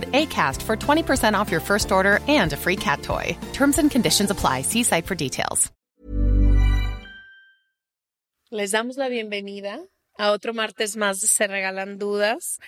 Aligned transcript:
ACAST 0.00 0.62
for 0.62 0.76
20% 0.76 1.34
off 1.34 1.50
your 1.50 1.60
first 1.60 1.92
order 1.92 2.20
and 2.26 2.52
a 2.54 2.56
free 2.56 2.76
cat 2.76 3.02
toy. 3.02 3.36
Terms 3.52 3.78
and 3.78 3.90
conditions 3.90 4.30
apply. 4.30 4.62
See 4.62 4.84
site 4.84 5.04
for 5.04 5.14
details. 5.14 5.70
Les 8.54 8.70
damos 8.72 8.98
la 8.98 9.08
bienvenida 9.08 9.82
a 10.18 10.30
otro 10.30 10.52
martes 10.52 10.94
más 10.94 11.22
de 11.22 11.26
Se 11.26 11.46
Regalan 11.46 11.98
Dudas. 11.98 12.58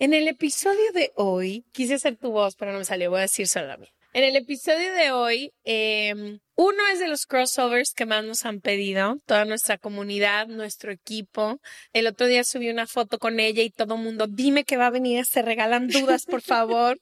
En 0.00 0.12
el 0.12 0.26
episodio 0.26 0.92
de 0.92 1.12
hoy, 1.14 1.64
quise 1.72 1.94
hacer 1.94 2.16
tu 2.16 2.32
voz, 2.32 2.56
pero 2.56 2.72
no 2.72 2.78
me 2.78 2.84
salió, 2.84 3.10
voy 3.10 3.20
a 3.20 3.22
decir 3.22 3.46
solo 3.46 3.72
a 3.72 3.76
mí. 3.76 3.88
En 4.14 4.24
el 4.24 4.36
episodio 4.36 4.92
de 4.94 5.12
hoy, 5.12 5.52
eh, 5.64 6.38
uno 6.54 6.88
es 6.92 6.98
de 6.98 7.08
los 7.08 7.26
crossovers 7.26 7.92
que 7.92 8.06
más 8.06 8.24
nos 8.24 8.46
han 8.46 8.60
pedido, 8.60 9.18
toda 9.26 9.44
nuestra 9.44 9.76
comunidad, 9.76 10.46
nuestro 10.48 10.90
equipo. 10.90 11.60
El 11.92 12.06
otro 12.06 12.26
día 12.26 12.42
subí 12.42 12.70
una 12.70 12.86
foto 12.86 13.18
con 13.18 13.38
ella 13.38 13.62
y 13.62 13.70
todo 13.70 13.96
el 13.96 14.02
mundo, 14.02 14.26
dime 14.26 14.64
que 14.64 14.78
va 14.78 14.86
a 14.86 14.90
venir, 14.90 15.26
se 15.26 15.42
regalan 15.42 15.88
dudas, 15.88 16.24
por 16.24 16.40
favor. 16.40 16.98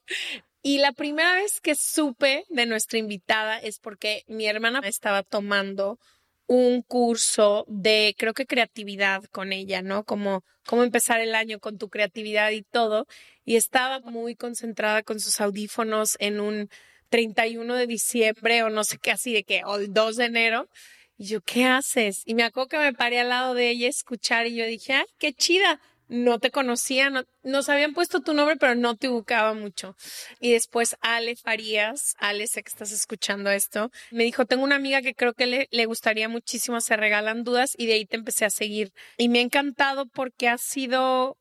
Y 0.61 0.79
la 0.79 0.91
primera 0.91 1.35
vez 1.35 1.61
que 1.61 1.75
supe 1.75 2.43
de 2.49 2.65
nuestra 2.65 2.99
invitada 2.99 3.57
es 3.57 3.79
porque 3.79 4.23
mi 4.27 4.45
hermana 4.45 4.81
estaba 4.83 5.23
tomando 5.23 5.97
un 6.45 6.81
curso 6.81 7.65
de, 7.69 8.15
creo 8.17 8.33
que 8.33 8.45
creatividad 8.45 9.23
con 9.31 9.53
ella, 9.53 9.81
¿no? 9.81 10.03
Como 10.03 10.43
cómo 10.65 10.83
empezar 10.83 11.21
el 11.21 11.35
año 11.35 11.59
con 11.59 11.77
tu 11.77 11.89
creatividad 11.89 12.51
y 12.51 12.63
todo. 12.63 13.07
Y 13.45 13.55
estaba 13.55 14.01
muy 14.01 14.35
concentrada 14.35 15.03
con 15.03 15.19
sus 15.21 15.39
audífonos 15.39 16.17
en 16.19 16.41
un 16.41 16.69
31 17.09 17.75
de 17.75 17.87
diciembre 17.87 18.63
o 18.63 18.69
no 18.69 18.83
sé 18.83 18.97
qué, 18.97 19.11
así 19.11 19.33
de 19.33 19.43
que, 19.43 19.61
o 19.65 19.77
el 19.77 19.93
2 19.93 20.15
de 20.17 20.25
enero. 20.25 20.69
Y 21.17 21.27
yo, 21.27 21.41
¿qué 21.41 21.65
haces? 21.65 22.21
Y 22.25 22.35
me 22.35 22.43
acuerdo 22.43 22.69
que 22.69 22.77
me 22.77 22.93
paré 22.93 23.19
al 23.19 23.29
lado 23.29 23.53
de 23.53 23.69
ella 23.69 23.87
a 23.87 23.89
escuchar 23.89 24.45
y 24.47 24.55
yo 24.55 24.65
dije, 24.65 24.93
¡ay, 24.93 25.05
qué 25.17 25.33
chida! 25.33 25.81
No 26.09 26.39
te 26.39 26.51
conocía, 26.51 27.09
no, 27.09 27.25
nos 27.43 27.67
habían 27.67 27.93
puesto 27.93 28.21
tu 28.21 28.33
nombre, 28.33 28.55
pero 28.55 28.75
no 28.75 28.95
te 28.95 29.09
ubicaba 29.09 29.53
mucho. 29.53 29.97
Y 30.39 30.51
después 30.53 30.95
Ale 31.01 31.35
Farías, 31.35 32.13
Ale, 32.17 32.47
sé 32.47 32.63
que 32.63 32.69
estás 32.69 32.93
escuchando 32.93 33.51
esto, 33.51 33.91
me 34.11 34.23
dijo, 34.23 34.45
tengo 34.45 34.63
una 34.63 34.75
amiga 34.75 35.01
que 35.01 35.13
creo 35.13 35.33
que 35.33 35.47
le, 35.47 35.67
le 35.69 35.85
gustaría 35.85 36.29
muchísimo, 36.29 36.79
se 36.79 36.95
regalan 36.95 37.43
dudas 37.43 37.73
y 37.77 37.87
de 37.87 37.93
ahí 37.93 38.05
te 38.05 38.15
empecé 38.15 38.45
a 38.45 38.49
seguir. 38.49 38.93
Y 39.17 39.27
me 39.27 39.39
ha 39.39 39.41
encantado 39.41 40.05
porque 40.05 40.47
ha 40.47 40.57
sido 40.57 41.37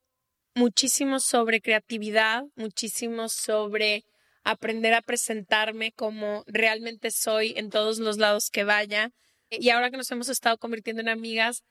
muchísimo 0.56 1.20
sobre 1.20 1.60
creatividad, 1.60 2.44
muchísimo 2.56 3.28
sobre 3.28 4.04
aprender 4.46 4.94
a 4.94 5.02
presentarme 5.02 5.92
como 5.92 6.44
realmente 6.46 7.10
soy 7.10 7.52
en 7.56 7.68
todos 7.70 7.98
los 7.98 8.16
lados 8.18 8.48
que 8.50 8.64
vaya. 8.64 9.10
Y 9.50 9.70
ahora 9.70 9.90
que 9.90 9.96
nos 9.96 10.10
hemos 10.10 10.28
estado 10.28 10.56
convirtiendo 10.56 11.02
en 11.02 11.08
amigas, 11.08 11.62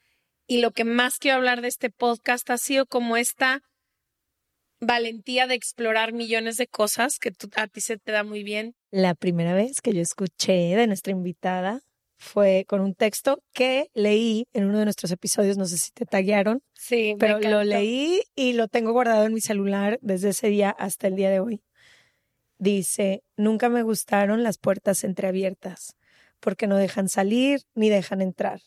y 0.48 0.60
lo 0.60 0.72
que 0.72 0.84
más 0.84 1.18
quiero 1.18 1.38
hablar 1.38 1.62
de 1.62 1.70
este 1.70 1.90
podcast 1.90 2.50
ha 2.50 2.58
sido 2.58 2.86
como 2.86 3.18
esta 3.18 3.62
valentía 4.80 5.48
de 5.48 5.56
explorar 5.56 6.14
millones 6.14 6.58
de 6.58 6.68
cosas 6.68 7.18
que 7.18 7.32
tú- 7.32 7.50
a 7.56 7.68
ti 7.68 7.82
se 7.82 7.98
te 7.98 8.12
da 8.12 8.24
muy 8.24 8.44
bien. 8.44 8.76
La 8.92 9.16
primera 9.16 9.54
vez 9.54 9.82
que 9.82 9.94
yo 9.94 10.02
escuché 10.02 10.76
de 10.76 10.88
nuestra 10.88 11.12
invitada 11.12 11.82
fue 12.18 12.66
con 12.68 12.82
un 12.82 12.94
texto 12.94 13.42
que 13.54 13.90
leí 13.94 14.46
en 14.54 14.66
uno 14.66 14.80
de 14.80 14.86
nuestros 14.86 15.12
episodios, 15.12 15.58
no 15.58 15.66
sé 15.66 15.78
si 15.78 15.92
te 15.92 16.06
taguearon, 16.06 16.62
Sí, 16.74 17.16
pero 17.20 17.40
lo 17.40 17.64
leí 17.64 18.22
y 18.36 18.54
lo 18.54 18.68
tengo 18.68 18.92
guardado 18.92 19.26
en 19.26 19.34
mi 19.34 19.42
celular 19.42 19.98
desde 20.02 20.30
ese 20.30 20.48
día 20.50 20.70
hasta 20.70 21.08
el 21.08 21.16
día 21.16 21.30
de 21.30 21.40
hoy. 21.40 21.62
Dice, 22.58 23.24
nunca 23.36 23.70
me 23.70 23.84
gustaron 23.84 24.44
las 24.44 24.58
puertas 24.58 25.04
entreabiertas, 25.04 25.98
porque 26.40 26.68
no 26.68 26.78
dejan 26.78 27.10
salir 27.10 27.62
ni 27.74 27.90
dejan 27.90 28.22
entrar. 28.22 28.62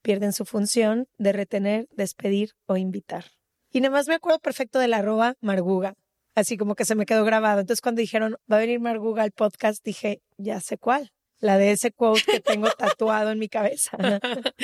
Pierden 0.00 0.32
su 0.32 0.44
función 0.44 1.08
de 1.18 1.32
retener, 1.32 1.88
despedir 1.90 2.52
o 2.66 2.76
invitar. 2.76 3.24
Y 3.70 3.80
nada 3.80 3.92
más 3.92 4.08
me 4.08 4.14
acuerdo 4.14 4.38
perfecto 4.38 4.78
de 4.78 4.88
la 4.88 4.98
arroba 4.98 5.34
Marguga, 5.40 5.94
así 6.34 6.56
como 6.56 6.74
que 6.74 6.84
se 6.84 6.94
me 6.94 7.06
quedó 7.06 7.24
grabado. 7.24 7.60
Entonces 7.60 7.80
cuando 7.80 8.00
dijeron, 8.00 8.36
va 8.50 8.56
a 8.56 8.60
venir 8.60 8.80
Marguga 8.80 9.22
al 9.22 9.32
podcast, 9.32 9.84
dije, 9.84 10.22
ya 10.36 10.60
sé 10.60 10.78
cuál. 10.78 11.12
La 11.40 11.58
de 11.58 11.72
ese 11.72 11.90
quote 11.90 12.22
que 12.24 12.40
tengo 12.40 12.70
tatuado 12.78 13.32
en 13.32 13.38
mi 13.40 13.48
cabeza. 13.48 13.96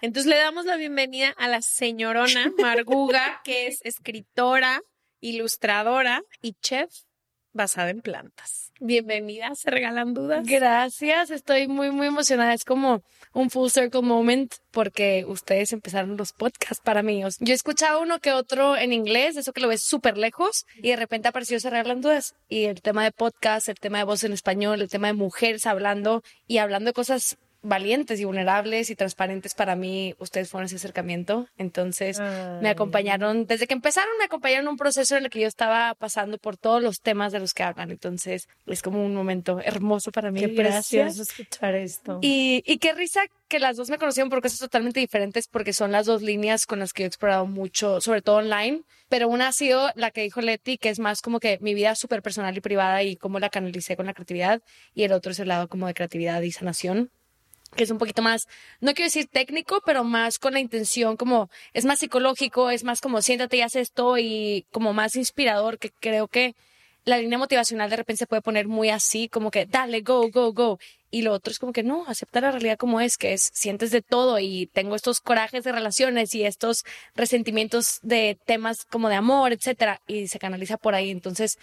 Entonces 0.00 0.30
le 0.30 0.36
damos 0.36 0.66
la 0.66 0.76
bienvenida 0.76 1.30
a 1.36 1.48
la 1.48 1.62
señorona 1.62 2.52
Marguga, 2.58 3.40
que 3.42 3.66
es 3.66 3.80
escritora, 3.82 4.82
ilustradora 5.20 6.22
y 6.40 6.54
chef 6.60 6.90
basada 7.52 7.90
en 7.90 8.00
plantas. 8.00 8.72
Bienvenida, 8.82 9.54
se 9.54 9.70
regalan 9.70 10.14
dudas. 10.14 10.46
Gracias, 10.46 11.30
estoy 11.30 11.68
muy, 11.68 11.90
muy 11.90 12.06
emocionada. 12.06 12.54
Es 12.54 12.64
como 12.64 13.02
un 13.34 13.50
full 13.50 13.68
circle 13.68 14.00
moment 14.00 14.54
porque 14.70 15.26
ustedes 15.28 15.74
empezaron 15.74 16.16
los 16.16 16.32
podcasts 16.32 16.82
para 16.82 17.02
mí. 17.02 17.22
Yo 17.40 17.54
escuchaba 17.54 17.98
uno 17.98 18.20
que 18.20 18.32
otro 18.32 18.78
en 18.78 18.94
inglés, 18.94 19.36
eso 19.36 19.52
que 19.52 19.60
lo 19.60 19.68
ves 19.68 19.82
súper 19.82 20.16
lejos, 20.16 20.64
y 20.76 20.88
de 20.90 20.96
repente 20.96 21.28
apareció 21.28 21.60
Se 21.60 21.68
Regalan 21.68 22.00
Dudas. 22.00 22.34
Y 22.48 22.64
el 22.64 22.80
tema 22.80 23.04
de 23.04 23.12
podcast, 23.12 23.68
el 23.68 23.78
tema 23.78 23.98
de 23.98 24.04
voz 24.04 24.24
en 24.24 24.32
español, 24.32 24.80
el 24.80 24.88
tema 24.88 25.08
de 25.08 25.12
mujeres 25.12 25.66
hablando 25.66 26.22
y 26.46 26.56
hablando 26.56 26.88
de 26.88 26.94
cosas 26.94 27.36
valientes 27.62 28.18
y 28.20 28.24
vulnerables 28.24 28.90
y 28.90 28.96
transparentes 28.96 29.54
para 29.54 29.76
mí, 29.76 30.14
ustedes 30.18 30.48
fueron 30.48 30.66
ese 30.66 30.76
acercamiento. 30.76 31.46
Entonces, 31.58 32.20
me 32.60 32.68
acompañaron, 32.68 33.46
desde 33.46 33.66
que 33.66 33.74
empezaron, 33.74 34.10
me 34.18 34.24
acompañaron 34.24 34.66
en 34.66 34.70
un 34.70 34.76
proceso 34.76 35.16
en 35.16 35.24
el 35.24 35.30
que 35.30 35.40
yo 35.40 35.48
estaba 35.48 35.94
pasando 35.94 36.38
por 36.38 36.56
todos 36.56 36.82
los 36.82 37.00
temas 37.00 37.32
de 37.32 37.40
los 37.40 37.54
que 37.54 37.62
hablan. 37.62 37.90
Entonces, 37.90 38.48
es 38.66 38.82
como 38.82 39.04
un 39.04 39.14
momento 39.14 39.60
hermoso 39.62 40.10
para 40.10 40.30
mí. 40.30 40.40
Qué 40.40 40.48
Gracias. 40.48 41.14
precioso 41.14 41.22
escuchar 41.22 41.74
esto. 41.74 42.18
Y, 42.22 42.62
y 42.66 42.78
qué 42.78 42.92
risa 42.92 43.20
que 43.48 43.58
las 43.58 43.76
dos 43.76 43.90
me 43.90 43.98
conocieron 43.98 44.30
por 44.30 44.40
cosas 44.40 44.60
totalmente 44.60 45.00
diferentes, 45.00 45.48
porque 45.48 45.72
son 45.72 45.92
las 45.92 46.06
dos 46.06 46.22
líneas 46.22 46.66
con 46.66 46.78
las 46.78 46.92
que 46.92 47.02
yo 47.02 47.06
he 47.06 47.08
explorado 47.08 47.46
mucho, 47.46 48.00
sobre 48.00 48.22
todo 48.22 48.36
online. 48.36 48.82
Pero 49.08 49.28
una 49.28 49.48
ha 49.48 49.52
sido 49.52 49.90
la 49.96 50.12
que 50.12 50.22
dijo 50.22 50.40
Leti, 50.40 50.78
que 50.78 50.88
es 50.88 51.00
más 51.00 51.20
como 51.20 51.40
que 51.40 51.58
mi 51.60 51.74
vida 51.74 51.96
súper 51.96 52.22
personal 52.22 52.56
y 52.56 52.60
privada 52.60 53.02
y 53.02 53.16
cómo 53.16 53.40
la 53.40 53.50
canalicé 53.50 53.96
con 53.96 54.06
la 54.06 54.14
creatividad. 54.14 54.62
Y 54.94 55.02
el 55.02 55.12
otro 55.12 55.32
es 55.32 55.40
el 55.40 55.48
lado 55.48 55.68
como 55.68 55.88
de 55.88 55.94
creatividad 55.94 56.40
y 56.42 56.52
sanación 56.52 57.10
que 57.74 57.84
es 57.84 57.90
un 57.90 57.98
poquito 57.98 58.22
más, 58.22 58.48
no 58.80 58.94
quiero 58.94 59.06
decir 59.06 59.28
técnico, 59.28 59.80
pero 59.84 60.04
más 60.04 60.38
con 60.38 60.52
la 60.52 60.60
intención, 60.60 61.16
como 61.16 61.50
es 61.72 61.84
más 61.84 62.00
psicológico, 62.00 62.70
es 62.70 62.84
más 62.84 63.00
como 63.00 63.22
siéntate 63.22 63.58
y 63.58 63.60
haz 63.62 63.76
esto 63.76 64.18
y 64.18 64.66
como 64.72 64.92
más 64.92 65.16
inspirador, 65.16 65.78
que 65.78 65.90
creo 65.90 66.28
que 66.28 66.54
la 67.04 67.18
línea 67.18 67.38
motivacional 67.38 67.88
de 67.90 67.96
repente 67.96 68.18
se 68.18 68.26
puede 68.26 68.42
poner 68.42 68.68
muy 68.68 68.90
así, 68.90 69.28
como 69.28 69.50
que 69.50 69.66
dale, 69.66 70.00
go, 70.02 70.28
go, 70.30 70.52
go. 70.52 70.78
Y 71.10 71.22
lo 71.22 71.32
otro 71.32 71.50
es 71.50 71.58
como 71.58 71.72
que 71.72 71.82
no, 71.82 72.04
acepta 72.06 72.40
la 72.40 72.52
realidad 72.52 72.78
como 72.78 73.00
es, 73.00 73.16
que 73.16 73.32
es, 73.32 73.50
sientes 73.52 73.90
de 73.90 74.02
todo 74.02 74.38
y 74.38 74.66
tengo 74.72 74.94
estos 74.94 75.20
corajes 75.20 75.64
de 75.64 75.72
relaciones 75.72 76.34
y 76.34 76.44
estos 76.44 76.84
resentimientos 77.16 77.98
de 78.02 78.38
temas 78.44 78.84
como 78.84 79.08
de 79.08 79.16
amor, 79.16 79.52
etcétera, 79.52 80.00
y 80.06 80.28
se 80.28 80.38
canaliza 80.38 80.76
por 80.76 80.94
ahí. 80.94 81.10
Entonces, 81.10 81.58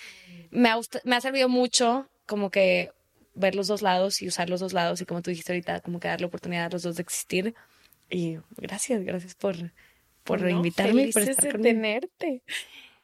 me 0.52 0.70
ha, 0.70 0.80
me 1.06 1.16
ha 1.16 1.22
servido 1.22 1.48
mucho 1.48 2.08
como 2.26 2.50
que 2.50 2.92
ver 3.38 3.56
los 3.56 3.68
dos 3.68 3.82
lados 3.82 4.22
y 4.22 4.28
usar 4.28 4.50
los 4.50 4.60
dos 4.60 4.74
lados 4.74 5.02
y 5.02 5.06
como 5.06 5.22
tú 5.22 5.30
dijiste 5.30 5.54
ahorita, 5.54 5.82
como 5.82 6.00
que 6.00 6.08
darle 6.08 6.28
oportunidad 6.28 6.66
a 6.66 6.70
los 6.70 6.84
dos 6.84 6.96
de 6.98 7.04
existir. 7.04 7.56
Y 8.10 8.38
gracias, 8.58 9.04
gracias 9.04 9.36
por, 9.36 9.56
por 10.24 10.42
No, 10.42 10.50
invitarme 10.50 11.10
por 11.10 11.22
estar 11.24 11.46
de 11.46 11.52
conmigo. 11.52 11.82
tenerte. 11.82 12.44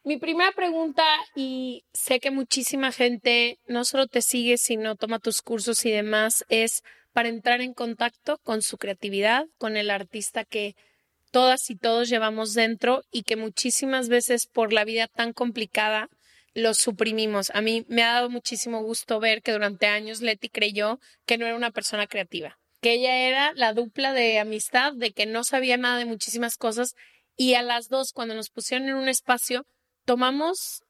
Mi 0.04 0.18
primera 0.18 0.52
pregunta, 0.52 1.04
y 1.36 1.86
sé 1.94 2.20
que 2.20 2.32
muchísima 2.32 2.92
gente 2.92 3.60
no 3.68 3.86
solo 3.86 4.08
te 4.08 4.22
sigue, 4.22 4.58
sino 4.58 4.96
toma 4.96 5.20
tus 5.20 5.42
cursos 5.42 5.86
y 5.86 5.92
demás, 5.92 6.44
es 6.50 6.84
para 7.14 7.30
entrar 7.30 7.62
en 7.62 7.74
contacto 7.74 8.40
con 8.44 8.62
su 8.62 8.78
creatividad, 8.78 9.46
con 9.58 9.78
el 9.78 9.90
artista 9.90 10.44
que 10.44 10.76
todas 11.32 11.70
y 11.70 11.76
todos 11.76 12.10
llevamos 12.10 12.54
dentro 12.54 13.04
y 13.12 13.24
que 13.24 13.36
muchísimas 13.38 14.10
veces 14.10 14.46
por 14.46 14.74
la 14.74 14.84
vida 14.84 15.08
tan 15.08 15.32
complicada 15.34 16.10
lo 16.54 16.74
suprimimos. 16.74 17.52
A 17.54 17.62
mí 17.62 17.86
me 17.88 18.04
ha 18.04 18.14
dado 18.14 18.30
muchísimo 18.30 18.82
gusto 18.84 19.20
ver 19.20 19.42
que 19.42 19.52
durante 19.52 19.88
años 19.88 20.22
Leti 20.22 20.50
creyó 20.50 21.00
que 21.26 21.38
no 21.38 21.46
era 21.46 21.56
una 21.56 21.72
persona 21.72 22.08
creativa, 22.08 22.58
que 22.82 22.94
ella 22.94 23.18
era 23.28 23.54
la 23.56 23.74
dupla 23.74 24.14
de 24.14 24.40
amistad, 24.40 24.94
de 24.94 25.12
que 25.12 25.26
no 25.26 25.44
sabía 25.44 25.78
nada 25.78 25.98
de 25.98 26.06
muchísimas 26.06 26.58
cosas 26.58 26.96
y 27.36 27.56
a 27.56 27.64
las 27.64 27.90
dos, 27.90 28.12
cuando 28.12 28.36
nos 28.36 28.50
pusieron 28.50 28.88
en 28.88 28.96
un 28.96 29.10
espacio, 29.10 29.66
tomamos 30.06 30.84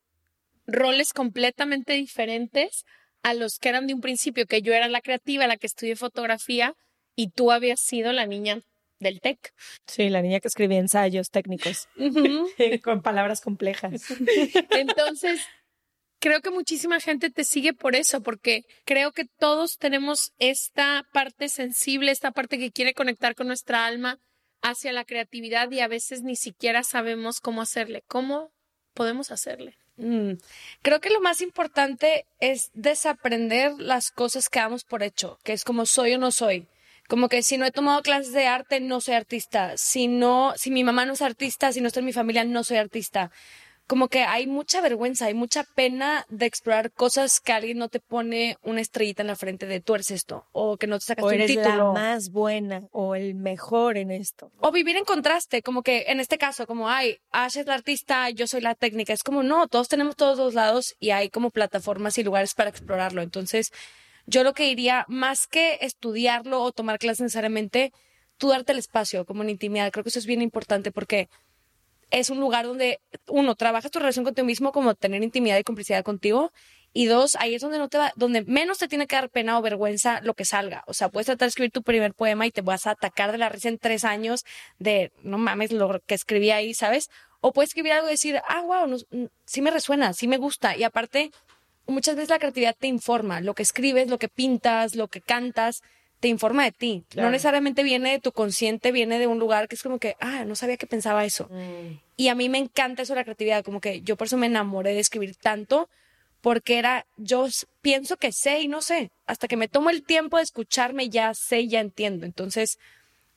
roles 0.65 1.13
completamente 1.13 1.93
diferentes 1.93 2.85
a 3.21 3.33
los 3.33 3.59
que 3.59 3.69
eran 3.69 3.87
de 3.87 3.93
un 3.93 4.01
principio, 4.01 4.45
que 4.45 4.61
yo 4.61 4.73
era 4.73 4.89
la 4.89 5.01
creativa, 5.01 5.47
la 5.47 5.57
que 5.57 5.67
estudié 5.67 5.95
fotografía 5.95 6.75
y 7.15 7.29
tú 7.29 7.51
habías 7.51 7.79
sido 7.79 8.11
la 8.11 8.25
niña 8.25 8.61
del 8.99 9.21
tech. 9.21 9.53
Sí, 9.87 10.09
la 10.09 10.21
niña 10.21 10.39
que 10.39 10.47
escribía 10.47 10.79
ensayos 10.79 11.29
técnicos 11.29 11.87
con 12.83 13.01
palabras 13.01 13.41
complejas. 13.41 14.03
Entonces, 14.71 15.41
creo 16.19 16.41
que 16.41 16.51
muchísima 16.51 16.99
gente 16.99 17.29
te 17.29 17.43
sigue 17.43 17.73
por 17.73 17.95
eso, 17.95 18.21
porque 18.21 18.63
creo 18.85 19.11
que 19.11 19.25
todos 19.25 19.77
tenemos 19.77 20.31
esta 20.39 21.05
parte 21.11 21.49
sensible, 21.49 22.11
esta 22.11 22.31
parte 22.31 22.57
que 22.57 22.71
quiere 22.71 22.93
conectar 22.93 23.35
con 23.35 23.47
nuestra 23.47 23.85
alma 23.85 24.19
hacia 24.61 24.93
la 24.93 25.03
creatividad 25.03 25.69
y 25.71 25.81
a 25.81 25.87
veces 25.87 26.21
ni 26.21 26.35
siquiera 26.35 26.83
sabemos 26.83 27.41
cómo 27.41 27.61
hacerle. 27.61 28.03
¿Cómo 28.07 28.51
podemos 28.93 29.31
hacerle? 29.31 29.77
Mm, 29.97 30.33
Creo 30.81 31.01
que 31.01 31.09
lo 31.09 31.21
más 31.21 31.41
importante 31.41 32.25
es 32.39 32.71
desaprender 32.73 33.73
las 33.77 34.09
cosas 34.09 34.49
que 34.49 34.59
damos 34.59 34.85
por 34.85 35.03
hecho, 35.03 35.37
que 35.43 35.53
es 35.53 35.63
como 35.63 35.85
soy 35.85 36.13
o 36.13 36.17
no 36.17 36.31
soy. 36.31 36.67
Como 37.07 37.29
que 37.29 37.43
si 37.43 37.57
no 37.57 37.65
he 37.65 37.71
tomado 37.71 38.01
clases 38.01 38.31
de 38.33 38.47
arte, 38.47 38.79
no 38.79 39.01
soy 39.01 39.15
artista. 39.15 39.73
Si 39.77 40.07
no, 40.07 40.53
si 40.55 40.71
mi 40.71 40.83
mamá 40.83 41.05
no 41.05 41.13
es 41.13 41.21
artista, 41.21 41.71
si 41.71 41.81
no 41.81 41.87
está 41.87 41.99
en 41.99 42.05
mi 42.05 42.13
familia, 42.13 42.43
no 42.43 42.63
soy 42.63 42.77
artista. 42.77 43.31
Como 43.85 44.07
que 44.07 44.21
hay 44.23 44.47
mucha 44.47 44.79
vergüenza, 44.79 45.25
hay 45.25 45.33
mucha 45.33 45.65
pena 45.75 46.25
de 46.29 46.45
explorar 46.45 46.89
cosas 46.93 47.41
que 47.41 47.51
alguien 47.51 47.77
no 47.77 47.89
te 47.89 47.99
pone 47.99 48.57
una 48.63 48.79
estrellita 48.79 49.21
en 49.23 49.27
la 49.27 49.35
frente 49.35 49.65
de 49.65 49.81
tú 49.81 49.93
eres 49.95 50.09
esto, 50.09 50.47
o 50.53 50.77
que 50.77 50.87
no 50.87 50.99
te 50.99 51.05
sacaste 51.05 51.25
O 51.25 51.27
un 51.27 51.33
eres 51.33 51.53
la 51.53 51.63
título. 51.63 51.93
más 51.93 52.31
buena 52.31 52.83
o 52.93 53.13
el 53.13 53.35
mejor 53.35 53.97
en 53.97 54.09
esto. 54.09 54.53
O 54.59 54.71
vivir 54.71 54.95
en 54.95 55.03
contraste, 55.03 55.61
como 55.61 55.83
que 55.83 56.05
en 56.07 56.21
este 56.21 56.37
caso, 56.37 56.65
como, 56.65 56.89
ay, 56.89 57.17
Ash 57.31 57.57
es 57.57 57.65
la 57.65 57.73
artista, 57.73 58.29
yo 58.29 58.47
soy 58.47 58.61
la 58.61 58.73
técnica. 58.73 59.11
Es 59.11 59.21
como, 59.21 59.43
no, 59.43 59.67
todos 59.67 59.89
tenemos 59.89 60.15
todos 60.15 60.37
los 60.37 60.53
lados 60.53 60.95
y 61.01 61.09
hay 61.09 61.29
como 61.29 61.49
plataformas 61.49 62.17
y 62.17 62.23
lugares 62.23 62.53
para 62.53 62.69
explorarlo. 62.69 63.21
Entonces, 63.21 63.73
yo 64.25 64.43
lo 64.43 64.53
que 64.53 64.63
diría, 64.63 65.05
más 65.07 65.47
que 65.47 65.79
estudiarlo 65.81 66.61
o 66.61 66.71
tomar 66.71 66.99
clases 66.99 67.21
necesariamente, 67.21 67.91
tú 68.37 68.49
darte 68.49 68.71
el 68.71 68.79
espacio, 68.79 69.25
como 69.25 69.43
en 69.43 69.49
intimidad. 69.49 69.91
Creo 69.91 70.03
que 70.03 70.09
eso 70.09 70.19
es 70.19 70.25
bien 70.25 70.41
importante 70.41 70.91
porque 70.91 71.29
es 72.11 72.29
un 72.29 72.39
lugar 72.39 72.65
donde, 72.65 72.99
uno, 73.27 73.55
trabajas 73.55 73.91
tu 73.91 73.99
relación 73.99 74.23
contigo 74.23 74.45
mismo, 74.45 74.71
como 74.71 74.93
tener 74.95 75.23
intimidad 75.23 75.57
y 75.57 75.63
complicidad 75.63 76.03
contigo. 76.03 76.51
Y 76.95 77.07
dos, 77.07 77.35
ahí 77.37 77.55
es 77.55 77.61
donde 77.63 77.79
no 77.79 77.89
te 77.89 77.97
va, 77.97 78.13
donde 78.15 78.43
menos 78.43 78.77
te 78.77 78.87
tiene 78.87 79.07
que 79.07 79.15
dar 79.15 79.31
pena 79.31 79.57
o 79.57 79.63
vergüenza 79.63 80.21
lo 80.21 80.35
que 80.35 80.45
salga. 80.45 80.83
O 80.85 80.93
sea, 80.93 81.09
puedes 81.09 81.25
tratar 81.25 81.47
de 81.47 81.49
escribir 81.49 81.71
tu 81.71 81.81
primer 81.81 82.13
poema 82.13 82.45
y 82.45 82.51
te 82.51 82.61
vas 82.61 82.85
a 82.85 82.91
atacar 82.91 83.31
de 83.31 83.39
la 83.39 83.49
risa 83.49 83.69
en 83.69 83.79
tres 83.79 84.03
años 84.03 84.45
de 84.77 85.11
no 85.23 85.39
mames 85.39 85.71
lo 85.71 85.99
que 86.05 86.13
escribí 86.13 86.51
ahí, 86.51 86.75
¿sabes? 86.75 87.09
O 87.41 87.51
puedes 87.51 87.71
escribir 87.71 87.93
algo 87.93 88.07
y 88.07 88.11
decir, 88.11 88.39
ah, 88.47 88.61
wow, 88.61 88.87
mm, 88.87 89.25
sí 89.45 89.63
me 89.63 89.71
resuena, 89.71 90.13
sí 90.13 90.27
me 90.27 90.37
gusta. 90.37 90.77
Y 90.77 90.83
aparte, 90.83 91.31
muchas 91.87 92.15
veces 92.15 92.29
la 92.29 92.39
creatividad 92.39 92.75
te 92.77 92.87
informa. 92.87 93.41
Lo 93.41 93.53
que 93.53 93.63
escribes, 93.63 94.09
lo 94.09 94.17
que 94.17 94.29
pintas, 94.29 94.95
lo 94.95 95.07
que 95.07 95.21
cantas, 95.21 95.81
te 96.19 96.29
informa 96.29 96.63
de 96.63 96.71
ti. 96.71 97.03
Claro. 97.09 97.27
No 97.27 97.31
necesariamente 97.31 97.83
viene 97.83 98.11
de 98.11 98.19
tu 98.19 98.31
consciente, 98.31 98.91
viene 98.91 99.19
de 99.19 99.27
un 99.27 99.39
lugar 99.39 99.67
que 99.67 99.75
es 99.75 99.83
como 99.83 99.99
que, 99.99 100.15
ah, 100.21 100.45
no 100.45 100.55
sabía 100.55 100.77
que 100.77 100.87
pensaba 100.87 101.25
eso. 101.25 101.49
Y 102.15 102.29
a 102.29 102.35
mí 102.35 102.47
me 102.47 102.59
encanta 102.59 103.01
eso 103.01 103.13
de 103.13 103.19
la 103.19 103.25
creatividad, 103.25 103.63
como 103.65 103.81
que 103.81 104.01
yo 104.01 104.15
por 104.15 104.27
eso 104.27 104.37
me 104.37 104.45
enamoré 104.45 104.93
de 104.93 105.01
escribir 105.01 105.35
tanto, 105.35 105.89
porque 106.39 106.77
era, 106.77 107.05
yo 107.17 107.47
pienso 107.81 108.17
que 108.17 108.31
sé 108.31 108.61
y 108.61 108.67
no 108.67 108.81
sé. 108.81 109.11
Hasta 109.25 109.47
que 109.47 109.57
me 109.57 109.67
tomo 109.67 109.89
el 109.89 110.03
tiempo 110.03 110.37
de 110.37 110.43
escucharme, 110.43 111.09
ya 111.09 111.33
sé 111.33 111.61
y 111.61 111.69
ya 111.69 111.81
entiendo. 111.81 112.25
Entonces, 112.25 112.79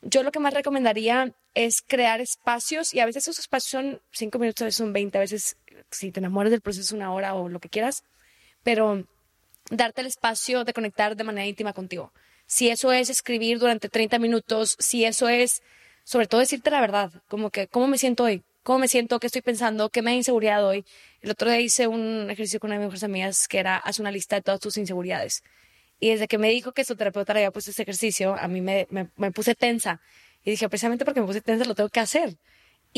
yo 0.01 0.23
lo 0.23 0.31
que 0.31 0.39
más 0.39 0.53
recomendaría 0.53 1.33
es 1.53 1.81
crear 1.81 2.21
espacios, 2.21 2.93
y 2.93 2.99
a 2.99 3.05
veces 3.05 3.23
esos 3.23 3.39
espacios 3.39 3.71
son 3.71 4.01
cinco 4.11 4.39
minutos, 4.39 4.61
a 4.61 4.65
veces 4.65 4.77
son 4.77 4.93
20, 4.93 5.17
a 5.17 5.21
veces 5.21 5.57
si 5.91 6.11
te 6.11 6.19
enamoras 6.19 6.51
del 6.51 6.61
proceso 6.61 6.95
una 6.95 7.13
hora 7.13 7.33
o 7.33 7.49
lo 7.49 7.59
que 7.59 7.69
quieras, 7.69 8.03
pero 8.67 9.05
darte 9.71 10.01
el 10.01 10.07
espacio 10.07 10.65
de 10.65 10.73
conectar 10.73 11.15
de 11.15 11.23
manera 11.23 11.47
íntima 11.47 11.71
contigo. 11.71 12.11
Si 12.47 12.67
eso 12.67 12.91
es 12.91 13.09
escribir 13.09 13.59
durante 13.59 13.87
30 13.87 14.19
minutos, 14.19 14.75
si 14.77 15.05
eso 15.05 15.29
es, 15.29 15.61
sobre 16.03 16.27
todo, 16.27 16.41
decirte 16.41 16.69
la 16.69 16.81
verdad, 16.81 17.09
como 17.29 17.49
que, 17.49 17.67
¿cómo 17.69 17.87
me 17.87 17.97
siento 17.97 18.25
hoy? 18.25 18.43
¿Cómo 18.63 18.79
me 18.79 18.89
siento? 18.89 19.21
¿Qué 19.21 19.27
estoy 19.27 19.41
pensando? 19.41 19.87
¿Qué 19.87 20.01
me 20.01 20.11
da 20.11 20.17
inseguridad 20.17 20.67
hoy? 20.67 20.83
El 21.21 21.31
otro 21.31 21.49
día 21.49 21.61
hice 21.61 21.87
un 21.87 22.29
ejercicio 22.29 22.59
con 22.59 22.67
una 22.67 22.75
de 22.75 22.79
mis 22.79 22.87
mejores 22.87 23.03
amigas 23.05 23.47
que 23.47 23.59
era, 23.59 23.77
haz 23.77 23.99
una 23.99 24.11
lista 24.11 24.35
de 24.35 24.41
todas 24.41 24.59
tus 24.59 24.75
inseguridades. 24.75 25.43
Y 26.01 26.09
desde 26.09 26.27
que 26.27 26.37
me 26.37 26.49
dijo 26.49 26.73
que 26.73 26.83
su 26.83 26.97
terapeuta 26.97 27.33
le 27.33 27.39
había 27.39 27.51
puesto 27.51 27.71
ese 27.71 27.83
ejercicio, 27.83 28.35
a 28.37 28.49
mí 28.49 28.59
me, 28.59 28.85
me, 28.89 29.07
me 29.15 29.31
puse 29.31 29.55
tensa. 29.55 30.01
Y 30.43 30.51
dije, 30.51 30.67
precisamente 30.67 31.05
porque 31.05 31.21
me 31.21 31.27
puse 31.27 31.39
tensa, 31.39 31.63
lo 31.63 31.73
tengo 31.73 31.87
que 31.87 32.01
hacer. 32.01 32.35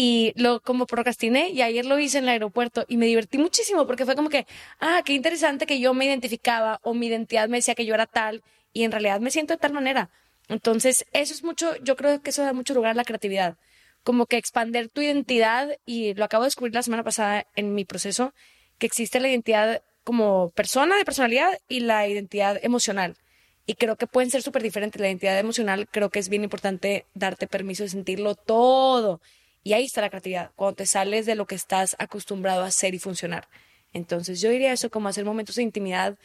Y 0.01 0.31
lo 0.37 0.61
como 0.61 0.87
procrastiné 0.87 1.49
y 1.49 1.61
ayer 1.61 1.85
lo 1.85 1.99
hice 1.99 2.19
en 2.19 2.23
el 2.23 2.29
aeropuerto 2.29 2.85
y 2.87 2.95
me 2.95 3.05
divertí 3.05 3.37
muchísimo 3.37 3.85
porque 3.85 4.05
fue 4.05 4.15
como 4.15 4.29
que, 4.29 4.47
ah, 4.79 5.01
qué 5.03 5.11
interesante 5.11 5.65
que 5.65 5.81
yo 5.81 5.93
me 5.93 6.05
identificaba 6.05 6.79
o 6.83 6.93
mi 6.93 7.07
identidad 7.07 7.49
me 7.49 7.57
decía 7.57 7.75
que 7.75 7.85
yo 7.85 7.95
era 7.95 8.05
tal 8.05 8.41
y 8.71 8.85
en 8.85 8.93
realidad 8.93 9.19
me 9.19 9.29
siento 9.29 9.55
de 9.55 9.57
tal 9.57 9.73
manera. 9.73 10.09
Entonces, 10.47 11.05
eso 11.11 11.33
es 11.33 11.43
mucho, 11.43 11.75
yo 11.83 11.97
creo 11.97 12.21
que 12.21 12.29
eso 12.29 12.43
da 12.43 12.53
mucho 12.53 12.73
lugar 12.73 12.91
a 12.91 12.93
la 12.93 13.03
creatividad. 13.03 13.57
Como 14.03 14.25
que 14.25 14.37
expander 14.37 14.87
tu 14.87 15.01
identidad 15.01 15.67
y 15.85 16.13
lo 16.13 16.23
acabo 16.23 16.43
de 16.43 16.47
descubrir 16.47 16.73
la 16.73 16.83
semana 16.83 17.03
pasada 17.03 17.45
en 17.57 17.75
mi 17.75 17.83
proceso, 17.83 18.33
que 18.77 18.87
existe 18.87 19.19
la 19.19 19.27
identidad 19.27 19.83
como 20.05 20.51
persona 20.51 20.95
de 20.95 21.03
personalidad 21.03 21.59
y 21.67 21.81
la 21.81 22.07
identidad 22.07 22.57
emocional. 22.63 23.17
Y 23.65 23.73
creo 23.75 23.97
que 23.97 24.07
pueden 24.07 24.31
ser 24.31 24.43
súper 24.43 24.63
diferentes. 24.63 25.01
La 25.01 25.09
identidad 25.09 25.37
emocional 25.37 25.89
creo 25.91 26.09
que 26.09 26.19
es 26.19 26.29
bien 26.29 26.45
importante 26.45 27.05
darte 27.15 27.47
permiso 27.47 27.83
de 27.83 27.89
sentirlo 27.89 28.35
todo. 28.35 29.19
Y 29.63 29.73
ahí 29.73 29.85
está 29.85 30.01
la 30.01 30.09
creatividad, 30.09 30.51
cuando 30.55 30.77
te 30.77 30.85
sales 30.85 31.25
de 31.25 31.35
lo 31.35 31.45
que 31.45 31.55
estás 31.55 31.95
acostumbrado 31.99 32.63
a 32.63 32.67
hacer 32.67 32.93
y 32.95 32.99
funcionar. 32.99 33.47
Entonces 33.93 34.41
yo 34.41 34.49
diría 34.49 34.71
eso 34.71 34.89
como 34.89 35.09
hacer 35.09 35.25
momentos 35.25 35.55
de 35.55 35.63
intimidad 35.63 36.17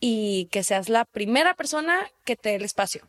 y 0.00 0.46
que 0.50 0.62
seas 0.62 0.88
la 0.88 1.04
primera 1.04 1.54
persona 1.54 2.10
que 2.24 2.36
te 2.36 2.50
dé 2.50 2.54
el 2.56 2.64
espacio. 2.64 3.08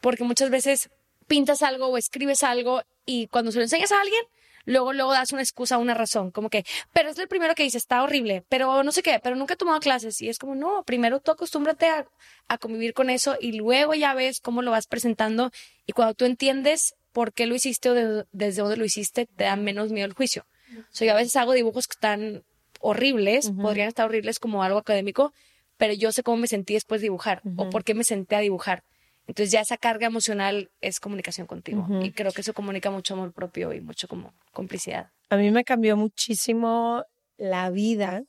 Porque 0.00 0.24
muchas 0.24 0.50
veces 0.50 0.90
pintas 1.26 1.62
algo 1.62 1.88
o 1.88 1.98
escribes 1.98 2.42
algo 2.42 2.82
y 3.04 3.26
cuando 3.26 3.52
se 3.52 3.58
lo 3.58 3.64
enseñas 3.64 3.92
a 3.92 4.00
alguien, 4.00 4.22
luego, 4.64 4.92
luego 4.92 5.12
das 5.12 5.32
una 5.32 5.42
excusa, 5.42 5.78
una 5.78 5.94
razón, 5.94 6.30
como 6.30 6.50
que, 6.50 6.64
pero 6.92 7.10
es 7.10 7.18
el 7.18 7.28
primero 7.28 7.54
que 7.54 7.64
dice, 7.64 7.78
está 7.78 8.02
horrible, 8.02 8.44
pero 8.48 8.82
no 8.82 8.92
sé 8.92 9.02
qué, 9.02 9.18
pero 9.22 9.34
nunca 9.34 9.54
he 9.54 9.56
tomado 9.56 9.80
clases. 9.80 10.20
Y 10.22 10.28
es 10.28 10.38
como, 10.38 10.54
no, 10.54 10.84
primero 10.84 11.20
tú 11.20 11.32
acostúmbrate 11.32 11.86
a, 11.86 12.06
a 12.48 12.58
convivir 12.58 12.94
con 12.94 13.10
eso 13.10 13.36
y 13.40 13.52
luego 13.52 13.94
ya 13.94 14.14
ves 14.14 14.40
cómo 14.40 14.62
lo 14.62 14.70
vas 14.70 14.86
presentando. 14.86 15.50
Y 15.86 15.92
cuando 15.92 16.14
tú 16.14 16.24
entiendes 16.24 16.94
por 17.18 17.32
qué 17.32 17.46
lo 17.46 17.56
hiciste 17.56 17.90
o 17.90 17.94
de- 17.94 18.24
desde 18.30 18.62
dónde 18.62 18.76
lo 18.76 18.84
hiciste, 18.84 19.26
te 19.26 19.42
da 19.44 19.56
menos 19.56 19.90
miedo 19.90 20.06
el 20.06 20.12
juicio. 20.12 20.46
O 20.78 20.84
sea, 20.92 21.06
yo 21.08 21.12
a 21.14 21.16
veces 21.16 21.34
hago 21.34 21.52
dibujos 21.52 21.88
que 21.88 21.94
están 21.94 22.44
horribles, 22.80 23.50
podrían 23.62 23.88
estar 23.88 24.06
horribles 24.06 24.38
como 24.38 24.62
algo 24.62 24.78
académico, 24.78 25.32
pero 25.76 25.94
yo 25.94 26.12
sé 26.12 26.22
cómo 26.22 26.36
me 26.36 26.46
sentí 26.46 26.74
después 26.74 27.00
de 27.00 27.06
dibujar 27.06 27.40
o 27.56 27.70
por 27.70 27.82
qué 27.82 27.94
me 27.94 28.04
senté 28.04 28.36
a 28.36 28.40
dibujar. 28.40 28.84
Entonces 29.26 29.50
ya 29.50 29.60
esa 29.60 29.76
carga 29.76 30.06
emocional 30.06 30.70
es 30.80 31.00
comunicación 31.00 31.46
contigo 31.48 31.86
y 32.04 32.12
creo 32.12 32.30
que 32.30 32.40
eso 32.42 32.54
comunica 32.54 32.90
mucho 32.92 33.14
amor 33.14 33.32
propio 33.32 33.72
y 33.72 33.80
mucho 33.80 34.06
como 34.06 34.32
complicidad. 34.52 35.10
A 35.28 35.36
mí 35.36 35.50
me 35.50 35.64
cambió 35.64 35.96
muchísimo 35.96 37.02
la 37.36 37.68
vida. 37.70 38.22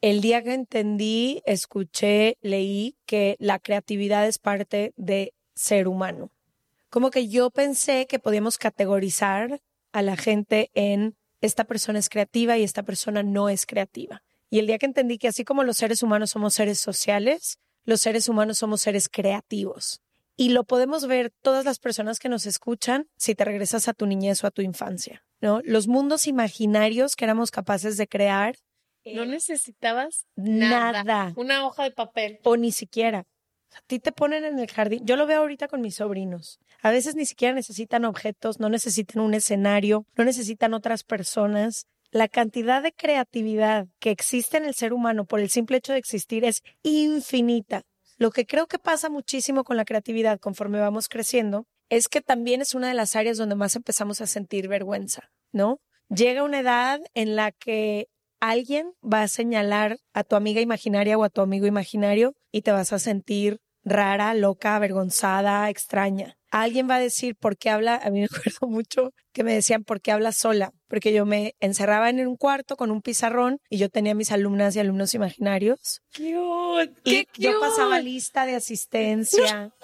El 0.00 0.22
día 0.22 0.42
que 0.42 0.54
entendí, 0.54 1.42
escuché, 1.44 2.38
leí 2.40 2.96
que 3.04 3.36
la 3.38 3.58
creatividad 3.58 4.26
es 4.26 4.38
parte 4.38 4.92
de 4.96 5.34
ser 5.54 5.86
humano. 5.88 6.30
Como 6.90 7.10
que 7.10 7.28
yo 7.28 7.50
pensé 7.50 8.06
que 8.06 8.18
podíamos 8.18 8.58
categorizar 8.58 9.60
a 9.92 10.02
la 10.02 10.16
gente 10.16 10.70
en 10.74 11.16
esta 11.40 11.64
persona 11.64 11.98
es 11.98 12.08
creativa 12.08 12.58
y 12.58 12.64
esta 12.64 12.82
persona 12.82 13.22
no 13.22 13.48
es 13.48 13.64
creativa. 13.64 14.22
Y 14.50 14.58
el 14.58 14.66
día 14.66 14.78
que 14.78 14.86
entendí 14.86 15.16
que 15.16 15.28
así 15.28 15.44
como 15.44 15.62
los 15.62 15.76
seres 15.76 16.02
humanos 16.02 16.30
somos 16.30 16.54
seres 16.54 16.80
sociales, 16.80 17.58
los 17.84 18.00
seres 18.00 18.28
humanos 18.28 18.58
somos 18.58 18.82
seres 18.82 19.08
creativos. 19.08 20.02
Y 20.36 20.50
lo 20.50 20.64
podemos 20.64 21.06
ver 21.06 21.32
todas 21.42 21.64
las 21.64 21.78
personas 21.78 22.18
que 22.18 22.28
nos 22.28 22.46
escuchan 22.46 23.08
si 23.16 23.34
te 23.34 23.44
regresas 23.44 23.88
a 23.88 23.92
tu 23.92 24.06
niñez 24.06 24.42
o 24.42 24.46
a 24.46 24.50
tu 24.50 24.62
infancia, 24.62 25.24
¿no? 25.40 25.60
Los 25.64 25.86
mundos 25.86 26.26
imaginarios 26.26 27.14
que 27.14 27.24
éramos 27.24 27.50
capaces 27.50 27.96
de 27.96 28.08
crear. 28.08 28.56
No 29.04 29.24
necesitabas 29.24 30.26
nada. 30.36 31.04
nada. 31.04 31.32
Una 31.36 31.66
hoja 31.66 31.84
de 31.84 31.90
papel. 31.92 32.40
O 32.42 32.56
ni 32.56 32.72
siquiera. 32.72 33.26
A 33.76 33.80
ti 33.86 33.98
te 33.98 34.12
ponen 34.12 34.44
en 34.44 34.58
el 34.58 34.70
jardín. 34.70 35.04
Yo 35.04 35.16
lo 35.16 35.26
veo 35.26 35.40
ahorita 35.40 35.68
con 35.68 35.80
mis 35.80 35.96
sobrinos. 35.96 36.58
A 36.82 36.90
veces 36.90 37.14
ni 37.14 37.26
siquiera 37.26 37.54
necesitan 37.54 38.04
objetos, 38.04 38.58
no 38.60 38.68
necesitan 38.68 39.22
un 39.22 39.34
escenario, 39.34 40.06
no 40.16 40.24
necesitan 40.24 40.74
otras 40.74 41.04
personas. 41.04 41.86
La 42.10 42.28
cantidad 42.28 42.82
de 42.82 42.92
creatividad 42.92 43.86
que 44.00 44.10
existe 44.10 44.56
en 44.56 44.64
el 44.64 44.74
ser 44.74 44.92
humano 44.92 45.24
por 45.24 45.40
el 45.40 45.50
simple 45.50 45.76
hecho 45.76 45.92
de 45.92 45.98
existir 45.98 46.44
es 46.44 46.62
infinita. 46.82 47.82
Lo 48.18 48.30
que 48.30 48.46
creo 48.46 48.66
que 48.66 48.78
pasa 48.78 49.08
muchísimo 49.08 49.64
con 49.64 49.76
la 49.76 49.84
creatividad 49.84 50.40
conforme 50.40 50.80
vamos 50.80 51.08
creciendo 51.08 51.66
es 51.88 52.08
que 52.08 52.20
también 52.20 52.60
es 52.60 52.74
una 52.74 52.88
de 52.88 52.94
las 52.94 53.16
áreas 53.16 53.38
donde 53.38 53.54
más 53.54 53.76
empezamos 53.76 54.20
a 54.20 54.26
sentir 54.26 54.68
vergüenza, 54.68 55.30
¿no? 55.52 55.80
Llega 56.08 56.42
una 56.42 56.60
edad 56.60 57.00
en 57.14 57.36
la 57.36 57.52
que 57.52 58.08
alguien 58.40 58.92
va 59.02 59.22
a 59.22 59.28
señalar 59.28 59.98
a 60.12 60.24
tu 60.24 60.36
amiga 60.36 60.60
imaginaria 60.60 61.16
o 61.16 61.24
a 61.24 61.30
tu 61.30 61.40
amigo 61.40 61.66
imaginario 61.66 62.34
y 62.52 62.62
te 62.62 62.72
vas 62.72 62.92
a 62.92 62.98
sentir 62.98 63.58
rara, 63.82 64.34
loca, 64.34 64.76
avergonzada, 64.76 65.68
extraña. 65.70 66.36
Alguien 66.50 66.90
va 66.90 66.96
a 66.96 67.00
decir 67.00 67.36
por 67.36 67.56
qué 67.56 67.70
habla, 67.70 67.94
a 68.02 68.10
mí 68.10 68.20
me 68.20 68.26
acuerdo 68.30 68.66
mucho 68.68 69.12
que 69.32 69.44
me 69.44 69.54
decían 69.54 69.84
por 69.84 70.00
qué 70.00 70.10
habla 70.12 70.32
sola, 70.32 70.72
porque 70.88 71.12
yo 71.12 71.24
me 71.24 71.54
encerraba 71.60 72.10
en 72.10 72.26
un 72.26 72.36
cuarto 72.36 72.76
con 72.76 72.90
un 72.90 73.00
pizarrón 73.02 73.58
y 73.68 73.78
yo 73.78 73.88
tenía 73.88 74.14
mis 74.14 74.32
alumnas 74.32 74.74
y 74.74 74.80
alumnos 74.80 75.14
imaginarios. 75.14 76.02
Cute, 76.14 76.92
Y 77.04 77.24
qué 77.26 77.26
yo 77.38 77.60
pasaba 77.60 78.00
lista 78.00 78.46
de 78.46 78.56
asistencia, 78.56 79.72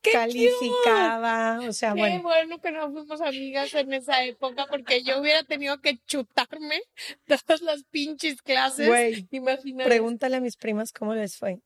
Qué 0.00 0.12
calificaba, 0.12 1.60
o 1.68 1.72
sea, 1.72 1.94
Qué 1.94 2.00
bueno. 2.00 2.22
bueno 2.22 2.58
que 2.60 2.70
no 2.70 2.92
fuimos 2.92 3.20
amigas 3.20 3.74
en 3.74 3.92
esa 3.92 4.22
época 4.24 4.66
porque 4.70 5.02
yo 5.02 5.20
hubiera 5.20 5.42
tenido 5.42 5.80
que 5.80 5.98
chutarme 6.06 6.80
todas 7.26 7.62
las 7.62 7.82
pinches 7.84 8.40
clases. 8.42 8.86
Güey, 8.86 9.26
Imagínate. 9.30 9.88
Pregúntale 9.88 10.36
a 10.36 10.40
mis 10.40 10.56
primas 10.56 10.92
cómo 10.92 11.14
les 11.14 11.36
fue. 11.36 11.58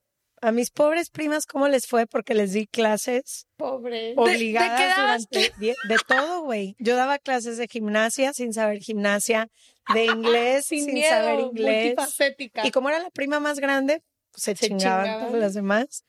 A 0.45 0.51
mis 0.53 0.71
pobres 0.71 1.09
primas 1.09 1.47
cómo 1.47 1.69
les 1.69 1.87
fue 1.87 2.07
porque 2.07 2.35
les 2.35 2.53
di 2.53 2.67
clases 2.67 3.47
Pobre. 3.57 4.15
obligadas 4.17 4.97
durante 4.97 5.53
die- 5.59 5.77
de 5.89 5.97
todo, 6.07 6.43
güey. 6.43 6.75
Yo 6.81 6.97
daba 6.97 7.19
clases 7.19 7.59
de 7.59 7.69
gimnasia 7.69 8.33
sin 8.33 8.53
saber 8.53 8.81
gimnasia, 8.81 9.49
de 9.95 10.05
inglés 10.07 10.67
sin, 10.67 10.85
Sin, 10.85 10.95
miedo, 10.95 11.09
saber 11.11 11.41
inglés. 11.41 11.85
multifacética. 11.97 12.67
Y 12.67 12.73
como 12.73 12.89
era 12.89 12.99
la 12.99 13.11
prima 13.11 13.39
más 13.39 13.61
grande, 13.61 14.03
pues 14.33 14.43
se, 14.43 14.57
Se 14.57 14.67
chingaban, 14.67 15.05
chingaban. 15.05 15.27
todas 15.29 15.41
las 15.41 15.55
demás. 15.55 16.05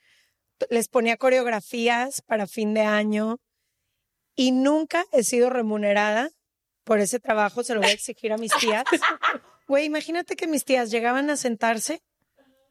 Les 0.69 0.87
ponía 0.87 1.17
coreografías 1.17 2.21
para 2.23 2.47
fin 2.47 2.73
de 2.73 2.81
año 2.81 3.37
y 4.35 4.51
nunca 4.51 5.05
he 5.11 5.23
sido 5.23 5.51
remunerada 5.51 6.31
por 6.83 6.99
ese 6.99 7.19
trabajo. 7.19 7.63
Se 7.63 7.75
lo 7.75 7.81
voy 7.81 7.89
a 7.91 7.93
exigir 7.93 8.33
a 8.33 8.37
mis 8.37 8.51
tías. 8.57 8.83
Güey, 9.67 9.85
imagínate 9.85 10.35
que 10.35 10.45
mis 10.45 10.65
tías 10.65 10.91
llegaban 10.91 11.29
a 11.29 11.37
sentarse 11.37 12.01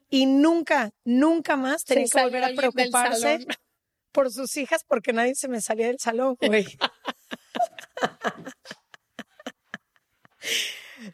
y 0.09 0.25
nunca, 0.25 0.91
nunca 1.03 1.55
más 1.55 1.83
tenían 1.83 2.09
que 2.09 2.21
volver 2.21 2.43
a 2.43 2.53
preocuparse 2.53 3.45
por 4.11 4.31
sus 4.31 4.55
hijas 4.57 4.83
porque 4.87 5.13
nadie 5.13 5.35
se 5.35 5.47
me 5.47 5.61
salía 5.61 5.87
del 5.87 5.99
salón, 5.99 6.37
güey. 6.39 6.65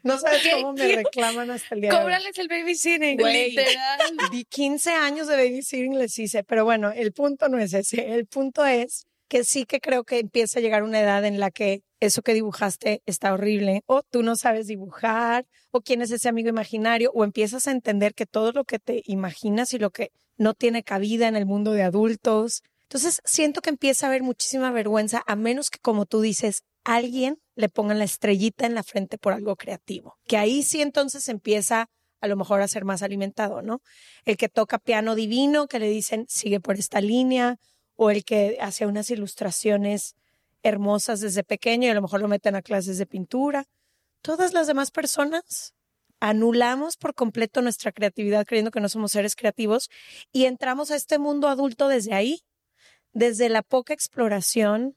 No 0.03 0.19
sabes 0.19 0.41
cómo 0.53 0.73
me 0.73 0.95
reclaman 0.95 1.49
hasta 1.51 1.73
el 1.73 1.81
día 1.81 1.89
de 1.89 1.95
hoy. 1.95 2.01
Cóbrales 2.03 2.37
el 2.37 2.47
babysitting, 2.47 3.17
Güey. 3.17 3.49
literal. 3.51 3.99
Di 4.31 4.45
15 4.45 4.91
años 4.91 5.27
de 5.27 5.35
babysitting 5.35 5.97
les 5.97 6.17
hice, 6.19 6.43
pero 6.43 6.63
bueno, 6.63 6.91
el 6.91 7.11
punto 7.11 7.49
no 7.49 7.57
es 7.57 7.73
ese. 7.73 8.13
El 8.13 8.27
punto 8.27 8.65
es 8.65 9.07
que 9.29 9.43
sí 9.43 9.65
que 9.65 9.79
creo 9.79 10.03
que 10.03 10.19
empieza 10.19 10.59
a 10.59 10.61
llegar 10.61 10.83
una 10.83 10.99
edad 10.99 11.23
en 11.23 11.39
la 11.39 11.51
que 11.51 11.83
eso 11.99 12.21
que 12.21 12.33
dibujaste 12.33 13.01
está 13.05 13.33
horrible, 13.33 13.83
o 13.85 14.01
tú 14.03 14.23
no 14.23 14.35
sabes 14.35 14.67
dibujar, 14.67 15.45
o 15.71 15.81
quién 15.81 16.01
es 16.01 16.11
ese 16.11 16.27
amigo 16.27 16.49
imaginario, 16.49 17.11
o 17.13 17.23
empiezas 17.23 17.67
a 17.67 17.71
entender 17.71 18.13
que 18.13 18.25
todo 18.25 18.51
lo 18.51 18.65
que 18.65 18.79
te 18.79 19.03
imaginas 19.05 19.73
y 19.73 19.79
lo 19.79 19.91
que 19.91 20.11
no 20.37 20.53
tiene 20.53 20.83
cabida 20.83 21.27
en 21.27 21.35
el 21.35 21.45
mundo 21.45 21.73
de 21.73 21.83
adultos. 21.83 22.63
Entonces 22.83 23.21
siento 23.23 23.61
que 23.61 23.69
empieza 23.69 24.05
a 24.05 24.09
haber 24.09 24.23
muchísima 24.23 24.71
vergüenza, 24.71 25.23
a 25.27 25.35
menos 25.35 25.69
que, 25.69 25.79
como 25.79 26.05
tú 26.05 26.21
dices, 26.21 26.63
alguien 26.83 27.37
le 27.55 27.69
ponga 27.69 27.93
la 27.93 28.05
estrellita 28.05 28.65
en 28.65 28.73
la 28.73 28.83
frente 28.83 29.17
por 29.17 29.33
algo 29.33 29.55
creativo. 29.55 30.17
Que 30.25 30.37
ahí 30.37 30.63
sí 30.63 30.81
entonces 30.81 31.29
empieza 31.29 31.87
a 32.21 32.27
lo 32.27 32.35
mejor 32.35 32.61
a 32.61 32.67
ser 32.67 32.85
más 32.85 33.03
alimentado, 33.03 33.61
¿no? 33.61 33.81
El 34.25 34.37
que 34.37 34.49
toca 34.49 34.79
piano 34.79 35.15
divino, 35.15 35.67
que 35.67 35.79
le 35.79 35.89
dicen 35.89 36.25
sigue 36.27 36.59
por 36.59 36.77
esta 36.77 36.99
línea, 36.99 37.57
o 38.01 38.09
el 38.11 38.23
que 38.23 38.57
hace 38.61 38.85
unas 38.85 39.11
ilustraciones 39.11 40.15
hermosas 40.63 41.19
desde 41.19 41.43
pequeño 41.43 41.85
y 41.85 41.89
a 41.89 41.93
lo 41.93 42.01
mejor 42.01 42.21
lo 42.21 42.29
meten 42.29 42.55
a 42.55 42.61
clases 42.61 42.97
de 42.97 43.05
pintura. 43.05 43.65
Todas 44.21 44.53
las 44.53 44.67
demás 44.67 44.89
personas 44.89 45.73
anulamos 46.21 46.95
por 46.95 47.13
completo 47.13 47.61
nuestra 47.61 47.91
creatividad 47.91 48.45
creyendo 48.45 48.71
que 48.71 48.79
no 48.79 48.87
somos 48.87 49.11
seres 49.11 49.35
creativos 49.35 49.89
y 50.31 50.45
entramos 50.45 50.91
a 50.91 50.95
este 50.95 51.19
mundo 51.19 51.49
adulto 51.49 51.89
desde 51.89 52.13
ahí, 52.13 52.39
desde 53.11 53.49
la 53.49 53.63
poca 53.63 53.93
exploración, 53.93 54.95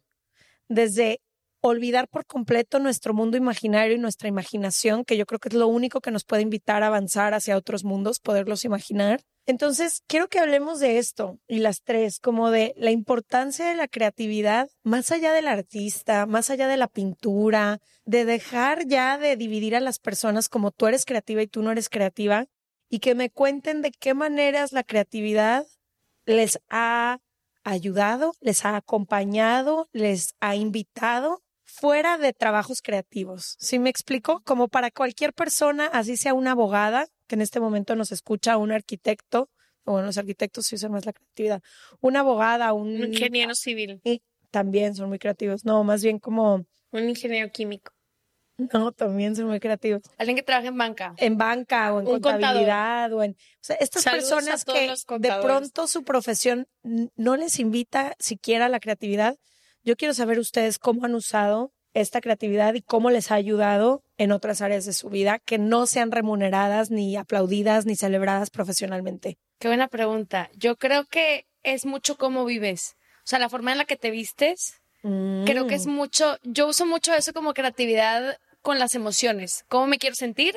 desde 0.68 1.20
olvidar 1.60 2.06
por 2.06 2.24
completo 2.24 2.78
nuestro 2.78 3.14
mundo 3.14 3.36
imaginario 3.36 3.96
y 3.96 3.98
nuestra 3.98 4.28
imaginación, 4.28 5.04
que 5.04 5.16
yo 5.16 5.26
creo 5.26 5.40
que 5.40 5.48
es 5.48 5.54
lo 5.54 5.66
único 5.66 6.00
que 6.00 6.12
nos 6.12 6.22
puede 6.22 6.42
invitar 6.42 6.84
a 6.84 6.86
avanzar 6.86 7.34
hacia 7.34 7.56
otros 7.56 7.82
mundos, 7.82 8.20
poderlos 8.20 8.64
imaginar. 8.64 9.24
Entonces, 9.44 10.02
quiero 10.06 10.28
que 10.28 10.38
hablemos 10.38 10.78
de 10.78 10.98
esto 10.98 11.40
y 11.48 11.58
las 11.58 11.82
tres, 11.82 12.20
como 12.20 12.50
de 12.50 12.74
la 12.76 12.92
importancia 12.92 13.66
de 13.66 13.74
la 13.74 13.88
creatividad, 13.88 14.70
más 14.84 15.10
allá 15.10 15.32
del 15.32 15.48
artista, 15.48 16.26
más 16.26 16.48
allá 16.48 16.68
de 16.68 16.76
la 16.76 16.86
pintura, 16.86 17.80
de 18.04 18.24
dejar 18.24 18.86
ya 18.86 19.18
de 19.18 19.36
dividir 19.36 19.74
a 19.74 19.80
las 19.80 19.98
personas 19.98 20.48
como 20.48 20.70
tú 20.70 20.86
eres 20.86 21.04
creativa 21.04 21.42
y 21.42 21.48
tú 21.48 21.62
no 21.62 21.72
eres 21.72 21.88
creativa, 21.88 22.46
y 22.88 23.00
que 23.00 23.14
me 23.14 23.30
cuenten 23.30 23.82
de 23.82 23.90
qué 23.90 24.14
maneras 24.14 24.72
la 24.72 24.84
creatividad 24.84 25.66
les 26.24 26.60
ha 26.68 27.18
ayudado, 27.64 28.34
les 28.40 28.64
ha 28.64 28.76
acompañado, 28.76 29.88
les 29.92 30.34
ha 30.40 30.54
invitado 30.54 31.42
fuera 31.72 32.18
de 32.18 32.32
trabajos 32.32 32.82
creativos. 32.82 33.56
¿Sí 33.58 33.78
me 33.78 33.88
explico? 33.88 34.42
Como 34.44 34.68
para 34.68 34.90
cualquier 34.90 35.32
persona, 35.32 35.86
así 35.86 36.16
sea 36.16 36.34
una 36.34 36.52
abogada, 36.52 37.06
que 37.26 37.34
en 37.34 37.40
este 37.40 37.60
momento 37.60 37.96
nos 37.96 38.12
escucha, 38.12 38.58
un 38.58 38.72
arquitecto, 38.72 39.48
o 39.84 39.92
bueno, 39.92 40.06
los 40.06 40.18
arquitectos 40.18 40.66
sí 40.66 40.74
usan 40.74 40.92
más 40.92 41.06
la 41.06 41.12
creatividad, 41.12 41.62
una 42.00 42.20
abogada, 42.20 42.72
un... 42.74 43.00
Un 43.00 43.12
ingeniero 43.14 43.54
civil, 43.54 44.00
Y 44.04 44.22
también 44.50 44.94
son 44.94 45.08
muy 45.08 45.18
creativos. 45.18 45.64
No, 45.64 45.82
más 45.82 46.02
bien 46.02 46.18
como... 46.18 46.66
un 46.90 47.08
ingeniero 47.08 47.50
químico. 47.50 47.92
No, 48.58 48.92
también 48.92 49.34
son 49.34 49.46
muy 49.46 49.58
creativos. 49.58 50.02
Alguien 50.18 50.36
que 50.36 50.42
trabaja 50.42 50.68
en 50.68 50.76
banca. 50.76 51.14
En 51.16 51.38
banca 51.38 51.94
o 51.94 52.00
en 52.00 52.06
Un 52.06 52.20
contabilidad 52.20 53.12
o 53.14 53.22
en... 53.22 53.32
O 53.32 53.36
sea, 53.60 53.76
estas 53.76 54.02
Saludos 54.02 54.30
personas 54.30 54.64
que 54.64 54.94
de 55.18 55.32
pronto 55.42 55.86
su 55.86 56.04
profesión 56.04 56.68
no 57.16 57.36
les 57.36 57.58
invita 57.58 58.14
siquiera 58.18 58.66
a 58.66 58.68
la 58.68 58.78
creatividad. 58.78 59.36
Yo 59.84 59.96
quiero 59.96 60.14
saber 60.14 60.38
ustedes 60.38 60.78
cómo 60.78 61.04
han 61.04 61.14
usado 61.14 61.72
esta 61.92 62.20
creatividad 62.20 62.74
y 62.74 62.82
cómo 62.82 63.10
les 63.10 63.30
ha 63.30 63.34
ayudado 63.34 64.02
en 64.16 64.32
otras 64.32 64.62
áreas 64.62 64.84
de 64.84 64.92
su 64.92 65.10
vida 65.10 65.40
que 65.40 65.58
no 65.58 65.86
sean 65.86 66.12
remuneradas, 66.12 66.90
ni 66.90 67.16
aplaudidas, 67.16 67.84
ni 67.84 67.96
celebradas 67.96 68.50
profesionalmente. 68.50 69.38
Qué 69.58 69.68
buena 69.68 69.88
pregunta. 69.88 70.50
Yo 70.54 70.76
creo 70.76 71.04
que 71.04 71.46
es 71.62 71.84
mucho 71.84 72.16
cómo 72.16 72.44
vives. 72.44 72.96
O 73.18 73.26
sea, 73.26 73.38
la 73.38 73.48
forma 73.48 73.72
en 73.72 73.78
la 73.78 73.84
que 73.84 73.96
te 73.96 74.10
vistes. 74.10 74.80
Creo 75.02 75.66
que 75.66 75.74
es 75.74 75.88
mucho, 75.88 76.38
yo 76.44 76.68
uso 76.68 76.86
mucho 76.86 77.12
eso 77.12 77.32
como 77.32 77.54
creatividad 77.54 78.38
con 78.60 78.78
las 78.78 78.94
emociones. 78.94 79.64
Cómo 79.68 79.88
me 79.88 79.98
quiero 79.98 80.14
sentir 80.14 80.54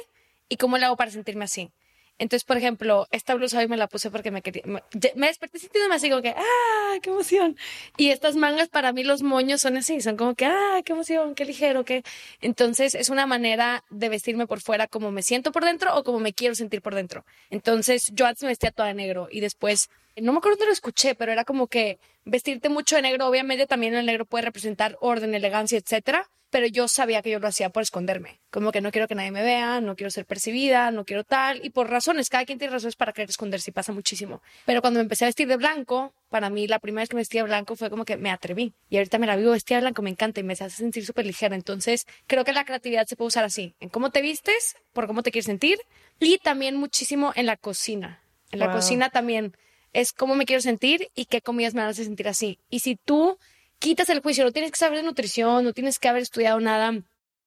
y 0.50 0.58
cómo 0.58 0.77
le 0.77 0.86
hago 0.86 0.96
para 0.96 1.10
sentirme 1.10 1.46
así. 1.46 1.72
Entonces, 2.17 2.45
por 2.45 2.57
ejemplo, 2.57 3.07
esta 3.12 3.36
blusa 3.36 3.60
hoy 3.60 3.67
me 3.67 3.75
la 3.75 3.88
puse 3.88 4.10
porque 4.10 4.31
me 4.31 4.41
quería, 4.41 4.63
me, 4.65 4.81
me 5.15 5.27
desperté 5.27 5.60
sintiéndome 5.60 5.95
así 5.95 6.10
como 6.10 6.22
que, 6.22 6.29
¡ah, 6.29 7.00
qué 7.01 7.10
emoción! 7.10 7.57
Y 7.98 8.10
estas 8.10 8.36
mangas 8.36 8.69
para 8.69 8.93
mí 8.93 9.03
los 9.03 9.22
moños 9.22 9.62
son 9.62 9.77
así, 9.77 10.00
son 10.00 10.15
como 10.15 10.34
que, 10.36 10.45
¡ah, 10.45 10.81
qué 10.86 10.93
emoción, 10.93 11.36
qué 11.36 11.45
ligero, 11.45 11.84
qué... 11.84 12.03
Entonces, 12.41 12.95
es 12.95 13.10
una 13.10 13.25
manera 13.25 13.84
de 13.89 14.10
vestirme 14.10 14.48
por 14.48 14.62
fuera 14.62 14.88
como 14.88 15.12
me 15.12 15.24
siento 15.24 15.51
por 15.51 15.65
dentro 15.65 15.95
o 15.98 16.03
como 16.03 16.19
me 16.19 16.34
quiero 16.34 16.55
sentir 16.55 16.81
por 16.81 16.95
dentro. 16.95 17.25
Entonces, 17.50 18.12
yo 18.13 18.25
antes 18.25 18.43
me 18.43 18.50
vestía 18.50 18.72
toda 18.72 18.88
de 18.88 18.93
negro 18.93 19.27
y 19.29 19.41
después, 19.41 19.89
no 20.15 20.31
me 20.31 20.38
acuerdo 20.38 20.57
dónde 20.57 20.67
lo 20.67 20.74
escuché, 20.74 21.15
pero 21.15 21.34
era 21.34 21.43
como 21.43 21.67
que 21.67 22.00
vestirte 22.24 22.69
mucho 22.69 22.95
de 22.95 23.01
negro, 23.01 23.27
obviamente 23.27 23.67
también 23.67 23.93
el 23.93 24.05
negro 24.05 24.25
puede 24.25 24.45
representar 24.45 24.98
orden, 25.01 25.36
elegancia, 25.36 25.77
etcétera, 25.77 26.29
pero 26.55 26.67
yo 26.67 26.88
sabía 26.88 27.21
que 27.21 27.31
yo 27.31 27.39
lo 27.39 27.50
hacía 27.50 27.69
por 27.69 27.83
esconderme, 27.83 28.39
como 28.50 28.71
que 28.71 28.79
no 28.79 28.89
quiero 28.89 29.09
que 29.09 29.15
nadie 29.15 29.29
me 29.29 29.43
vea, 29.43 29.81
no 29.81 29.97
quiero 29.97 30.09
ser 30.09 30.25
percibida, 30.25 30.89
no 30.89 31.03
quiero 31.03 31.25
tal, 31.25 31.59
y 31.65 31.71
por 31.71 31.89
razones, 31.89 32.29
cada 32.29 32.45
quien 32.45 32.57
tiene 32.59 32.71
razones 32.71 32.95
para 32.95 33.12
querer 33.12 33.29
esconderse 33.29 33.71
y 33.71 33.74
pasa 33.74 33.91
muchísimo. 33.91 34.41
Pero 34.65 34.79
cuando 34.79 35.00
me 35.00 35.01
empecé 35.01 35.25
a 35.25 35.27
vestir 35.27 35.50
de 35.50 35.57
blanco, 35.57 36.13
para 36.29 36.50
mí 36.50 36.65
la 36.65 36.79
primera 36.79 37.01
vez 37.01 37.09
que 37.09 37.15
me 37.17 37.19
vestía 37.19 37.41
de 37.41 37.50
blanco 37.50 37.75
fue 37.75 37.89
como 37.89 38.05
que 38.05 38.15
me 38.15 38.31
atreví. 38.31 38.74
Y 38.89 38.95
ahorita 38.95 39.17
me 39.17 39.27
la 39.27 39.35
vivo 39.35 39.51
vestida 39.51 39.79
de 39.79 39.81
blanco, 39.81 40.01
me 40.01 40.09
encanta 40.09 40.39
y 40.39 40.43
me 40.43 40.53
hace 40.53 40.69
sentir 40.69 41.05
súper 41.05 41.25
ligera. 41.25 41.57
Entonces, 41.57 42.07
creo 42.25 42.45
que 42.45 42.53
la 42.53 42.63
creatividad 42.63 43.05
se 43.05 43.17
puede 43.17 43.27
usar 43.27 43.43
así, 43.43 43.75
en 43.81 43.89
cómo 43.89 44.12
te 44.12 44.21
vistes, 44.21 44.77
por 44.93 45.07
cómo 45.07 45.24
te 45.24 45.31
quieres 45.31 45.47
sentir 45.47 45.77
y 46.21 46.38
también 46.38 46.77
muchísimo 46.77 47.33
en 47.35 47.47
la 47.47 47.57
cocina. 47.57 48.21
En 48.53 48.59
la 48.59 48.71
cocina 48.71 49.09
también 49.09 49.57
es 49.91 50.13
cómo 50.13 50.35
me 50.35 50.45
quiero 50.45 50.62
sentir 50.62 51.09
y 51.15 51.25
qué 51.25 51.41
comidas 51.41 51.74
me 51.74 51.81
hace 51.81 52.05
sentir 52.05 52.29
así. 52.29 52.59
Y 52.69 52.79
si 52.79 52.95
tú 52.95 53.38
quitas 53.86 54.10
el 54.10 54.22
juicio, 54.22 54.44
no 54.44 54.51
tienes 54.51 54.72
que 54.72 54.77
saber 54.77 54.98
de 54.98 55.04
nutrición, 55.04 55.63
no 55.63 55.72
tienes 55.72 56.00
que 56.00 56.08
haber 56.08 56.24
estudiado 56.24 56.60
nada, 56.60 56.92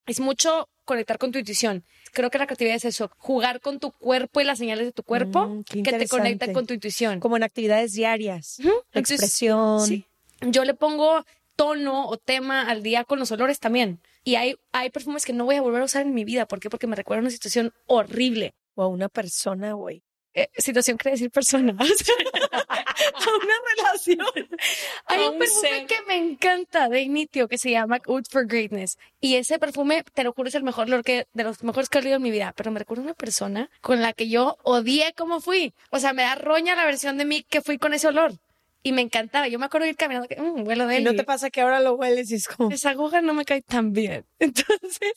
es 0.07 0.21
mucho 0.21 0.69
conectar 0.85 1.19
con 1.19 1.33
tu 1.33 1.39
intuición. 1.41 1.85
Creo 2.13 2.31
que 2.31 2.39
la 2.39 2.47
creatividad 2.47 2.77
es 2.77 2.85
eso, 2.85 3.11
jugar 3.19 3.61
con 3.61 3.81
tu 3.81 3.91
cuerpo 3.91 4.41
y 4.41 4.45
las 4.45 4.59
señales 4.59 4.87
de 4.87 4.93
tu 4.93 5.03
cuerpo 5.03 5.47
Mm, 5.49 5.65
que 5.65 5.83
te 5.83 6.07
conectan 6.07 6.53
con 6.53 6.65
tu 6.65 6.75
intuición. 6.75 7.19
Como 7.19 7.37
en 7.37 7.43
actividades 7.43 7.93
diarias. 7.93 8.61
Entonces, 8.61 9.21
Expresión. 9.21 9.85
sí. 9.85 10.05
Yo 10.41 10.65
le 10.65 10.75
pongo 10.75 11.25
tono 11.57 12.07
o 12.07 12.17
tema 12.17 12.63
al 12.63 12.85
día 12.85 13.03
con 13.03 13.19
los 13.19 13.33
olores 13.33 13.59
también. 13.59 14.01
Y 14.23 14.37
hay, 14.37 14.57
hay 14.71 14.91
perfumes 14.91 15.27
que 15.27 15.33
no 15.33 15.45
voy 15.45 15.57
a 15.57 15.63
volver 15.63 15.83
a 15.83 15.87
usar 15.87 16.03
en 16.03 16.15
mi 16.15 16.25
vida. 16.25 16.47
¿Por 16.47 16.61
qué? 16.61 16.71
Porque 16.71 16.87
me 16.87 16.95
recuerda 16.95 17.23
una 17.23 17.31
situación 17.31 17.73
horrible. 17.87 18.55
O 18.77 18.83
a 18.85 18.87
una 18.87 19.09
persona, 19.09 19.73
güey. 19.73 20.05
Eh, 20.39 20.51
situación 20.59 20.97
quiere 20.97 21.13
decir 21.17 21.31
persona. 21.31 21.73
a 21.79 21.85
una 21.85 23.55
relación. 23.77 24.49
Hay 25.07 25.27
un 25.27 25.39
perfume 25.39 25.87
que 25.87 26.03
me 26.07 26.17
encanta 26.17 26.89
de 26.89 27.01
Initio 27.01 27.49
que 27.49 27.59
se 27.59 27.71
llama 27.71 27.99
Oud 28.07 28.25
for 28.31 28.47
Greatness. 28.47 28.99
Y 29.21 29.35
ese 29.37 29.59
perfume, 29.59 30.05
te 30.15 30.23
lo 30.25 30.33
juro, 30.33 30.49
es 30.49 30.55
el 30.55 30.63
mejor 30.63 30.87
olor 30.87 31.03
que, 31.03 31.27
de 31.33 31.45
los 31.45 31.63
mejores 31.65 31.89
que 31.89 31.99
he 31.99 32.01
olido 32.03 32.17
en 32.17 32.23
mi 32.23 32.31
vida. 32.31 32.53
Pero 32.57 32.71
me 32.71 32.79
recuerda 32.79 33.03
a 33.03 33.07
una 33.07 33.15
persona 33.15 33.69
con 33.81 34.01
la 34.01 34.13
que 34.13 34.29
yo 34.29 34.57
odié 34.63 35.13
cómo 35.17 35.41
fui. 35.41 35.75
O 35.91 35.99
sea, 35.99 36.13
me 36.13 36.23
da 36.23 36.35
roña 36.37 36.77
la 36.77 36.85
versión 36.85 37.19
de 37.19 37.25
mí 37.25 37.43
que 37.43 37.61
fui 37.63 37.79
con 37.79 37.95
ese 37.95 38.09
olor. 38.09 38.33
Y 38.83 38.93
me 38.93 39.03
encantaba. 39.03 39.49
Yo 39.49 39.59
me 39.59 39.67
acuerdo 39.67 39.87
de 39.87 39.91
ir 39.91 39.97
caminando 39.97 40.29
que, 40.29 40.41
mmm, 40.41 40.67
huelo 40.67 40.87
de 40.87 40.95
Y 40.95 40.99
él. 40.99 41.05
no 41.05 41.15
te 41.15 41.25
pasa 41.25 41.51
que 41.51 41.61
ahora 41.61 41.81
lo 41.81 41.95
hueles 41.95 42.31
y 42.31 42.37
es 42.37 42.47
como... 42.47 42.71
esa 42.71 42.91
aguja 42.91 43.21
no 43.21 43.35
me 43.35 43.45
cae 43.45 43.61
tan 43.61 43.93
bien. 43.93 44.25
Entonces, 44.39 45.13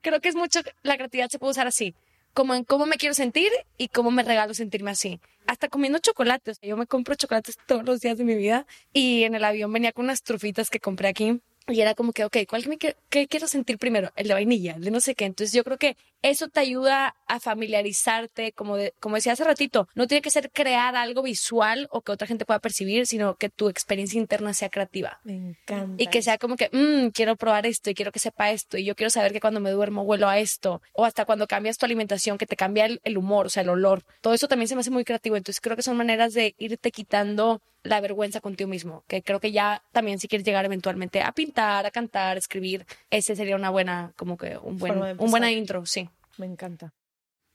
creo 0.00 0.20
que 0.20 0.28
es 0.30 0.34
mucho, 0.34 0.60
la 0.82 0.96
creatividad 0.96 1.28
se 1.30 1.38
puede 1.38 1.52
usar 1.52 1.68
así, 1.68 1.94
como 2.34 2.54
en 2.54 2.64
cómo 2.64 2.84
me 2.84 2.96
quiero 2.96 3.14
sentir 3.14 3.50
y 3.78 3.88
cómo 3.88 4.10
me 4.10 4.22
regalo 4.22 4.52
sentirme 4.54 4.90
así. 4.90 5.20
Hasta 5.46 5.68
comiendo 5.68 5.98
chocolates. 6.00 6.58
Yo 6.60 6.76
me 6.76 6.86
compro 6.86 7.14
chocolates 7.14 7.56
todos 7.66 7.84
los 7.84 8.00
días 8.00 8.18
de 8.18 8.24
mi 8.24 8.34
vida 8.34 8.66
y 8.92 9.22
en 9.22 9.34
el 9.34 9.44
avión 9.44 9.72
venía 9.72 9.92
con 9.92 10.06
unas 10.06 10.22
trufitas 10.22 10.68
que 10.68 10.80
compré 10.80 11.08
aquí. 11.08 11.40
Y 11.68 11.80
era 11.80 11.94
como 11.94 12.12
que, 12.12 12.24
ok, 12.24 12.38
¿cuál 12.48 12.66
me 12.68 12.76
quiero, 12.76 12.96
qué 13.08 13.26
quiero 13.26 13.46
sentir 13.46 13.78
primero? 13.78 14.12
El 14.16 14.28
de 14.28 14.34
vainilla, 14.34 14.74
el 14.74 14.84
de 14.84 14.90
no 14.90 15.00
sé 15.00 15.14
qué. 15.14 15.24
Entonces 15.24 15.54
yo 15.54 15.64
creo 15.64 15.78
que 15.78 15.96
eso 16.24 16.48
te 16.48 16.60
ayuda 16.60 17.14
a 17.26 17.38
familiarizarte, 17.38 18.52
como, 18.52 18.76
de, 18.76 18.94
como 18.98 19.16
decía 19.16 19.32
hace 19.32 19.44
ratito, 19.44 19.88
no 19.94 20.06
tiene 20.06 20.22
que 20.22 20.30
ser 20.30 20.50
crear 20.50 20.96
algo 20.96 21.22
visual 21.22 21.86
o 21.90 22.00
que 22.00 22.12
otra 22.12 22.26
gente 22.26 22.46
pueda 22.46 22.60
percibir, 22.60 23.06
sino 23.06 23.34
que 23.36 23.50
tu 23.50 23.68
experiencia 23.68 24.18
interna 24.18 24.54
sea 24.54 24.70
creativa. 24.70 25.20
Me 25.24 25.34
encanta. 25.34 26.02
Y 26.02 26.06
que 26.06 26.22
sea 26.22 26.38
como 26.38 26.56
que, 26.56 26.70
"Mm, 26.72 27.08
quiero 27.10 27.36
probar 27.36 27.66
esto 27.66 27.90
y 27.90 27.94
quiero 27.94 28.10
que 28.10 28.18
sepa 28.20 28.50
esto 28.50 28.78
y 28.78 28.84
yo 28.84 28.94
quiero 28.96 29.10
saber 29.10 29.32
que 29.32 29.40
cuando 29.40 29.60
me 29.60 29.70
duermo 29.70 30.02
huelo 30.02 30.28
a 30.28 30.38
esto. 30.38 30.80
O 30.94 31.04
hasta 31.04 31.26
cuando 31.26 31.46
cambias 31.46 31.76
tu 31.76 31.84
alimentación, 31.84 32.38
que 32.38 32.46
te 32.46 32.56
cambia 32.56 32.86
el, 32.86 33.00
el 33.04 33.18
humor, 33.18 33.46
o 33.46 33.50
sea, 33.50 33.62
el 33.62 33.68
olor. 33.68 34.02
Todo 34.22 34.32
eso 34.32 34.48
también 34.48 34.68
se 34.68 34.74
me 34.74 34.80
hace 34.80 34.90
muy 34.90 35.04
creativo. 35.04 35.36
Entonces 35.36 35.60
creo 35.60 35.76
que 35.76 35.82
son 35.82 35.96
maneras 35.96 36.32
de 36.32 36.54
irte 36.58 36.90
quitando 36.90 37.60
la 37.82 38.00
vergüenza 38.00 38.40
contigo 38.40 38.68
mismo. 38.68 39.04
Que 39.08 39.22
creo 39.22 39.40
que 39.40 39.52
ya 39.52 39.82
también 39.92 40.18
si 40.18 40.26
quieres 40.26 40.46
llegar 40.46 40.64
eventualmente 40.64 41.20
a 41.20 41.32
pintar, 41.32 41.84
a 41.84 41.90
cantar, 41.90 42.36
a 42.36 42.38
escribir, 42.38 42.86
ese 43.10 43.36
sería 43.36 43.56
una 43.56 43.68
buena, 43.70 44.12
como 44.16 44.38
que 44.38 44.56
un 44.56 44.78
buen, 44.78 44.92
un 45.18 45.30
buena 45.30 45.50
intro, 45.52 45.84
sí. 45.84 46.08
Me 46.38 46.46
encanta. 46.46 46.92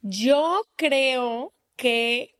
Yo 0.01 0.63
creo 0.75 1.53
que 1.75 2.35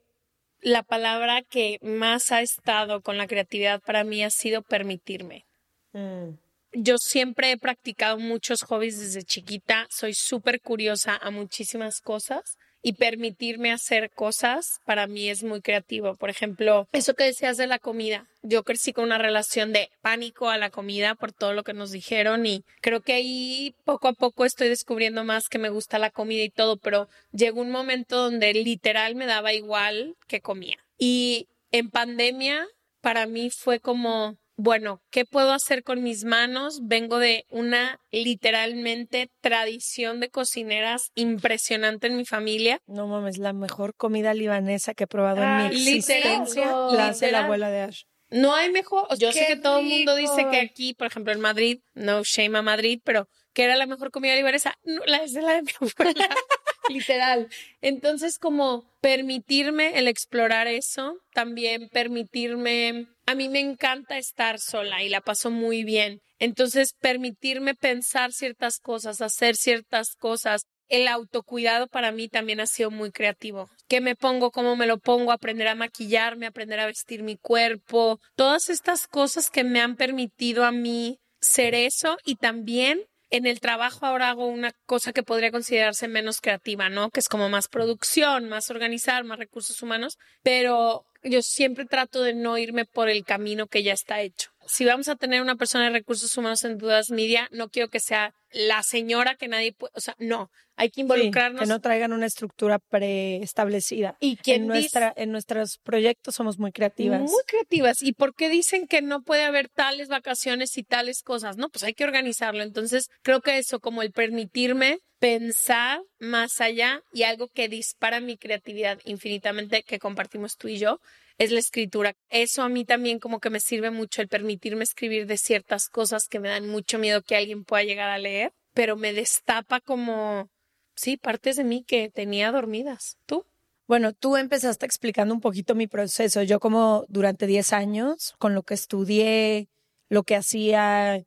la 0.61 0.83
palabra 0.83 1.41
que 1.41 1.79
más 1.81 2.31
ha 2.31 2.41
estado 2.41 3.01
con 3.01 3.17
la 3.17 3.27
creatividad 3.27 3.81
para 3.81 4.03
mí 4.03 4.23
ha 4.23 4.29
sido 4.29 4.61
permitirme. 4.61 5.45
Mm. 5.93 6.37
Yo 6.73 6.97
siempre 6.97 7.51
he 7.51 7.57
practicado 7.57 8.19
muchos 8.19 8.63
hobbies 8.63 8.99
desde 8.99 9.23
chiquita, 9.23 9.87
soy 9.89 10.13
súper 10.13 10.61
curiosa 10.61 11.17
a 11.17 11.31
muchísimas 11.31 11.99
cosas 11.99 12.57
y 12.81 12.93
permitirme 12.93 13.71
hacer 13.71 14.09
cosas 14.11 14.79
para 14.85 15.07
mí 15.07 15.29
es 15.29 15.43
muy 15.43 15.61
creativo. 15.61 16.15
Por 16.15 16.29
ejemplo, 16.29 16.87
eso 16.91 17.13
que 17.13 17.25
decías 17.25 17.57
de 17.57 17.67
la 17.67 17.79
comida. 17.79 18.27
Yo 18.41 18.63
crecí 18.63 18.93
con 18.93 19.05
una 19.05 19.17
relación 19.17 19.73
de 19.73 19.89
pánico 20.01 20.49
a 20.49 20.57
la 20.57 20.69
comida 20.69 21.15
por 21.15 21.33
todo 21.33 21.53
lo 21.53 21.63
que 21.63 21.73
nos 21.73 21.91
dijeron 21.91 22.45
y 22.45 22.63
creo 22.81 23.01
que 23.01 23.13
ahí 23.13 23.75
poco 23.83 24.07
a 24.07 24.13
poco 24.13 24.45
estoy 24.45 24.69
descubriendo 24.69 25.23
más 25.23 25.49
que 25.49 25.59
me 25.59 25.69
gusta 25.69 25.99
la 25.99 26.09
comida 26.09 26.43
y 26.43 26.49
todo, 26.49 26.77
pero 26.77 27.09
llegó 27.31 27.61
un 27.61 27.71
momento 27.71 28.15
donde 28.15 28.53
literal 28.53 29.15
me 29.15 29.25
daba 29.25 29.53
igual 29.53 30.15
que 30.27 30.39
comía. 30.39 30.77
Y 30.97 31.47
en 31.71 31.89
pandemia 31.89 32.65
para 33.01 33.25
mí 33.25 33.49
fue 33.49 33.79
como 33.79 34.37
bueno, 34.61 35.01
¿qué 35.09 35.23
puedo 35.23 35.53
hacer 35.53 35.83
con 35.83 36.03
mis 36.03 36.25
manos? 36.25 36.81
Vengo 36.83 37.17
de 37.17 37.45
una 37.49 37.97
literalmente 38.11 39.31
tradición 39.39 40.19
de 40.19 40.29
cocineras 40.29 41.11
impresionante 41.15 42.07
en 42.07 42.17
mi 42.17 42.25
familia. 42.25 42.81
No 42.85 43.07
mames, 43.07 43.37
la 43.37 43.53
mejor 43.53 43.95
comida 43.95 44.33
libanesa 44.33 44.93
que 44.93 45.05
he 45.05 45.07
probado 45.07 45.41
en 45.41 45.55
mi 45.57 45.63
Ay, 45.63 45.77
existencia 45.77 46.65
literal. 46.65 46.97
la 46.97 47.07
hace 47.07 47.31
la 47.31 47.45
abuela 47.45 47.69
de 47.69 47.83
Ash. 47.83 48.01
No 48.31 48.53
hay 48.53 48.69
mejor. 48.69 49.07
Yo 49.17 49.31
sé 49.31 49.39
¡Qué 49.47 49.47
que 49.47 49.55
todo 49.61 49.79
el 49.79 49.85
mundo 49.85 50.13
dice 50.15 50.45
que 50.51 50.59
aquí, 50.59 50.93
por 50.93 51.07
ejemplo, 51.07 51.31
en 51.31 51.39
Madrid, 51.39 51.79
no 51.93 52.21
shame 52.25 52.57
a 52.57 52.61
Madrid, 52.61 52.99
pero 53.05 53.29
que 53.53 53.63
era 53.63 53.77
la 53.77 53.85
mejor 53.85 54.11
comida 54.11 54.35
libanesa. 54.35 54.75
No, 54.83 55.01
la 55.05 55.23
es 55.23 55.31
de 55.31 55.41
la 55.41 55.53
de 55.53 55.61
mi 55.61 55.71
abuela. 55.79 56.29
Literal. 56.87 57.47
Entonces, 57.81 58.37
como 58.37 58.85
permitirme 59.01 59.97
el 59.97 60.07
explorar 60.07 60.67
eso, 60.67 61.17
también 61.33 61.89
permitirme. 61.89 63.07
A 63.25 63.35
mí 63.35 63.49
me 63.49 63.59
encanta 63.59 64.17
estar 64.17 64.59
sola 64.59 65.03
y 65.03 65.09
la 65.09 65.21
paso 65.21 65.51
muy 65.51 65.83
bien. 65.83 66.21
Entonces, 66.39 66.93
permitirme 66.99 67.75
pensar 67.75 68.31
ciertas 68.31 68.79
cosas, 68.79 69.21
hacer 69.21 69.55
ciertas 69.55 70.15
cosas. 70.15 70.63
El 70.87 71.07
autocuidado 71.07 71.87
para 71.87 72.11
mí 72.11 72.29
también 72.29 72.59
ha 72.59 72.65
sido 72.65 72.89
muy 72.89 73.11
creativo. 73.11 73.69
¿Qué 73.87 74.01
me 74.01 74.15
pongo? 74.15 74.49
¿Cómo 74.49 74.75
me 74.75 74.87
lo 74.87 74.97
pongo? 74.97 75.31
Aprender 75.31 75.67
a 75.67 75.75
maquillarme, 75.75 76.47
aprender 76.47 76.79
a 76.79 76.87
vestir 76.87 77.21
mi 77.21 77.37
cuerpo. 77.37 78.19
Todas 78.35 78.69
estas 78.69 79.05
cosas 79.05 79.51
que 79.51 79.63
me 79.63 79.81
han 79.81 79.95
permitido 79.95 80.65
a 80.65 80.71
mí 80.71 81.19
ser 81.41 81.75
eso 81.75 82.17
y 82.25 82.35
también 82.35 83.01
en 83.29 83.45
el 83.45 83.59
trabajo 83.59 84.05
ahora 84.05 84.29
hago 84.29 84.47
una 84.47 84.71
cosa 84.85 85.13
que 85.13 85.23
podría 85.23 85.51
considerarse 85.51 86.07
menos 86.07 86.41
creativa, 86.41 86.89
¿no? 86.89 87.09
Que 87.09 87.19
es 87.19 87.29
como 87.29 87.49
más 87.49 87.67
producción, 87.67 88.49
más 88.49 88.69
organizar, 88.69 89.23
más 89.23 89.39
recursos 89.39 89.81
humanos, 89.81 90.17
pero 90.43 91.05
yo 91.23 91.41
siempre 91.41 91.85
trato 91.85 92.23
de 92.23 92.33
no 92.33 92.57
irme 92.57 92.85
por 92.85 93.09
el 93.09 93.23
camino 93.25 93.67
que 93.67 93.83
ya 93.83 93.93
está 93.93 94.21
hecho. 94.21 94.51
Si 94.71 94.85
vamos 94.85 95.07
a 95.09 95.15
tener 95.15 95.41
una 95.41 95.55
persona 95.55 95.85
de 95.85 95.89
recursos 95.91 96.37
humanos 96.37 96.63
en 96.63 96.77
Dudas 96.77 97.09
Media, 97.11 97.47
no 97.51 97.69
quiero 97.69 97.89
que 97.89 97.99
sea 97.99 98.33
la 98.51 98.81
señora 98.83 99.35
que 99.35 99.47
nadie 99.47 99.73
puede, 99.73 99.91
o 99.95 99.99
sea, 99.99 100.15
no, 100.19 100.49
hay 100.75 100.89
que 100.89 100.95
Sí, 100.95 101.01
involucrarnos. 101.01 101.61
que 101.61 101.67
no 101.67 101.81
traigan 101.81 102.13
una 102.13 102.25
estructura 102.25 102.79
preestablecida. 102.79 104.15
y 104.19 104.37
quien 104.37 104.63
En, 104.63 104.67
dice- 104.67 104.79
nuestra, 104.99 105.13
en 105.15 105.31
nuestros 105.31 105.77
proyectos 105.79 106.35
somos 106.35 106.57
muy 106.59 106.71
creativas. 106.71 107.21
Muy 107.21 107.43
creativas. 107.45 108.01
¿Y 108.01 108.13
por 108.13 108.33
qué 108.35 108.49
dicen 108.49 108.87
que 108.87 109.01
no 109.01 109.21
puede 109.23 109.43
haber 109.43 109.69
tales 109.69 110.07
vacaciones 110.07 110.77
y 110.77 110.83
tales 110.83 111.21
cosas? 111.21 111.57
No, 111.57 111.69
pues 111.69 111.83
hay 111.83 111.93
que 111.93 112.03
organizarlo. 112.03 112.63
Entonces, 112.63 113.09
creo 113.21 113.41
que 113.41 113.57
eso, 113.57 113.79
como 113.79 114.01
el 114.01 114.11
permitirme 114.11 114.99
pensar 115.19 116.01
más 116.19 116.61
allá 116.61 117.01
y 117.13 117.23
algo 117.23 117.47
que 117.49 117.67
dispara 117.67 118.19
mi 118.21 118.37
creatividad 118.37 118.99
infinitamente 119.05 119.83
que 119.83 119.99
compartimos 119.99 120.55
tú 120.57 120.67
y 120.69 120.77
yo, 120.77 120.99
es 121.39 121.51
la 121.51 121.59
escritura. 121.59 122.13
Eso 122.29 122.61
a 122.61 122.69
mí 122.69 122.85
también 122.85 123.17
como 123.17 123.39
que 123.39 123.49
me 123.49 123.61
sirve 123.61 123.89
mucho 123.89 124.21
el 124.21 124.27
permitirme 124.27 124.83
escribir 124.83 125.25
de 125.25 125.37
ciertas 125.37 125.89
cosas 125.89 126.27
que 126.27 126.39
me 126.39 126.49
dan 126.49 126.69
mucho 126.69 126.99
miedo 126.99 127.23
que 127.23 127.35
alguien 127.35 127.63
pueda 127.63 127.83
llegar 127.83 128.09
a 128.09 128.19
leer, 128.19 128.51
pero 128.73 128.95
me 128.95 129.13
destapa 129.13 129.79
como, 129.79 130.49
sí, 130.95 131.17
partes 131.17 131.55
de 131.55 131.63
mí 131.63 131.83
que 131.87 132.09
tenía 132.09 132.51
dormidas. 132.51 133.17
¿Tú? 133.25 133.45
Bueno, 133.87 134.13
tú 134.13 134.35
empezaste 134.35 134.85
explicando 134.85 135.33
un 135.33 135.41
poquito 135.41 135.73
mi 135.73 135.87
proceso. 135.87 136.43
Yo 136.43 136.59
como 136.59 137.05
durante 137.07 137.47
10 137.47 137.73
años, 137.73 138.35
con 138.37 138.53
lo 138.53 138.61
que 138.63 138.75
estudié, 138.75 139.69
lo 140.09 140.23
que 140.23 140.35
hacía 140.35 141.23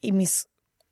y 0.00 0.12
mis 0.12 0.46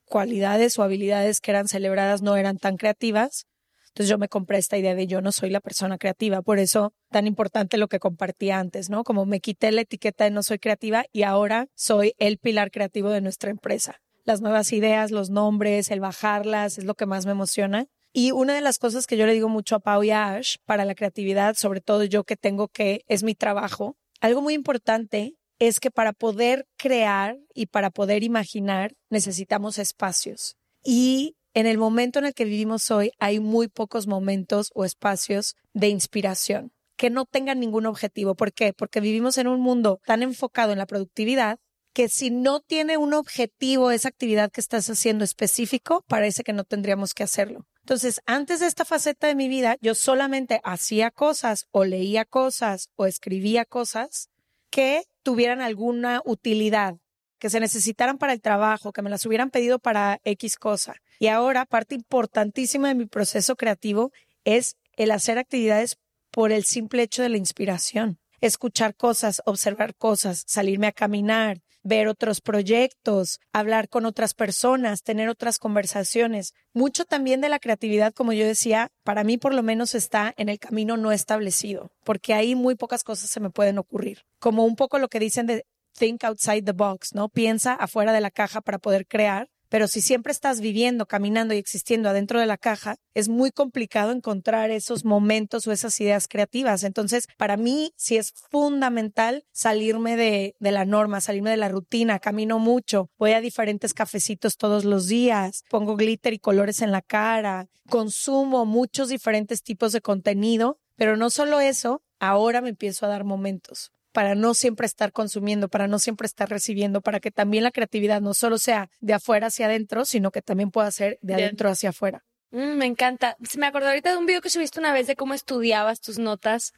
cualidades 0.07 0.79
o 0.79 0.83
habilidades 0.83 1.41
que 1.41 1.51
eran 1.51 1.69
celebradas 1.69 2.23
no 2.23 2.37
eran 2.37 2.59
tan 2.59 2.77
creativas. 2.77 3.47
Entonces 3.93 4.09
yo 4.09 4.17
me 4.17 4.29
compré 4.29 4.57
esta 4.57 4.79
idea 4.79 4.95
de 4.95 5.07
yo 5.07 5.21
no 5.21 5.33
soy 5.33 5.51
la 5.51 5.61
persona 5.61 5.99
creativa. 5.99 6.41
Por 6.41 6.59
eso 6.59 6.95
tan 7.11 7.27
importante 7.27 7.77
lo 7.77 7.89
que 7.89 7.99
compartí 7.99 8.51
antes, 8.51 8.89
¿no? 8.89 9.05
Como 9.05 9.27
me 9.27 9.41
quité 9.41 9.71
la 9.71 9.83
etiqueta 9.83 10.25
de 10.25 10.31
no 10.31 10.43
soy 10.43 10.59
creativa 10.59 11.05
y 11.13 11.25
ahora 11.25 11.69
soy 11.75 12.15
el 12.19 12.39
pilar 12.39 12.71
creativo 12.71 13.11
de 13.11 13.21
nuestra 13.21 13.51
empresa. 13.51 14.01
Las 14.25 14.41
nuevas 14.41 14.73
ideas, 14.73 15.11
los 15.11 15.29
nombres, 15.29 15.91
el 15.91 16.01
bajarlas, 16.01 16.79
es 16.79 16.85
lo 16.85 16.95
que 16.95 17.05
más 17.05 17.27
me 17.27 17.33
emociona. 17.33 17.87
Y 18.15 18.31
una 18.31 18.55
de 18.55 18.63
las 18.63 18.79
cosas 18.79 19.07
que 19.07 19.19
yo 19.19 19.27
le 19.27 19.35
digo 19.35 19.51
mucho 19.51 19.77
a 19.77 19.81
Pau 19.81 20.03
y 20.03 20.11
a 20.11 20.35
Ash 20.35 20.57
para 20.65 20.87
la 20.87 20.95
creatividad, 20.95 21.55
sobre 21.57 21.83
todo 21.83 22.05
yo 22.05 22.25
que 22.25 22.37
tengo 22.37 22.69
que 22.69 23.05
es 23.09 23.23
mi 23.23 23.35
trabajo, 23.35 23.97
algo 24.21 24.41
muy 24.41 24.55
importante 24.55 25.37
es 25.59 25.81
que 25.81 25.91
para 25.91 26.13
poder 26.13 26.67
crear 26.77 27.39
y 27.55 27.67
para 27.67 27.91
poder 27.91 28.23
imaginar 28.23 28.95
necesitamos 29.11 29.79
espacios. 29.79 30.57
Y 30.83 31.37
en 31.55 31.67
el 31.67 31.79
momento 31.79 32.19
en 32.19 32.27
el 32.27 32.35
que 32.35 32.45
vivimos 32.45 32.91
hoy 32.91 33.13
hay 33.19 33.41
muy 33.41 33.69
pocos 33.69 34.07
momentos 34.07 34.71
o 34.75 34.85
espacios 34.85 35.57
de 35.73 35.89
inspiración. 35.89 36.73
que 36.97 37.11
no 37.11 37.25
tengan 37.25 37.59
ningún 37.59 37.87
objetivo. 37.87 38.37
¿Por 38.37 38.53
qué? 38.53 38.73
Porque 38.73 39.01
vivimos 39.01 39.37
en 39.37 39.49
un 39.49 39.61
mundo 39.61 40.01
tan 40.07 40.23
enfocado 40.23 40.71
en 40.71 40.79
la 40.79 40.87
productividad 40.87 41.59
que 41.93 42.09
si 42.09 42.31
no 42.31 42.61
tiene 42.61 42.97
un 42.97 43.13
objetivo 43.13 43.91
esa 43.91 44.09
actividad 44.09 44.53
que 44.53 44.61
estás 44.61 44.89
haciendo 44.89 45.25
específico, 45.25 46.05
parece 46.07 46.45
que 46.45 46.53
no 46.53 46.63
tendríamos 46.63 47.13
que 47.13 47.25
hacerlo. 47.25 47.67
Entonces, 47.81 48.21
antes 48.25 48.61
de 48.61 48.67
esta 48.67 48.85
faceta 48.85 49.27
de 49.27 49.35
mi 49.35 49.49
vida, 49.49 49.77
yo 49.81 49.97
solamente 49.97 50.61
hacía 50.63 51.11
cosas 51.11 51.67
o 51.73 51.85
leía 51.85 52.25
cosas 52.25 52.89
o 52.95 53.07
escribía 53.07 53.65
cosas 53.65 54.29
que 54.71 55.03
tuvieran 55.25 55.61
alguna 55.61 56.23
utilidad, 56.25 56.97
que 57.39 57.51
se 57.51 57.59
necesitaran 57.59 58.17
para 58.17 58.33
el 58.33 58.41
trabajo, 58.41 58.93
que 58.93 59.03
me 59.03 59.11
las 59.11 59.27
hubieran 59.27 59.51
pedido 59.51 59.81
para 59.81 60.21
X 60.23 60.57
cosa. 60.57 60.95
Y 61.23 61.29
ahora, 61.29 61.67
parte 61.67 61.95
importantísima 61.95 62.89
de 62.89 62.97
mi 62.97 63.07
proceso 63.07 63.55
creativo 63.55 64.11
es 64.43 64.75
el 64.97 65.13
hacer 65.13 65.39
actividades 65.39 65.99
por 66.33 66.51
el 66.51 66.65
simple 66.65 67.05
hecho 67.05 67.23
de 67.23 67.29
la 67.29 67.37
inspiración. 67.37 68.19
Escuchar 68.41 68.97
cosas, 68.97 69.41
observar 69.47 69.95
cosas, 69.95 70.43
salirme 70.49 70.89
a 70.89 70.93
caminar, 70.93 71.61
ver 71.85 72.09
otros 72.09 72.41
proyectos, 72.41 73.39
hablar 73.53 73.89
con 73.89 74.05
otras 74.05 74.35
personas, 74.35 75.05
tener 75.05 75.29
otras 75.29 75.61
conversaciones. 75.61 76.55
Mucho 76.73 77.05
también 77.05 77.41
de 77.41 77.51
la 77.51 77.61
creatividad, 77.61 78.13
como 78.13 78.33
yo 78.33 78.45
decía, 78.45 78.89
para 79.05 79.23
mí 79.23 79.39
por 79.39 79.55
lo 79.55 79.63
menos 79.63 79.95
está 79.95 80.35
en 80.37 80.49
el 80.49 80.59
camino 80.59 80.97
no 80.97 81.13
establecido, 81.13 81.93
porque 82.03 82.35
ahí 82.35 82.57
muy 82.57 82.75
pocas 82.75 83.05
cosas 83.05 83.31
se 83.31 83.39
me 83.39 83.51
pueden 83.51 83.79
ocurrir. 83.79 84.25
Como 84.41 84.65
un 84.65 84.75
poco 84.75 84.99
lo 84.99 85.07
que 85.07 85.21
dicen 85.21 85.47
de 85.47 85.67
think 85.97 86.25
outside 86.25 86.65
the 86.65 86.73
box, 86.73 87.15
¿no? 87.15 87.29
Piensa 87.29 87.75
afuera 87.75 88.13
de 88.13 88.21
la 88.21 88.33
caja 88.33 88.61
para 88.61 88.81
poder 88.81 89.07
crear. 89.07 89.49
Pero 89.73 89.89
si 89.89 90.03
siempre 90.03 90.33
estás 90.33 90.61
viviendo, 90.61 91.07
caminando 91.07 91.55
y 91.55 91.57
existiendo 91.57 92.11
adentro 92.11 92.39
de 92.39 92.45
la 92.45 92.59
caja, 92.59 92.97
es 93.15 93.31
muy 93.31 93.51
complicado 93.51 94.13
encontrar 94.13 94.71
esos 94.71 95.07
momentos 95.07 95.67
o 95.67 95.73
esas 95.73 95.99
ideas 95.99 96.29
creativas. 96.29 96.85
Entonces, 96.85 97.27
para 97.39 97.57
mí 97.57 97.95
sí 97.97 98.19
es 98.19 98.35
fundamental 98.51 99.47
salirme 99.51 100.19
de, 100.19 100.55
la 100.61 100.85
norma, 100.85 101.23
salirme 101.23 101.49
de 101.49 101.57
la 101.57 101.71
rutina. 101.71 102.19
Camino 102.19 102.59
mucho, 102.59 103.09
voy 103.19 103.33
a 103.33 103.41
diferentes 103.41 103.95
cafecitos 103.95 104.59
todos 104.59 104.85
los 104.85 105.07
días, 105.07 105.65
pongo 105.71 105.97
glitter 105.97 106.35
y 106.35 106.39
colores 106.39 106.83
en 106.83 106.93
la 106.93 107.01
cara, 107.01 107.71
consumo 107.89 108.67
muchos 108.67 109.09
diferentes 109.09 109.63
tipos 109.63 109.93
de 109.93 110.03
contenido, 110.03 110.81
pero 110.97 111.17
no 111.17 111.31
solo 111.31 111.61
eso, 111.61 112.03
ahora 112.21 112.61
me 112.61 112.69
empiezo 112.69 113.07
a 113.07 113.09
dar 113.09 113.25
momentos 113.25 113.91
para 114.13 114.35
no 114.35 114.55
siempre 114.55 114.87
estar 114.87 115.11
consumiendo, 115.13 115.69
para 115.69 115.89
no 115.89 115.99
siempre 115.99 116.27
estar 116.27 116.49
recibiendo, 116.49 117.01
para 117.01 117.19
que 117.21 117.31
también 117.31 117.65
la 117.65 117.71
creatividad 117.71 118.21
no 118.21 118.35
solo 118.35 118.59
sea 118.59 118.89
de 119.01 119.15
afuera 119.15 119.49
hacia 119.49 119.67
adentro, 119.67 120.05
sino 120.05 120.31
que 120.31 120.43
también 120.43 120.71
pueda 120.71 120.91
ser 120.91 121.19
de 121.23 121.35
Bien. 121.35 121.47
adentro 121.47 121.71
hacia 121.71 121.91
afuera. 121.91 122.23
Mm, 122.51 122.77
me 122.77 122.85
encanta. 122.87 123.37
Se 123.49 123.59
me 123.59 123.67
acordó 123.67 123.89
ahorita 123.89 124.11
de 124.13 124.19
un 124.19 124.27
video 124.27 124.43
que 124.43 124.51
subiste 124.51 124.79
una 124.79 124.93
vez 124.93 125.07
de 125.07 125.17
cómo 125.17 125.33
estudiabas 125.33 126.01
tus 126.03 126.19
notas 126.19 126.75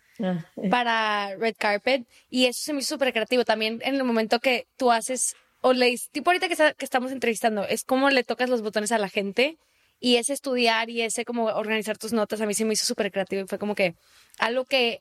para 0.71 1.35
Red 1.37 1.57
Carpet 1.59 2.07
y 2.31 2.47
eso 2.47 2.63
se 2.63 2.73
me 2.73 2.81
hizo 2.81 2.95
súper 2.95 3.13
creativo 3.13 3.45
también 3.45 3.81
en 3.85 3.95
el 3.97 4.05
momento 4.05 4.39
que 4.41 4.67
tú 4.77 4.93
haces 4.93 5.35
o 5.61 5.73
lees, 5.73 6.11
tipo 6.11 6.31
ahorita 6.31 6.47
que, 6.47 6.53
está- 6.53 6.75
que 6.75 6.85
estamos 6.85 7.11
entrevistando, 7.11 7.65
es 7.67 7.85
como 7.85 8.11
le 8.11 8.23
tocas 8.23 8.51
los 8.51 8.63
botones 8.63 8.93
a 8.93 8.99
la 8.99 9.09
gente 9.09 9.57
y 9.99 10.17
ese 10.17 10.33
estudiar 10.35 10.91
y 10.91 11.01
ese 11.03 11.25
como 11.25 11.45
organizar 11.47 11.97
tus 11.99 12.13
notas 12.13 12.41
a 12.41 12.47
mí 12.47 12.55
se 12.55 12.65
me 12.65 12.75
hizo 12.75 12.85
súper 12.85 13.11
creativo 13.11 13.43
y 13.43 13.47
fue 13.49 13.59
como 13.59 13.75
que 13.75 13.95
algo 14.39 14.65
que 14.67 15.01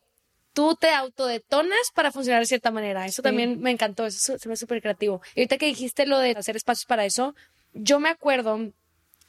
tú 0.54 0.76
te 0.76 0.89
autodetonas 0.92 1.92
para 1.94 2.12
funcionar 2.12 2.42
de 2.42 2.46
cierta 2.48 2.72
manera. 2.72 3.06
Eso 3.06 3.22
también 3.22 3.60
me 3.60 3.72
encantó, 3.72 4.06
eso 4.06 4.38
se- 4.38 4.50
me 4.50 4.56
súper 4.56 4.82
creativo. 4.82 5.22
Y 5.36 5.42
ahorita 5.42 5.58
que 5.58 5.66
dijiste 5.66 6.06
lo 6.06 6.20
de 6.20 6.32
hacer 6.32 6.56
espacios 6.56 6.86
para 6.86 7.06
eso, 7.06 7.36
yo 7.74 8.00
me 8.00 8.10
acuerdo 8.10 8.72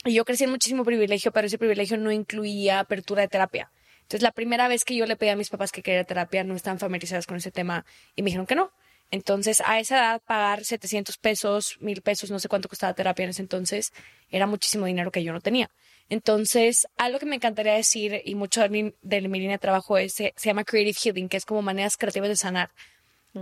y 0.05 0.15
yo 0.15 0.25
crecí 0.25 0.45
en 0.45 0.51
muchísimo 0.51 0.85
privilegio, 0.85 1.33
pero 1.33 1.47
ese 1.47 1.59
privilegio 1.59 1.97
no 1.97 2.13
incluía 2.13 2.81
apertura 2.81 3.23
de 3.23 3.29
terapia. 3.29 3.71
Entonces, 4.03 4.23
la 4.23 4.33
primera 4.33 4.69
vez 4.69 4.85
que 4.85 4.95
yo 4.95 5.07
le 5.07 5.17
pedí 5.17 5.31
a 5.31 5.37
mis 5.37 5.49
papás 5.49 5.73
que 5.73 5.83
quería 5.83 6.05
terapia, 6.05 6.45
no 6.45 6.55
estaban 6.55 6.79
familiarizados 6.79 7.27
con 7.27 7.39
ese 7.39 7.51
tema 7.51 7.87
y 8.15 8.21
me 8.23 8.27
dijeron 8.27 8.47
que 8.47 8.55
no. 8.55 8.71
Entonces, 9.11 9.63
a 9.65 9.79
esa 9.79 9.97
edad, 9.97 10.23
pagar 10.27 10.65
700 10.65 11.17
pesos, 11.17 11.77
1000 11.81 12.03
pesos, 12.03 12.31
no 12.31 12.39
sé 12.39 12.49
cuánto 12.49 12.69
costaba 12.69 12.93
terapia 12.95 13.25
en 13.25 13.31
ese 13.31 13.41
entonces, 13.43 13.93
era 14.31 14.47
muchísimo 14.47 14.85
dinero 14.87 15.11
que 15.11 15.23
yo 15.23 15.33
no 15.33 15.41
tenía. 15.41 15.71
Entonces, 16.09 16.87
algo 16.97 17.19
que 17.19 17.27
me 17.27 17.37
encantaría 17.37 17.75
decir, 17.75 18.21
y 18.25 18.35
mucho 18.35 18.61
de 18.61 18.69
mi, 18.69 18.95
de 19.03 19.21
mi 19.23 19.39
línea 19.39 19.57
de 19.57 19.61
trabajo 19.61 19.97
es, 19.99 20.13
se, 20.15 20.35
se 20.37 20.49
llama 20.49 20.65
Creative 20.65 20.99
Healing, 21.03 21.29
que 21.29 21.37
es 21.37 21.45
como 21.45 21.63
maneras 21.63 21.97
creativas 21.97 22.29
de 22.29 22.37
sanar. 22.37 22.71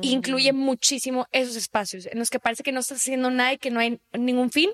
Incluye 0.01 0.55
muchísimo 0.55 1.27
esos 1.33 1.55
espacios 1.55 2.07
en 2.07 2.18
los 2.18 2.31
que 2.31 2.38
parece 2.38 2.62
que 2.62 2.72
no 2.72 2.81
estás 2.81 2.98
haciendo 2.98 3.31
nada 3.31 3.53
y 3.53 3.59
que 3.59 3.70
no 3.70 3.79
hay 3.79 4.01
ningún 4.14 4.51
fin, 4.51 4.70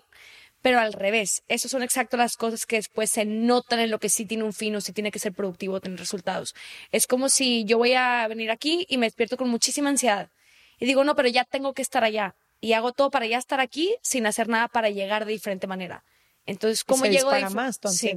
pero 0.62 0.78
al 0.78 0.92
revés, 0.92 1.42
esas 1.48 1.72
son 1.72 1.82
exacto 1.82 2.16
las 2.16 2.36
cosas 2.36 2.66
que 2.66 2.76
después 2.76 3.10
se 3.10 3.24
notan 3.24 3.80
en 3.80 3.90
lo 3.90 3.98
que 3.98 4.10
sí 4.10 4.26
tiene 4.26 4.44
un 4.44 4.52
fin 4.52 4.76
o 4.76 4.80
si 4.80 4.92
tiene 4.92 5.10
que 5.10 5.18
ser 5.18 5.32
productivo, 5.32 5.80
tener 5.80 5.98
resultados. 5.98 6.54
Es 6.92 7.08
como 7.08 7.28
si 7.28 7.64
yo 7.64 7.78
voy 7.78 7.94
a 7.94 8.28
venir 8.28 8.50
aquí 8.52 8.86
y 8.88 8.96
me 8.96 9.06
despierto 9.06 9.36
con 9.36 9.48
muchísima 9.48 9.88
ansiedad 9.88 10.30
y 10.78 10.86
digo, 10.86 11.02
no, 11.02 11.16
pero 11.16 11.28
ya 11.28 11.44
tengo 11.44 11.74
que 11.74 11.82
estar 11.82 12.04
allá 12.04 12.36
y 12.60 12.72
hago 12.74 12.92
todo 12.92 13.10
para 13.10 13.26
ya 13.26 13.38
estar 13.38 13.60
aquí 13.60 13.96
sin 14.02 14.26
hacer 14.26 14.48
nada 14.48 14.68
para 14.68 14.90
llegar 14.90 15.24
de 15.24 15.32
diferente 15.32 15.66
manera. 15.66 16.04
Entonces, 16.48 16.82
¿cómo 16.82 17.04
se 17.04 17.10
llego 17.12 17.30
dif- 17.30 17.50
más 17.50 17.78
tu 17.78 17.88
Sí. 17.88 18.08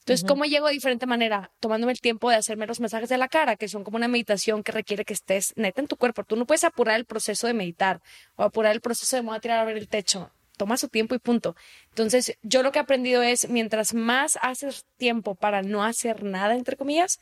Entonces, 0.00 0.24
¿cómo 0.26 0.44
llego 0.44 0.66
de 0.66 0.72
diferente 0.74 1.06
manera? 1.06 1.50
Tomándome 1.60 1.92
el 1.92 2.00
tiempo 2.00 2.28
de 2.28 2.36
hacerme 2.36 2.66
los 2.66 2.78
masajes 2.78 3.08
de 3.08 3.16
la 3.16 3.28
cara, 3.28 3.56
que 3.56 3.68
son 3.68 3.84
como 3.84 3.96
una 3.96 4.08
meditación 4.08 4.62
que 4.62 4.70
requiere 4.72 5.04
que 5.04 5.14
estés 5.14 5.52
neta 5.56 5.80
en 5.80 5.86
tu 5.86 5.96
cuerpo. 5.96 6.24
Tú 6.24 6.36
no 6.36 6.44
puedes 6.46 6.64
apurar 6.64 6.96
el 6.96 7.06
proceso 7.06 7.46
de 7.46 7.54
meditar 7.54 8.02
o 8.36 8.42
apurar 8.42 8.72
el 8.72 8.80
proceso 8.82 9.16
de 9.16 9.22
me 9.22 9.28
voy 9.28 9.36
a 9.38 9.40
tirar 9.40 9.60
a 9.60 9.64
ver 9.64 9.78
el 9.78 9.88
techo. 9.88 10.30
Toma 10.58 10.76
su 10.76 10.88
tiempo 10.88 11.14
y 11.14 11.18
punto. 11.18 11.56
Entonces, 11.88 12.36
yo 12.42 12.62
lo 12.62 12.70
que 12.70 12.78
he 12.78 12.82
aprendido 12.82 13.22
es, 13.22 13.48
mientras 13.48 13.94
más 13.94 14.38
haces 14.42 14.84
tiempo 14.98 15.34
para 15.34 15.62
no 15.62 15.82
hacer 15.84 16.22
nada, 16.22 16.54
entre 16.54 16.76
comillas, 16.76 17.18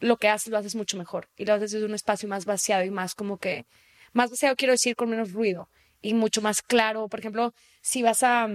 lo 0.00 0.16
que 0.16 0.28
haces 0.28 0.48
lo 0.50 0.58
haces 0.58 0.74
mucho 0.74 0.96
mejor. 0.96 1.28
Y 1.36 1.44
lo 1.44 1.52
haces 1.54 1.72
desde 1.72 1.86
un 1.86 1.94
espacio 1.94 2.28
más 2.28 2.44
vaciado 2.46 2.82
y 2.82 2.90
más 2.90 3.14
como 3.14 3.36
que, 3.38 3.66
más 4.14 4.30
vaciado 4.30 4.56
quiero 4.56 4.72
decir 4.72 4.96
con 4.96 5.10
menos 5.10 5.32
ruido 5.32 5.68
y 6.00 6.14
mucho 6.14 6.40
más 6.42 6.62
claro. 6.62 7.08
Por 7.08 7.20
ejemplo, 7.20 7.54
si 7.82 8.02
vas 8.02 8.22
a, 8.22 8.48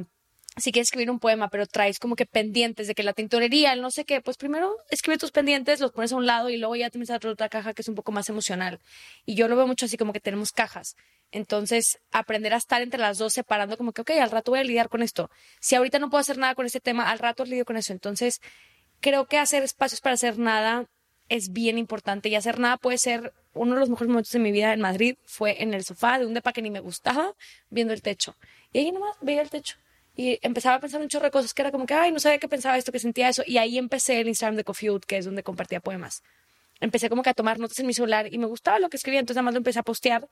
si 0.57 0.71
quieres 0.71 0.87
escribir 0.87 1.11
un 1.11 1.19
poema, 1.19 1.49
pero 1.49 1.67
traes 1.67 1.99
como 1.99 2.15
que 2.15 2.25
pendientes 2.25 2.87
de 2.87 2.95
que 2.95 3.03
la 3.03 3.13
tintorería, 3.13 3.73
el 3.73 3.81
no 3.81 3.91
sé 3.91 4.05
qué, 4.05 4.21
pues 4.21 4.37
primero 4.37 4.75
escribe 4.89 5.17
tus 5.17 5.31
pendientes, 5.31 5.79
los 5.79 5.91
pones 5.91 6.11
a 6.11 6.15
un 6.15 6.25
lado 6.25 6.49
y 6.49 6.57
luego 6.57 6.75
ya 6.75 6.89
tienes 6.89 7.09
otra, 7.11 7.49
caja 7.49 7.73
que 7.73 7.83
es 7.83 7.87
un 7.87 7.95
poco 7.95 8.11
más 8.11 8.27
emocional. 8.29 8.79
Y 9.25 9.35
yo 9.35 9.47
lo 9.47 9.55
veo 9.55 9.67
mucho 9.67 9.85
así 9.85 9.97
como 9.97 10.13
que 10.13 10.19
tenemos 10.19 10.51
cajas. 10.51 10.95
Entonces, 11.31 11.99
aprender 12.11 12.53
a 12.53 12.57
estar 12.57 12.81
entre 12.81 12.99
las 12.99 13.17
dos 13.17 13.33
separando 13.33 13.77
como 13.77 13.91
que, 13.91 14.01
ok, 14.01 14.11
al 14.21 14.31
rato 14.31 14.51
voy 14.51 14.59
a 14.59 14.63
lidiar 14.63 14.89
con 14.89 15.03
esto. 15.03 15.29
Si 15.59 15.75
ahorita 15.75 15.99
no 15.99 16.09
puedo 16.09 16.21
hacer 16.21 16.37
nada 16.37 16.55
con 16.55 16.65
este 16.65 16.79
tema, 16.79 17.09
al 17.09 17.19
rato 17.19 17.45
lidio 17.45 17.65
con 17.65 17.77
eso. 17.77 17.93
Entonces, 17.93 18.41
creo 18.99 19.27
que 19.27 19.37
hacer 19.37 19.63
espacios 19.63 20.01
para 20.01 20.13
hacer 20.13 20.39
nada 20.39 20.85
es 21.29 21.51
bien 21.51 21.77
importante 21.77 22.29
y 22.29 22.35
hacer 22.35 22.59
nada 22.59 22.77
puede 22.77 22.97
ser 22.97 23.33
uno 23.53 23.73
de 23.73 23.79
los 23.81 23.89
mejores 23.89 24.09
momentos 24.09 24.31
de 24.31 24.39
mi 24.39 24.51
vida 24.51 24.73
en 24.73 24.79
Madrid 24.79 25.17
fue 25.25 25.61
en 25.61 25.73
el 25.73 25.83
sofá 25.83 26.19
de 26.19 26.25
un 26.25 26.33
depa 26.33 26.53
que 26.53 26.61
ni 26.61 26.71
me 26.71 26.79
gustaba 26.79 27.33
viendo 27.69 27.93
el 27.93 28.01
techo 28.01 28.37
y 28.71 28.79
ahí 28.79 28.91
nomás 28.91 29.17
veía 29.21 29.41
el 29.41 29.49
techo 29.49 29.77
y 30.17 30.39
empezaba 30.41 30.77
a 30.77 30.79
pensar 30.79 30.99
un 30.99 31.07
chorro 31.07 31.25
de 31.25 31.31
cosas 31.31 31.53
que 31.53 31.61
era 31.61 31.71
como 31.71 31.85
que 31.85 31.93
ay 31.93 32.11
no 32.11 32.19
sabía 32.19 32.39
que 32.39 32.49
pensaba 32.49 32.75
esto 32.77 32.91
que 32.91 32.99
sentía 32.99 33.29
eso 33.29 33.43
y 33.45 33.59
ahí 33.59 33.77
empecé 33.77 34.19
el 34.19 34.27
Instagram 34.27 34.57
de 34.57 34.65
Out, 34.89 35.05
que 35.05 35.17
es 35.17 35.25
donde 35.25 35.43
compartía 35.43 35.79
poemas. 35.79 36.23
Empecé 36.81 37.07
como 37.07 37.21
que 37.21 37.29
a 37.29 37.33
tomar 37.35 37.59
notas 37.59 37.79
en 37.79 37.85
mi 37.85 37.93
celular 37.93 38.27
y 38.33 38.37
me 38.39 38.47
gustaba 38.47 38.79
lo 38.79 38.89
que 38.89 38.97
escribía 38.97 39.19
entonces 39.19 39.37
nada 39.37 39.43
más 39.45 39.53
lo 39.53 39.59
empecé 39.59 39.79
a 39.79 39.83
postear 39.83 40.27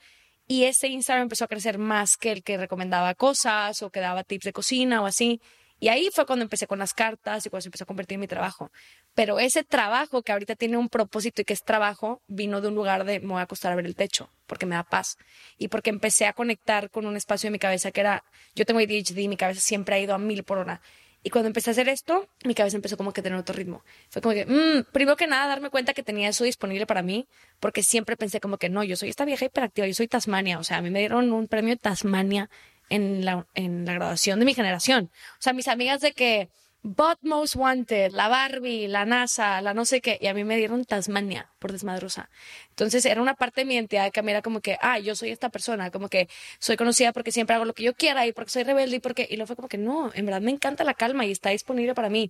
y 0.48 0.64
ese 0.64 0.88
Instagram 0.88 1.24
empezó 1.24 1.46
a 1.46 1.48
crecer 1.48 1.78
más 1.78 2.18
que 2.18 2.32
el 2.32 2.44
que 2.44 2.58
recomendaba 2.58 3.14
cosas 3.14 3.84
o 3.84 3.92
que 3.92 4.00
daba 4.00 4.24
tips 4.24 4.46
de 4.46 4.54
cocina 4.54 5.02
o 5.04 5.06
así 5.06 5.40
y 5.86 5.90
ahí 5.90 6.10
fue 6.12 6.26
cuando 6.26 6.42
empecé 6.42 6.66
con 6.66 6.80
las 6.80 6.96
cartas 6.96 7.46
y 7.46 7.50
cuando 7.52 7.62
se 7.62 7.68
empezó 7.68 7.84
a 7.84 7.86
convertir 7.86 8.16
en 8.16 8.22
mi 8.22 8.28
trabajo. 8.28 8.72
Pero 9.14 9.40
ese 9.40 9.64
trabajo 9.64 10.24
que 10.24 10.32
ahorita 10.32 10.56
tiene 10.56 10.78
un 10.78 10.90
propósito 10.90 11.44
y 11.44 11.46
que 11.46 11.54
es 11.54 11.64
trabajo, 11.64 12.24
vino 12.26 12.60
de 12.60 12.70
un 12.70 12.74
lugar 12.74 13.04
de 13.06 13.20
me 13.20 13.28
voy 13.28 13.40
a 13.40 13.44
acostar 13.44 13.72
a 13.72 13.76
ver 13.76 13.86
el 13.86 13.96
techo, 13.96 14.32
porque 14.48 14.66
me 14.66 14.74
da 14.74 14.82
paz. 14.82 15.20
Y 15.60 15.68
porque 15.68 15.92
empecé 15.92 16.26
a 16.26 16.34
conectar 16.34 16.90
con 16.90 17.06
un 17.06 17.16
espacio 17.16 17.50
de 17.50 17.52
mi 17.52 17.60
cabeza 17.60 17.92
que 17.92 18.02
era, 18.02 18.24
yo 18.56 18.66
tengo 18.66 18.80
ADHD 18.80 19.30
mi 19.30 19.38
cabeza 19.38 19.62
siempre 19.62 19.94
ha 19.94 20.00
ido 20.00 20.16
a 20.16 20.18
mil 20.18 20.44
por 20.44 20.58
hora. 20.58 20.82
Y 21.22 21.30
cuando 21.30 21.50
empecé 21.50 21.70
a 21.70 21.74
hacer 21.74 21.88
esto, 21.88 22.28
mi 22.46 22.56
cabeza 22.56 22.78
empezó 22.78 22.98
como 22.98 23.14
que 23.14 23.22
a 23.22 23.24
tener 23.24 23.38
otro 23.38 23.54
ritmo. 23.54 23.84
Fue 24.10 24.24
como 24.24 24.34
que, 24.34 24.48
mm, 24.48 24.92
primero 24.92 25.16
que 25.18 25.28
nada, 25.28 25.46
darme 25.46 25.70
cuenta 25.70 25.94
que 25.94 26.02
tenía 26.02 26.30
eso 26.30 26.46
disponible 26.46 26.88
para 26.88 27.04
mí, 27.04 27.28
porque 27.60 27.84
siempre 27.84 28.18
pensé 28.18 28.40
como 28.40 28.58
que 28.58 28.70
no, 28.70 28.84
yo 28.84 28.96
soy 28.96 29.10
esta 29.10 29.24
vieja 29.24 29.46
hiperactiva, 29.46 29.86
yo 29.86 29.94
soy 29.94 30.08
Tasmania. 30.08 30.58
O 30.58 30.64
sea, 30.64 30.78
a 30.78 30.82
mí 30.82 30.90
me 30.90 30.98
dieron 30.98 31.32
un 31.32 31.48
premio 31.48 31.78
Tasmania 31.78 32.50
en 32.90 33.26
la, 33.26 33.48
en 33.54 33.86
la 33.86 33.94
graduación 33.94 34.40
de 34.40 34.46
mi 34.46 34.54
generación. 34.54 35.12
O 35.34 35.42
sea, 35.42 35.54
mis 35.54 35.68
amigas 35.68 36.02
de 36.02 36.14
que 36.14 36.50
Bot 36.88 37.18
Most 37.24 37.56
Wanted, 37.56 38.12
la 38.12 38.28
Barbie, 38.28 38.88
la 38.88 39.06
NASA, 39.06 39.60
la 39.62 39.74
no 39.74 39.86
sé 39.86 40.02
qué, 40.02 40.20
y 40.22 40.28
a 40.28 40.36
mí 40.36 40.44
me 40.44 40.56
dieron 40.56 40.86
Tasmania 40.86 41.50
por 41.58 41.72
desmadrosa. 41.72 42.30
Entonces 42.70 43.06
era 43.06 43.24
una 43.24 43.34
parte 43.34 43.62
de 43.62 43.66
mi 43.66 43.74
identidad 43.74 44.12
que 44.12 44.20
a 44.20 44.24
era 44.24 44.44
como 44.44 44.62
que, 44.62 44.78
ah, 44.82 45.00
yo 45.00 45.16
soy 45.16 45.32
esta 45.32 45.50
persona, 45.50 45.90
como 45.90 46.10
que 46.10 46.30
soy 46.60 46.78
conocida 46.78 47.12
porque 47.12 47.32
siempre 47.32 47.56
hago 47.56 47.66
lo 47.66 47.74
que 47.74 47.82
yo 47.82 47.96
quiera 47.96 48.28
y 48.28 48.34
porque 48.34 48.52
soy 48.52 48.64
rebelde 48.66 48.98
y 48.98 49.00
porque, 49.00 49.28
y 49.28 49.36
luego 49.36 49.48
fue 49.48 49.56
como 49.56 49.68
que 49.68 49.80
no, 49.80 50.12
en 50.14 50.28
verdad 50.28 50.42
me 50.42 50.52
encanta 50.52 50.84
la 50.84 50.94
calma 50.94 51.26
y 51.26 51.32
está 51.32 51.50
disponible 51.50 51.96
para 51.96 52.10
mí. 52.10 52.30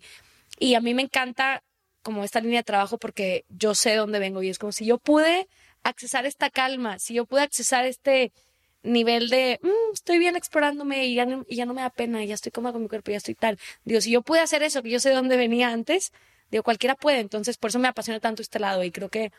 Y 0.57 0.75
a 0.75 0.79
mí 0.79 0.93
me 0.93 1.01
encanta 1.01 1.61
como 2.01 2.23
esta 2.23 2.39
línea 2.39 2.59
de 2.59 2.63
trabajo 2.63 2.97
porque 2.97 3.43
yo 3.49 3.75
sé 3.75 3.95
dónde 3.95 4.19
vengo 4.19 4.41
y 4.41 4.47
es 4.47 4.57
como 4.57 4.71
si 4.71 4.85
yo 4.85 4.99
pude 4.99 5.49
accesar 5.83 6.25
esta 6.25 6.49
calma, 6.49 6.97
si 6.97 7.13
yo 7.13 7.25
pude 7.25 7.41
accesar 7.41 7.85
este 7.85 8.31
nivel 8.85 9.29
de 9.29 9.59
"Mm, 9.61 9.93
estoy 9.93 10.19
bien 10.19 10.35
explorándome 10.35 11.05
y 11.05 11.15
ya, 11.15 11.25
no, 11.25 11.45
y 11.49 11.55
ya 11.57 11.65
no 11.65 11.73
me 11.73 11.81
da 11.81 11.89
pena, 11.89 12.23
ya 12.23 12.35
estoy 12.35 12.51
cómoda 12.51 12.73
con 12.73 12.81
mi 12.83 12.87
cuerpo, 12.89 13.11
ya 13.11 13.17
estoy 13.17 13.35
tal. 13.35 13.57
Digo, 13.83 14.01
si 14.01 14.11
yo 14.11 14.21
pude 14.21 14.39
hacer 14.39 14.63
eso, 14.63 14.81
que 14.83 14.89
yo 14.89 14.99
sé 14.99 15.09
de 15.09 15.15
dónde 15.15 15.37
venía 15.37 15.69
antes, 15.69 16.11
digo, 16.51 16.63
cualquiera 16.63 16.95
puede. 16.95 17.19
Entonces, 17.19 17.57
por 17.57 17.69
eso 17.69 17.79
me 17.79 17.87
apasiona 17.87 18.19
tanto 18.19 18.41
este 18.41 18.59
lado 18.59 18.83
y 18.83 18.91
creo 18.91 19.09
que 19.09 19.31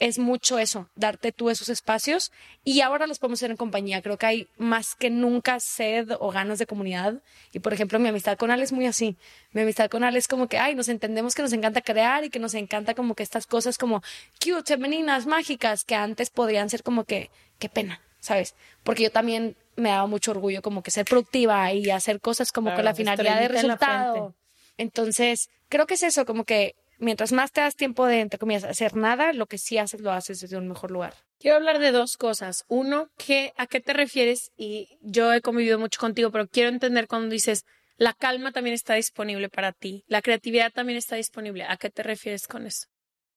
es 0.00 0.18
mucho 0.18 0.58
eso, 0.58 0.88
darte 0.96 1.30
tú 1.30 1.50
esos 1.50 1.68
espacios 1.68 2.32
y 2.64 2.80
ahora 2.80 3.06
los 3.06 3.20
podemos 3.20 3.38
hacer 3.38 3.52
en 3.52 3.56
compañía. 3.56 4.02
Creo 4.02 4.18
que 4.18 4.26
hay 4.26 4.48
más 4.58 4.96
que 4.96 5.08
nunca 5.08 5.60
sed 5.60 6.10
o 6.18 6.32
ganas 6.32 6.58
de 6.58 6.66
comunidad 6.66 7.22
y 7.52 7.60
por 7.60 7.72
ejemplo 7.72 8.00
mi 8.00 8.08
amistad 8.08 8.36
con 8.36 8.50
Ale 8.50 8.64
es 8.64 8.72
muy 8.72 8.86
así. 8.86 9.16
Mi 9.52 9.62
amistad 9.62 9.88
con 9.88 10.02
Ale 10.02 10.18
es 10.18 10.26
como 10.26 10.48
que, 10.48 10.58
ay, 10.58 10.74
nos 10.74 10.88
entendemos 10.88 11.36
que 11.36 11.42
nos 11.42 11.52
encanta 11.52 11.80
crear 11.80 12.24
y 12.24 12.30
que 12.30 12.40
nos 12.40 12.54
encanta 12.54 12.94
como 12.94 13.14
que 13.14 13.22
estas 13.22 13.46
cosas 13.46 13.78
como 13.78 14.02
cute, 14.44 14.64
femeninas, 14.74 15.26
mágicas 15.26 15.84
que 15.84 15.94
antes 15.94 16.28
podrían 16.30 16.68
ser 16.70 16.82
como 16.82 17.04
que, 17.04 17.30
qué 17.60 17.68
pena, 17.68 18.00
¿sabes? 18.24 18.54
Porque 18.82 19.04
yo 19.04 19.10
también 19.10 19.56
me 19.76 19.90
daba 19.90 20.06
mucho 20.06 20.30
orgullo 20.30 20.62
como 20.62 20.82
que 20.82 20.90
ser 20.90 21.04
productiva 21.04 21.72
y 21.72 21.90
hacer 21.90 22.20
cosas 22.20 22.52
como 22.52 22.68
Claro, 22.68 22.78
con 22.78 22.84
la 22.86 22.94
finalidad 22.94 23.40
de 23.40 23.48
resultado. 23.48 24.34
Entonces, 24.76 25.50
creo 25.68 25.86
que 25.86 25.94
es 25.94 26.02
eso, 26.02 26.24
como 26.24 26.44
que 26.44 26.74
mientras 26.98 27.32
más 27.32 27.52
te 27.52 27.60
das 27.60 27.76
tiempo 27.76 28.06
de, 28.06 28.20
entre 28.20 28.38
comillas, 28.38 28.64
hacer 28.64 28.96
nada, 28.96 29.32
lo 29.32 29.46
que 29.46 29.58
sí 29.58 29.78
haces 29.78 30.00
lo 30.00 30.10
haces 30.10 30.40
desde 30.40 30.56
un 30.56 30.68
mejor 30.68 30.90
lugar. 30.90 31.14
Quiero 31.38 31.56
hablar 31.56 31.78
de 31.78 31.92
dos 31.92 32.16
cosas. 32.16 32.64
Uno, 32.68 33.08
que, 33.18 33.52
¿a 33.56 33.66
qué 33.66 33.80
te 33.80 33.92
refieres? 33.92 34.52
Y 34.56 34.98
yo 35.02 35.32
he 35.32 35.40
convivido 35.40 35.78
mucho 35.78 36.00
contigo, 36.00 36.30
pero 36.30 36.48
quiero 36.48 36.70
entender 36.70 37.06
cuando 37.06 37.28
dices, 37.28 37.64
la 37.96 38.14
calma 38.14 38.52
también 38.52 38.74
está 38.74 38.94
disponible 38.94 39.48
para 39.48 39.72
ti, 39.72 40.04
la 40.08 40.22
creatividad 40.22 40.72
también 40.72 40.96
está 40.96 41.16
disponible. 41.16 41.64
¿A 41.64 41.76
qué 41.76 41.90
te 41.90 42.02
refieres 42.02 42.48
con 42.48 42.66
eso? 42.66 42.86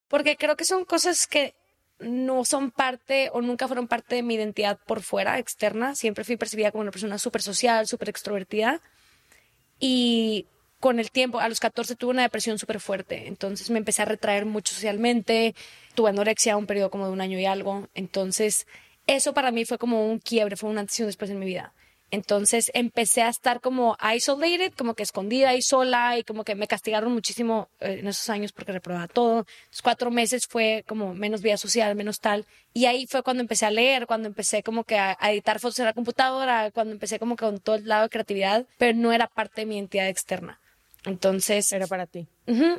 Porque 0.08 0.38
creo 0.38 0.56
que 0.56 0.65
son 0.65 0.86
cosas 0.86 1.28
que 1.28 1.54
no 1.99 2.45
son 2.45 2.71
parte 2.71 3.29
o 3.33 3.41
nunca 3.41 3.67
fueron 3.67 3.88
parte 3.88 4.15
de 4.15 4.23
mi 4.23 4.36
identidad 4.36 4.79
por 4.86 5.01
fuera, 5.01 5.39
externa. 5.39 5.95
Siempre 5.95 6.23
fui 6.23 6.38
percibida 6.38 6.71
como 6.71 6.83
una 6.83 6.91
persona 6.91 7.17
súper 7.17 7.41
social, 7.41 7.88
súper 7.88 8.10
extrovertida. 8.10 8.81
Y 9.79 10.47
con 10.79 10.99
el 10.99 11.12
tiempo, 11.12 11.39
a 11.39 11.49
los 11.49 11.60
14 11.60 11.95
tuve 11.95 12.12
una 12.12 12.21
depresión 12.21 12.60
súper 12.60 12.79
fuerte. 12.79 13.27
Entonces 13.27 13.69
me 13.69 13.79
empecé 13.79 14.03
a 14.03 14.05
retraer 14.05 14.45
mucho 14.45 14.73
socialmente. 14.73 15.55
Tuve 15.95 16.10
anorexia 16.10 16.57
un 16.57 16.67
periodo 16.67 16.91
como 16.91 17.07
de 17.07 17.13
un 17.13 17.21
año 17.21 17.39
y 17.39 17.45
algo. 17.45 17.88
Entonces, 17.93 18.67
eso 19.07 19.33
para 19.33 19.51
mí 19.51 19.65
fue 19.65 19.77
como 19.77 20.07
un 20.07 20.19
quiebre, 20.19 20.55
fue 20.55 20.69
una 20.69 20.81
antes 20.81 20.99
un 20.99 21.07
después 21.07 21.31
en 21.31 21.39
mi 21.39 21.45
vida. 21.45 21.73
Entonces 22.10 22.72
empecé 22.74 23.22
a 23.22 23.30
estar 23.30 23.60
como 23.60 23.98
isolated, 24.15 24.74
como 24.78 24.93
que 24.93 25.04
escondida 25.04 25.56
y 25.56 25.62
sola 25.62 26.17
y 26.17 26.24
como 26.24 26.46
que 26.46 26.56
me 26.56 26.67
castigaron 26.67 27.12
muchísimo 27.12 27.67
eh, 27.82 27.98
en 28.00 28.08
esos 28.08 28.30
años 28.30 28.54
porque 28.54 28.72
reprobaba 28.72 29.08
todo. 29.08 29.46
Los 29.72 29.82
cuatro 29.82 30.10
meses 30.10 30.48
fue 30.48 30.86
como 30.88 31.13
menos 31.13 31.41
vida 31.41 31.58
social, 31.58 31.96
menos 31.96 32.20
tal. 32.20 32.46
Y 32.74 32.86
ahí 32.86 33.08
fue 33.08 33.24
cuando 33.24 33.41
empecé 33.41 33.65
a 33.65 33.72
leer, 33.72 34.08
cuando 34.08 34.28
empecé 34.28 34.63
como 34.63 34.86
que 34.86 34.98
a, 34.98 35.17
editar 35.32 35.60
fotos 35.60 35.80
en 35.80 35.86
la 35.86 35.93
computadora, 35.93 36.72
cuando 36.72 36.93
empecé 36.93 37.20
como 37.20 37.36
que 37.36 37.46
con 37.46 37.60
todo 37.60 37.76
el 37.76 37.88
lado 37.88 38.04
de 38.04 38.10
creatividad, 38.10 38.65
pero 38.78 38.98
no 38.98 39.12
era 39.12 39.28
parte 39.28 39.62
de 39.62 39.65
mi 39.65 39.78
entidad 39.78 40.08
externa. 40.08 40.60
Entonces, 41.06 41.72
Era 41.72 41.88
para 41.88 42.06
ti. 42.06 42.28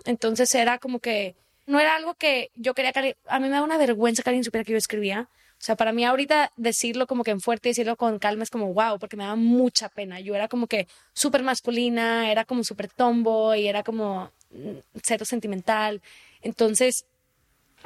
Entonces 0.05 0.55
era 0.55 0.79
como 0.79 1.01
que 1.01 1.35
no 1.67 1.79
era 1.79 1.97
algo 1.97 2.15
que 2.15 2.51
yo 2.57 2.75
quería 2.75 2.93
que 2.93 3.17
a 3.27 3.39
mí 3.39 3.49
me 3.49 3.55
da 3.55 3.63
una 3.63 3.77
vergüenza 3.77 4.23
que 4.23 4.31
alguien 4.31 4.45
supiera 4.45 4.65
que 4.65 4.73
yo 4.73 4.79
escribía. 4.79 5.29
O 5.59 5.61
sea, 5.61 5.75
para 5.75 5.93
mí 5.93 6.05
ahorita 6.05 6.53
decirlo 6.57 7.07
como 7.07 7.25
que 7.25 7.33
en 7.33 7.41
fuerte 7.41 7.69
y 7.69 7.71
decirlo 7.71 7.97
con 7.97 8.19
calma 8.19 8.45
es 8.45 8.51
como 8.51 8.73
wow, 8.73 8.99
porque 8.99 9.17
me 9.17 9.25
da 9.25 9.35
mucha 9.35 9.89
pena. 9.89 10.21
Yo 10.21 10.35
era 10.35 10.47
como 10.49 10.69
que 10.69 10.87
súper 11.13 11.43
masculina, 11.43 12.31
era 12.31 12.45
como 12.45 12.63
súper 12.63 12.89
tomboy, 12.89 13.67
era 13.67 13.83
como 13.83 14.31
mm, 14.51 14.79
cero 15.03 15.25
sentimental. 15.25 16.01
Entonces, 16.43 17.07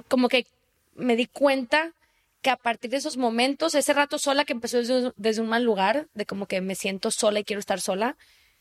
como 0.09 0.29
que 0.29 0.47
me 0.95 1.17
di 1.17 1.27
cuenta 1.27 1.95
que 2.43 2.51
a 2.51 2.57
partir 2.57 2.91
de 2.91 2.99
esos 2.99 3.17
momentos, 3.17 3.75
ese 3.75 3.93
rato 3.95 4.19
sola 4.19 4.45
que 4.45 4.53
empezó 4.53 4.79
desde, 4.79 5.13
desde 5.17 5.41
un 5.41 5.49
mal 5.49 5.63
lugar, 5.63 6.09
de 6.15 6.27
como 6.27 6.47
que 6.47 6.61
me 6.61 6.75
siento 6.75 7.11
sola 7.11 7.41
y 7.41 7.45
quiero 7.45 7.61
estar 7.61 7.81
sola, 7.81 8.17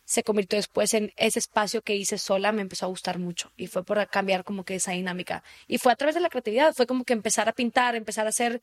se 0.05 0.23
convirtió 0.23 0.57
después 0.57 0.93
en 0.93 1.13
ese 1.15 1.39
espacio 1.39 1.81
que 1.81 1.95
hice 1.95 2.17
sola, 2.17 2.51
me 2.51 2.61
empezó 2.61 2.85
a 2.85 2.89
gustar 2.89 3.17
mucho 3.17 3.51
y 3.57 3.67
fue 3.67 3.83
por 3.83 4.05
cambiar 4.09 4.43
como 4.43 4.63
que 4.63 4.75
esa 4.75 4.91
dinámica. 4.91 5.43
Y 5.67 5.77
fue 5.77 5.91
a 5.91 5.95
través 5.95 6.15
de 6.15 6.21
la 6.21 6.29
creatividad, 6.29 6.73
fue 6.73 6.85
como 6.85 7.03
que 7.05 7.13
empezar 7.13 7.49
a 7.49 7.53
pintar, 7.53 7.95
empezar 7.95 8.25
a 8.25 8.29
hacer, 8.29 8.61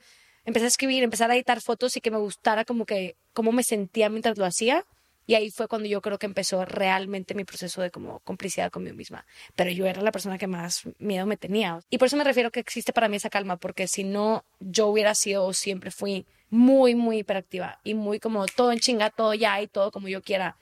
empezar 0.48 0.64
a 0.64 0.68
escribir, 0.68 1.02
empezar 1.02 1.30
a 1.30 1.36
editar 1.36 1.60
fotos 1.60 1.96
y 1.96 2.00
que 2.00 2.10
me 2.10 2.18
gustara 2.18 2.64
como 2.64 2.86
que 2.86 3.16
cómo 3.34 3.52
me 3.52 3.62
sentía 3.62 4.08
mientras 4.08 4.38
lo 4.38 4.46
hacía. 4.46 4.84
Y 5.26 5.34
ahí 5.34 5.50
fue 5.50 5.68
cuando 5.68 5.86
yo 5.86 6.00
creo 6.00 6.18
que 6.18 6.24
empezó 6.24 6.64
realmente 6.64 7.34
mi 7.34 7.44
proceso 7.44 7.82
de 7.82 7.90
como 7.90 8.20
complicidad 8.20 8.70
conmigo 8.70 8.96
misma. 8.96 9.26
Pero 9.54 9.70
yo 9.70 9.84
era 9.84 10.00
la 10.00 10.10
persona 10.10 10.38
que 10.38 10.46
más 10.46 10.84
miedo 10.98 11.26
me 11.26 11.36
tenía. 11.36 11.80
Y 11.90 11.98
por 11.98 12.06
eso 12.06 12.16
me 12.16 12.24
refiero 12.24 12.50
que 12.50 12.60
existe 12.60 12.94
para 12.94 13.08
mí 13.08 13.16
esa 13.16 13.28
calma, 13.28 13.58
porque 13.58 13.86
si 13.88 14.04
no, 14.04 14.46
yo 14.58 14.86
hubiera 14.86 15.14
sido 15.14 15.44
o 15.44 15.52
siempre 15.52 15.90
fui 15.90 16.24
muy, 16.48 16.94
muy 16.94 17.18
hiperactiva 17.18 17.78
y 17.84 17.92
muy 17.92 18.20
como 18.20 18.46
todo 18.46 18.72
en 18.72 18.78
chinga, 18.78 19.10
todo 19.10 19.34
ya 19.34 19.60
y 19.60 19.66
todo 19.66 19.90
como 19.92 20.08
yo 20.08 20.22
quiera. 20.22 20.56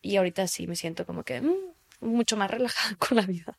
Y 0.00 0.16
ahorita 0.16 0.46
sí 0.46 0.66
me 0.66 0.76
siento 0.76 1.04
como 1.04 1.22
que 1.22 1.42
mm, 1.42 1.54
mucho 2.00 2.38
más 2.38 2.50
relajada 2.50 2.96
con 2.98 3.18
la 3.18 3.26
vida. 3.26 3.58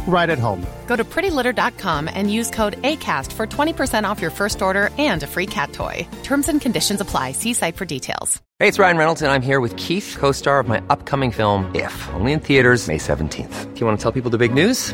right 0.07 0.29
at 0.29 0.37
home. 0.39 0.65
Go 0.87 0.95
to 0.95 1.03
prettylitter.com 1.03 2.09
and 2.13 2.31
use 2.31 2.51
code 2.51 2.81
ACAST 2.81 3.31
for 3.31 3.47
20% 3.47 4.03
off 4.03 4.21
your 4.21 4.31
first 4.31 4.61
order 4.61 4.89
and 4.97 5.23
a 5.23 5.27
free 5.27 5.47
cat 5.47 5.73
toy. 5.73 6.07
Terms 6.23 6.49
and 6.49 6.59
conditions 6.59 7.01
apply. 7.01 7.31
See 7.31 7.53
site 7.53 7.77
for 7.77 7.85
details. 7.85 8.41
Hey, 8.59 8.67
it's 8.67 8.77
Ryan 8.77 8.97
Reynolds, 8.97 9.21
and 9.23 9.31
I'm 9.31 9.41
here 9.41 9.59
with 9.59 9.75
Keith, 9.75 10.15
co 10.19 10.31
star 10.31 10.59
of 10.59 10.67
my 10.67 10.83
upcoming 10.91 11.31
film, 11.31 11.71
If, 11.73 12.09
only 12.13 12.31
in 12.31 12.39
theaters, 12.39 12.87
May 12.87 12.99
17th. 12.99 13.73
Do 13.73 13.79
you 13.79 13.85
want 13.87 13.97
to 13.97 14.03
tell 14.03 14.11
people 14.11 14.29
the 14.29 14.37
big 14.37 14.53
news? 14.53 14.93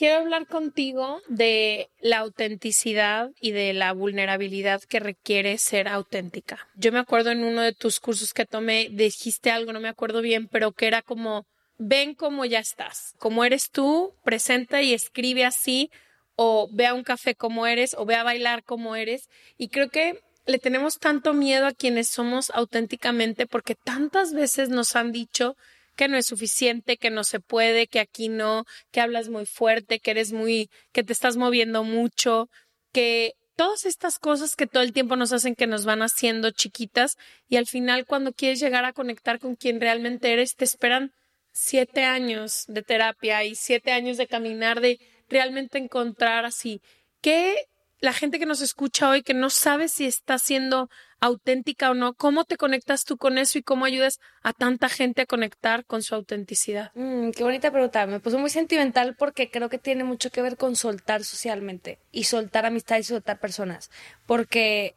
Quiero 0.00 0.16
hablar 0.16 0.46
contigo 0.46 1.20
de 1.28 1.90
la 2.00 2.20
autenticidad 2.20 3.32
y 3.38 3.50
de 3.50 3.74
la 3.74 3.92
vulnerabilidad 3.92 4.80
que 4.80 4.98
requiere 4.98 5.58
ser 5.58 5.88
auténtica. 5.88 6.70
Yo 6.74 6.90
me 6.90 7.00
acuerdo 7.00 7.32
en 7.32 7.44
uno 7.44 7.60
de 7.60 7.74
tus 7.74 8.00
cursos 8.00 8.32
que 8.32 8.46
tomé, 8.46 8.88
dijiste 8.90 9.50
algo, 9.50 9.74
no 9.74 9.80
me 9.80 9.90
acuerdo 9.90 10.22
bien, 10.22 10.48
pero 10.48 10.72
que 10.72 10.86
era 10.86 11.02
como, 11.02 11.44
ven 11.76 12.14
como 12.14 12.46
ya 12.46 12.60
estás, 12.60 13.12
como 13.18 13.44
eres 13.44 13.68
tú, 13.70 14.14
presenta 14.24 14.80
y 14.80 14.94
escribe 14.94 15.44
así, 15.44 15.90
o 16.34 16.70
ve 16.72 16.86
a 16.86 16.94
un 16.94 17.02
café 17.02 17.34
como 17.34 17.66
eres, 17.66 17.92
o 17.92 18.06
ve 18.06 18.14
a 18.14 18.22
bailar 18.22 18.64
como 18.64 18.96
eres. 18.96 19.28
Y 19.58 19.68
creo 19.68 19.90
que 19.90 20.18
le 20.46 20.58
tenemos 20.58 20.98
tanto 20.98 21.34
miedo 21.34 21.66
a 21.66 21.74
quienes 21.74 22.08
somos 22.08 22.50
auténticamente 22.54 23.46
porque 23.46 23.74
tantas 23.74 24.32
veces 24.32 24.70
nos 24.70 24.96
han 24.96 25.12
dicho 25.12 25.56
que 26.00 26.08
no 26.08 26.16
es 26.16 26.24
suficiente, 26.24 26.96
que 26.96 27.10
no 27.10 27.24
se 27.24 27.40
puede, 27.40 27.86
que 27.86 28.00
aquí 28.00 28.30
no, 28.30 28.64
que 28.90 29.02
hablas 29.02 29.28
muy 29.28 29.44
fuerte, 29.44 30.00
que 30.00 30.12
eres 30.12 30.32
muy, 30.32 30.70
que 30.92 31.04
te 31.04 31.12
estás 31.12 31.36
moviendo 31.36 31.84
mucho, 31.84 32.48
que 32.90 33.34
todas 33.54 33.84
estas 33.84 34.18
cosas 34.18 34.56
que 34.56 34.66
todo 34.66 34.82
el 34.82 34.94
tiempo 34.94 35.14
nos 35.16 35.30
hacen 35.34 35.54
que 35.54 35.66
nos 35.66 35.84
van 35.84 36.00
haciendo 36.00 36.52
chiquitas 36.52 37.18
y 37.50 37.56
al 37.56 37.66
final 37.66 38.06
cuando 38.06 38.32
quieres 38.32 38.60
llegar 38.60 38.86
a 38.86 38.94
conectar 38.94 39.38
con 39.38 39.56
quien 39.56 39.78
realmente 39.78 40.32
eres, 40.32 40.56
te 40.56 40.64
esperan 40.64 41.12
siete 41.52 42.04
años 42.04 42.64
de 42.66 42.80
terapia 42.80 43.44
y 43.44 43.54
siete 43.54 43.92
años 43.92 44.16
de 44.16 44.26
caminar, 44.26 44.80
de 44.80 44.98
realmente 45.28 45.76
encontrar 45.76 46.46
así. 46.46 46.80
¿Qué 47.20 47.66
la 48.00 48.14
gente 48.14 48.38
que 48.38 48.46
nos 48.46 48.62
escucha 48.62 49.10
hoy 49.10 49.22
que 49.22 49.34
no 49.34 49.50
sabe 49.50 49.88
si 49.88 50.06
está 50.06 50.38
siendo 50.38 50.88
auténtica 51.20 51.90
o 51.90 51.94
no, 51.94 52.14
¿cómo 52.14 52.44
te 52.44 52.56
conectas 52.56 53.04
tú 53.04 53.16
con 53.16 53.38
eso 53.38 53.58
y 53.58 53.62
cómo 53.62 53.84
ayudas 53.84 54.18
a 54.42 54.52
tanta 54.52 54.88
gente 54.88 55.22
a 55.22 55.26
conectar 55.26 55.84
con 55.84 56.02
su 56.02 56.14
autenticidad? 56.14 56.92
Mm, 56.94 57.30
qué 57.30 57.44
bonita 57.44 57.70
pregunta. 57.70 58.06
Me 58.06 58.20
puso 58.20 58.38
muy 58.38 58.50
sentimental 58.50 59.16
porque 59.16 59.50
creo 59.50 59.68
que 59.68 59.78
tiene 59.78 60.04
mucho 60.04 60.30
que 60.30 60.42
ver 60.42 60.56
con 60.56 60.76
soltar 60.76 61.24
socialmente 61.24 61.98
y 62.10 62.24
soltar 62.24 62.66
amistades 62.66 63.06
y 63.06 63.14
soltar 63.14 63.38
personas. 63.38 63.90
Porque 64.26 64.94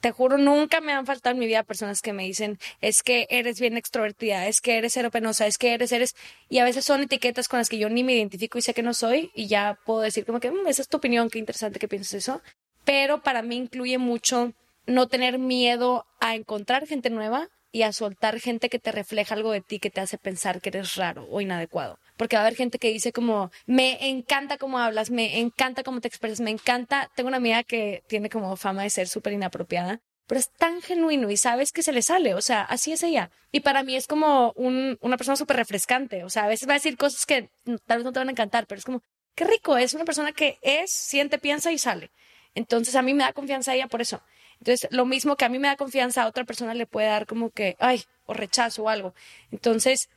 te 0.00 0.12
juro, 0.12 0.38
nunca 0.38 0.80
me 0.80 0.92
han 0.92 1.06
faltado 1.06 1.32
en 1.34 1.40
mi 1.40 1.46
vida 1.46 1.62
personas 1.62 2.02
que 2.02 2.12
me 2.12 2.24
dicen, 2.24 2.58
es 2.80 3.02
que 3.02 3.26
eres 3.30 3.58
bien 3.60 3.76
extrovertida, 3.76 4.46
es 4.46 4.60
que 4.60 4.78
eres 4.78 4.92
cero 4.92 5.10
penosa, 5.10 5.46
es 5.46 5.58
que 5.58 5.72
eres, 5.74 5.90
eres, 5.90 6.14
y 6.48 6.58
a 6.58 6.64
veces 6.64 6.84
son 6.84 7.02
etiquetas 7.02 7.48
con 7.48 7.58
las 7.58 7.68
que 7.68 7.78
yo 7.78 7.88
ni 7.88 8.04
me 8.04 8.14
identifico 8.14 8.58
y 8.58 8.62
sé 8.62 8.72
que 8.74 8.82
no 8.82 8.94
soy, 8.94 9.30
y 9.34 9.48
ya 9.48 9.78
puedo 9.84 10.00
decir 10.00 10.24
como 10.24 10.38
que, 10.38 10.50
"Mm, 10.50 10.66
esa 10.68 10.82
es 10.82 10.88
tu 10.88 10.98
opinión, 10.98 11.28
qué 11.30 11.38
interesante 11.38 11.78
que 11.78 11.88
piensas 11.88 12.14
eso. 12.14 12.42
Pero 12.84 13.22
para 13.22 13.42
mí 13.42 13.56
incluye 13.56 13.98
mucho 13.98 14.52
no 14.86 15.08
tener 15.08 15.38
miedo 15.38 16.06
a 16.20 16.34
encontrar 16.34 16.86
gente 16.86 17.10
nueva 17.10 17.48
y 17.72 17.82
a 17.82 17.92
soltar 17.92 18.40
gente 18.40 18.68
que 18.70 18.78
te 18.78 18.92
refleja 18.92 19.34
algo 19.34 19.52
de 19.52 19.60
ti 19.60 19.78
que 19.78 19.90
te 19.90 20.00
hace 20.00 20.16
pensar 20.16 20.60
que 20.60 20.70
eres 20.70 20.94
raro 20.94 21.26
o 21.30 21.40
inadecuado. 21.40 21.98
Porque 22.16 22.36
va 22.36 22.42
a 22.42 22.46
haber 22.46 22.56
gente 22.56 22.78
que 22.78 22.90
dice 22.92 23.12
como, 23.12 23.50
me 23.66 24.08
encanta 24.08 24.56
cómo 24.56 24.78
hablas, 24.78 25.10
me 25.10 25.38
encanta 25.40 25.82
cómo 25.82 26.00
te 26.00 26.08
expresas, 26.08 26.40
me 26.40 26.50
encanta. 26.50 27.10
Tengo 27.16 27.28
una 27.28 27.36
amiga 27.36 27.62
que 27.64 28.02
tiene 28.08 28.30
como 28.30 28.56
fama 28.56 28.84
de 28.84 28.90
ser 28.90 29.08
súper 29.08 29.34
inapropiada, 29.34 30.00
pero 30.26 30.38
es 30.40 30.50
tan 30.52 30.80
genuino 30.80 31.30
y 31.30 31.36
sabes 31.36 31.70
que 31.72 31.82
se 31.82 31.92
le 31.92 32.00
sale, 32.02 32.34
o 32.34 32.40
sea, 32.40 32.62
así 32.62 32.92
es 32.92 33.02
ella. 33.02 33.30
Y 33.52 33.60
para 33.60 33.82
mí 33.82 33.94
es 33.94 34.06
como 34.06 34.52
un- 34.56 34.96
una 35.02 35.16
persona 35.18 35.36
súper 35.36 35.56
refrescante, 35.56 36.24
o 36.24 36.30
sea, 36.30 36.44
a 36.44 36.48
veces 36.48 36.66
va 36.68 36.72
a 36.72 36.76
decir 36.80 36.96
cosas 36.96 37.26
que 37.26 37.50
tal 37.86 37.98
vez 37.98 38.04
no 38.04 38.12
te 38.12 38.20
van 38.20 38.28
a 38.28 38.32
encantar, 38.32 38.66
pero 38.66 38.78
es 38.78 38.84
como, 38.84 39.02
qué 39.34 39.44
rico, 39.44 39.76
es 39.76 39.92
una 39.92 40.04
persona 40.04 40.32
que 40.32 40.58
es, 40.62 40.90
siente, 40.90 41.38
piensa 41.38 41.72
y 41.72 41.78
sale. 41.78 42.10
Entonces 42.54 42.96
a 42.96 43.02
mí 43.02 43.12
me 43.12 43.22
da 43.24 43.34
confianza 43.34 43.74
ella 43.74 43.86
por 43.86 44.00
eso. 44.00 44.22
Entonces, 44.60 44.88
lo 44.90 45.06
mismo 45.06 45.36
que 45.36 45.44
a 45.44 45.48
mí 45.48 45.58
me 45.58 45.68
da 45.68 45.76
confianza, 45.76 46.22
a 46.22 46.26
otra 46.26 46.44
persona 46.44 46.74
le 46.74 46.86
puede 46.86 47.06
dar 47.06 47.26
como 47.26 47.50
que, 47.50 47.76
ay, 47.78 48.04
o 48.26 48.34
rechazo 48.34 48.84
o 48.84 48.88
algo. 48.88 49.14
Entonces, 49.50 50.08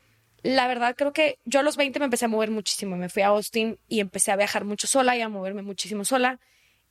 la 0.41 0.67
verdad 0.67 0.95
creo 0.95 1.13
que 1.13 1.37
yo 1.45 1.59
a 1.59 1.63
los 1.63 1.77
20 1.77 1.99
me 1.99 2.05
empecé 2.05 2.25
a 2.25 2.29
mover 2.29 2.51
muchísimo. 2.51 2.95
Me 2.95 3.09
fui 3.09 3.21
a 3.21 3.27
Austin 3.27 3.77
y 3.87 3.99
empecé 3.99 4.31
a 4.31 4.35
viajar 4.35 4.65
mucho 4.65 4.87
sola 4.87 5.15
y 5.17 5.21
a 5.21 5.29
moverme 5.29 5.61
muchísimo 5.61 6.05
sola. 6.05 6.39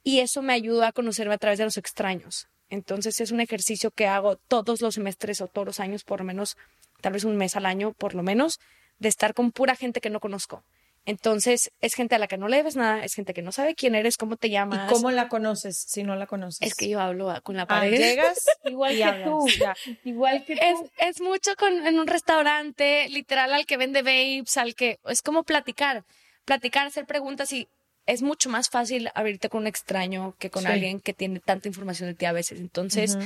Y 0.04 0.20
eso 0.20 0.42
me 0.42 0.52
ayudó 0.52 0.84
a 0.84 0.92
conocerme 0.92 1.34
a 1.34 1.38
través 1.38 1.58
de 1.58 1.64
los 1.64 1.76
extraños. 1.76 2.48
Entonces, 2.70 3.20
es 3.20 3.30
un 3.30 3.40
ejercicio 3.40 3.90
que 3.90 4.06
hago 4.06 4.36
todos 4.36 4.80
los 4.80 4.94
semestres 4.94 5.40
o 5.40 5.48
todos 5.48 5.66
los 5.66 5.80
años, 5.80 6.04
por 6.04 6.20
lo 6.20 6.26
menos, 6.26 6.56
tal 7.00 7.14
vez 7.14 7.24
un 7.24 7.36
mes 7.36 7.56
al 7.56 7.66
año, 7.66 7.92
por 7.92 8.14
lo 8.14 8.22
menos, 8.22 8.60
de 8.98 9.08
estar 9.08 9.34
con 9.34 9.52
pura 9.52 9.74
gente 9.74 10.00
que 10.00 10.10
no 10.10 10.20
conozco. 10.20 10.62
Entonces, 11.08 11.70
es 11.80 11.94
gente 11.94 12.16
a 12.16 12.18
la 12.18 12.26
que 12.26 12.36
no 12.36 12.48
le 12.48 12.58
debes 12.58 12.76
nada, 12.76 13.02
es 13.02 13.14
gente 13.14 13.32
que 13.32 13.40
no 13.40 13.50
sabe 13.50 13.74
quién 13.74 13.94
eres, 13.94 14.18
cómo 14.18 14.36
te 14.36 14.48
¿Y 14.48 14.50
llamas. 14.50 14.92
cómo 14.92 15.10
la 15.10 15.28
conoces 15.30 15.78
si 15.88 16.02
no 16.02 16.16
la 16.16 16.26
conoces? 16.26 16.60
Es 16.60 16.74
que 16.74 16.86
yo 16.86 17.00
hablo 17.00 17.30
ah, 17.30 17.40
con 17.40 17.56
la 17.56 17.62
Ah, 17.62 17.66
pared. 17.66 17.98
llegas 17.98 18.44
Igual 18.64 18.92
y 18.94 18.98
que 18.98 19.04
hablas, 19.04 19.30
tú. 19.30 19.54
ya. 19.58 19.74
Igual 20.04 20.44
que 20.44 20.56
tú. 20.56 20.90
Es, 20.98 21.22
mucho 21.22 21.56
con, 21.56 21.86
en 21.86 21.98
un 21.98 22.06
restaurante, 22.06 23.08
literal 23.08 23.54
al 23.54 23.64
que 23.64 23.78
vende 23.78 24.02
babes, 24.02 24.58
al 24.58 24.74
que 24.74 24.98
es 25.06 25.22
como 25.22 25.44
platicar, 25.44 26.04
platicar, 26.44 26.86
hacer 26.86 27.06
preguntas 27.06 27.54
y 27.54 27.68
es 28.04 28.20
mucho 28.20 28.50
más 28.50 28.68
fácil 28.68 29.10
abrirte 29.14 29.48
con 29.48 29.62
un 29.62 29.66
extraño 29.66 30.34
que 30.38 30.50
con 30.50 30.64
Sí. 30.64 30.68
alguien 30.68 31.00
que 31.00 31.14
tiene 31.14 31.40
tanta 31.40 31.68
información 31.68 32.10
de 32.10 32.16
ti 32.16 32.26
a 32.26 32.32
veces. 32.32 32.60
Entonces, 32.60 33.16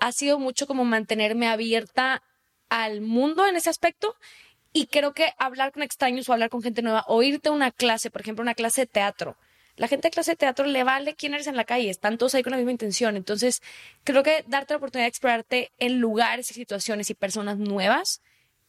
ha 0.00 0.10
sido 0.10 0.40
mucho 0.40 0.66
como 0.66 0.84
mantenerme 0.84 1.46
abierta 1.46 2.20
al 2.68 3.00
mundo 3.00 3.46
en 3.46 3.54
ese 3.54 3.70
aspecto 3.70 4.16
y 4.78 4.86
creo 4.86 5.12
que 5.12 5.32
hablar 5.38 5.72
con 5.72 5.82
extraños 5.82 6.28
o 6.28 6.32
hablar 6.32 6.50
con 6.50 6.62
gente 6.62 6.82
nueva 6.82 7.04
o 7.08 7.22
irte 7.22 7.48
a 7.48 7.52
una 7.52 7.70
clase, 7.72 8.10
por 8.10 8.20
ejemplo, 8.20 8.42
una 8.42 8.54
clase 8.54 8.82
de 8.82 8.86
teatro. 8.86 9.36
La 9.76 9.88
gente 9.88 10.08
de 10.08 10.12
clase 10.12 10.32
de 10.32 10.36
teatro 10.36 10.66
le 10.66 10.82
vale 10.84 11.14
quién 11.14 11.34
eres 11.34 11.46
en 11.46 11.56
la 11.56 11.64
calle, 11.64 11.88
están 11.90 12.18
todos 12.18 12.34
ahí 12.34 12.42
con 12.42 12.50
la 12.52 12.56
misma 12.56 12.72
intención. 12.72 13.16
Entonces, 13.16 13.60
creo 14.04 14.22
que 14.22 14.44
darte 14.48 14.74
la 14.74 14.78
oportunidad 14.78 15.04
de 15.04 15.08
explorarte 15.10 15.70
en 15.78 15.98
lugares 16.00 16.50
y 16.50 16.54
situaciones 16.54 17.10
y 17.10 17.14
personas 17.14 17.58
nuevas 17.58 18.20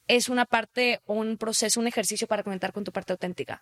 es 0.08 0.30
una 0.30 0.46
parte, 0.46 1.02
un 1.06 1.38
proceso, 1.38 1.80
un 1.80 1.88
ejercicio 1.88 2.28
para 2.28 2.44
conectar 2.44 2.74
con 2.74 2.84
tu 2.84 2.92
parte 2.92 3.14
auténtica. 3.14 3.62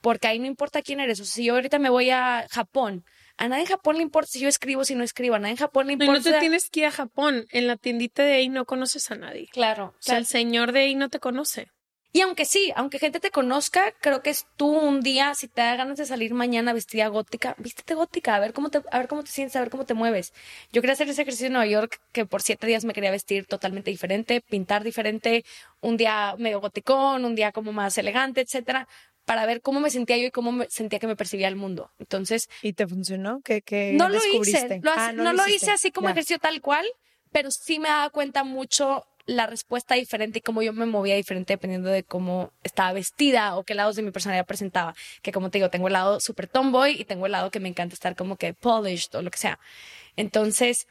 Porque 0.00 0.28
ahí 0.28 0.38
no 0.38 0.46
importa 0.46 0.80
quién 0.82 1.00
eres. 1.00 1.18
O 1.20 1.24
sea, 1.24 1.34
si 1.34 1.44
yo 1.44 1.54
ahorita 1.54 1.80
me 1.80 1.90
voy 1.90 2.10
a 2.10 2.46
Japón, 2.50 3.04
a 3.36 3.48
nadie 3.48 3.62
en 3.62 3.68
Japón 3.68 3.96
le 3.96 4.02
importa 4.02 4.30
si 4.30 4.38
yo 4.40 4.48
escribo 4.48 4.82
o 4.82 4.84
si 4.84 4.94
no 4.94 5.02
escribo. 5.02 5.34
A 5.34 5.38
nadie 5.40 5.52
en 5.52 5.56
Japón 5.58 5.88
le 5.88 5.96
No, 5.96 6.04
importa. 6.04 6.30
no 6.30 6.34
te 6.36 6.40
tienes 6.40 6.70
que 6.70 6.80
ir 6.80 6.86
a 6.86 6.92
Japón. 6.92 7.46
En 7.50 7.66
la 7.66 7.76
tiendita 7.76 8.22
de 8.22 8.34
ahí 8.34 8.48
no 8.48 8.64
conoces 8.64 9.10
a 9.10 9.16
nadie. 9.16 9.48
Claro. 9.52 9.94
O 9.98 10.02
sea, 10.02 10.18
el 10.18 10.26
señor 10.26 10.70
de 10.72 10.80
ahí 10.80 10.94
no 10.94 11.08
te 11.08 11.18
conoce. 11.18 11.68
Y 12.12 12.22
aunque 12.22 12.46
sí, 12.46 12.72
aunque 12.74 12.98
gente 12.98 13.20
te 13.20 13.30
conozca, 13.30 13.92
creo 14.00 14.22
que 14.22 14.30
es 14.30 14.46
tú 14.56 14.66
un 14.68 15.02
día, 15.02 15.34
si 15.34 15.46
te 15.46 15.60
da 15.60 15.76
ganas 15.76 15.98
de 15.98 16.06
salir 16.06 16.32
mañana 16.32 16.72
vestida 16.72 17.06
gótica, 17.08 17.54
vístete 17.58 17.94
gótica, 17.94 18.34
a 18.34 18.40
ver 18.40 18.54
cómo 18.54 18.70
te, 18.70 18.80
a 18.90 18.98
ver 18.98 19.08
cómo 19.08 19.22
te 19.22 19.30
sientes, 19.30 19.54
a 19.56 19.60
ver 19.60 19.68
cómo 19.68 19.84
te 19.84 19.92
mueves. 19.94 20.32
Yo 20.72 20.80
quería 20.80 20.94
hacer 20.94 21.08
ese 21.08 21.22
ejercicio 21.22 21.48
en 21.48 21.52
Nueva 21.52 21.66
York, 21.66 22.00
que 22.12 22.24
por 22.24 22.40
siete 22.40 22.66
días 22.66 22.84
me 22.86 22.94
quería 22.94 23.10
vestir 23.10 23.44
totalmente 23.46 23.90
diferente, 23.90 24.40
pintar 24.40 24.84
diferente, 24.84 25.44
un 25.82 25.98
día 25.98 26.34
medio 26.38 26.60
goticón, 26.60 27.26
un 27.26 27.34
día 27.34 27.52
como 27.52 27.72
más 27.72 27.98
elegante, 27.98 28.40
etcétera, 28.40 28.88
para 29.26 29.44
ver 29.44 29.60
cómo 29.60 29.78
me 29.78 29.90
sentía 29.90 30.16
yo 30.16 30.24
y 30.24 30.30
cómo 30.30 30.50
me 30.50 30.66
sentía 30.70 30.98
que 30.98 31.06
me 31.06 31.14
percibía 31.16 31.48
el 31.48 31.56
mundo. 31.56 31.90
Entonces, 31.98 32.48
¿Y 32.62 32.72
te 32.72 32.86
funcionó? 32.86 33.42
¿Qué, 33.44 33.60
qué 33.60 33.92
no 33.92 34.08
lo 34.08 34.14
descubriste? 34.14 34.64
hice, 34.66 34.80
lo 34.82 34.92
Ah, 34.92 35.08
hace- 35.08 35.12
no, 35.12 35.34
lo 35.34 35.46
hice 35.46 35.70
así 35.72 35.90
como 35.92 36.08
Ya. 36.08 36.12
ejercicio 36.12 36.38
tal 36.38 36.62
cual, 36.62 36.86
pero 37.32 37.50
sí 37.50 37.78
me 37.78 37.88
daba 37.90 38.08
cuenta 38.08 38.44
mucho 38.44 39.04
la 39.28 39.46
respuesta 39.46 39.94
diferente 39.94 40.38
y 40.38 40.42
cómo 40.42 40.62
yo 40.62 40.72
me 40.72 40.86
movía 40.86 41.14
diferente 41.14 41.52
dependiendo 41.52 41.90
de 41.90 42.02
cómo 42.02 42.50
estaba 42.64 42.94
vestida 42.94 43.56
o 43.56 43.62
qué 43.62 43.74
lados 43.74 43.94
de 43.94 44.02
mi 44.02 44.10
personalidad 44.10 44.46
presentaba. 44.46 44.94
Que 45.20 45.32
como 45.32 45.50
te 45.50 45.58
digo, 45.58 45.68
tengo 45.68 45.88
el 45.88 45.92
lado 45.92 46.18
super 46.18 46.48
tomboy 46.48 46.98
y 46.98 47.04
tengo 47.04 47.26
el 47.26 47.32
lado 47.32 47.50
que 47.50 47.60
me 47.60 47.68
encanta 47.68 47.92
estar 47.92 48.16
como 48.16 48.36
que 48.36 48.54
polished 48.54 49.14
o 49.14 49.20
lo 49.22 49.30
que 49.30 49.36
sea. 49.36 49.58
Entonces, 50.16 50.88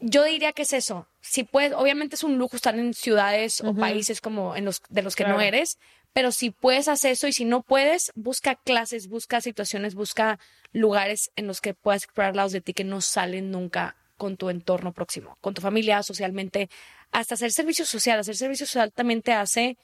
yo 0.00 0.24
diría 0.24 0.52
que 0.52 0.62
es 0.62 0.72
eso. 0.72 1.06
Si 1.20 1.44
puedes, 1.44 1.72
obviamente 1.72 2.16
es 2.16 2.24
un 2.24 2.36
lujo 2.36 2.56
estar 2.56 2.76
en 2.76 2.94
ciudades 2.94 3.60
o 3.60 3.72
países 3.74 4.20
como 4.20 4.56
en 4.56 4.64
los 4.64 4.82
de 4.88 5.02
los 5.02 5.14
que 5.14 5.24
no 5.24 5.40
eres, 5.40 5.78
pero 6.12 6.32
si 6.32 6.50
puedes 6.50 6.88
hacer 6.88 7.12
eso 7.12 7.28
y 7.28 7.32
si 7.32 7.44
no 7.44 7.62
puedes, 7.62 8.10
busca 8.16 8.56
clases, 8.56 9.06
busca 9.06 9.40
situaciones, 9.40 9.94
busca 9.94 10.40
lugares 10.72 11.30
en 11.36 11.46
los 11.46 11.60
que 11.60 11.74
puedas 11.74 12.02
explorar 12.02 12.34
lados 12.34 12.50
de 12.50 12.60
ti 12.60 12.74
que 12.74 12.82
no 12.82 13.00
salen 13.00 13.52
nunca 13.52 13.94
con 14.16 14.36
tu 14.36 14.50
entorno 14.50 14.92
próximo, 14.92 15.38
con 15.40 15.54
tu 15.54 15.60
familia, 15.60 16.02
socialmente, 16.02 16.68
hasta 17.12 17.34
hacer 17.34 17.52
servicio 17.52 17.86
social. 17.86 18.18
Hacer 18.18 18.36
servicio 18.36 18.66
social 18.66 18.92
también 18.92 19.22
te 19.22 19.32
hace 19.32 19.76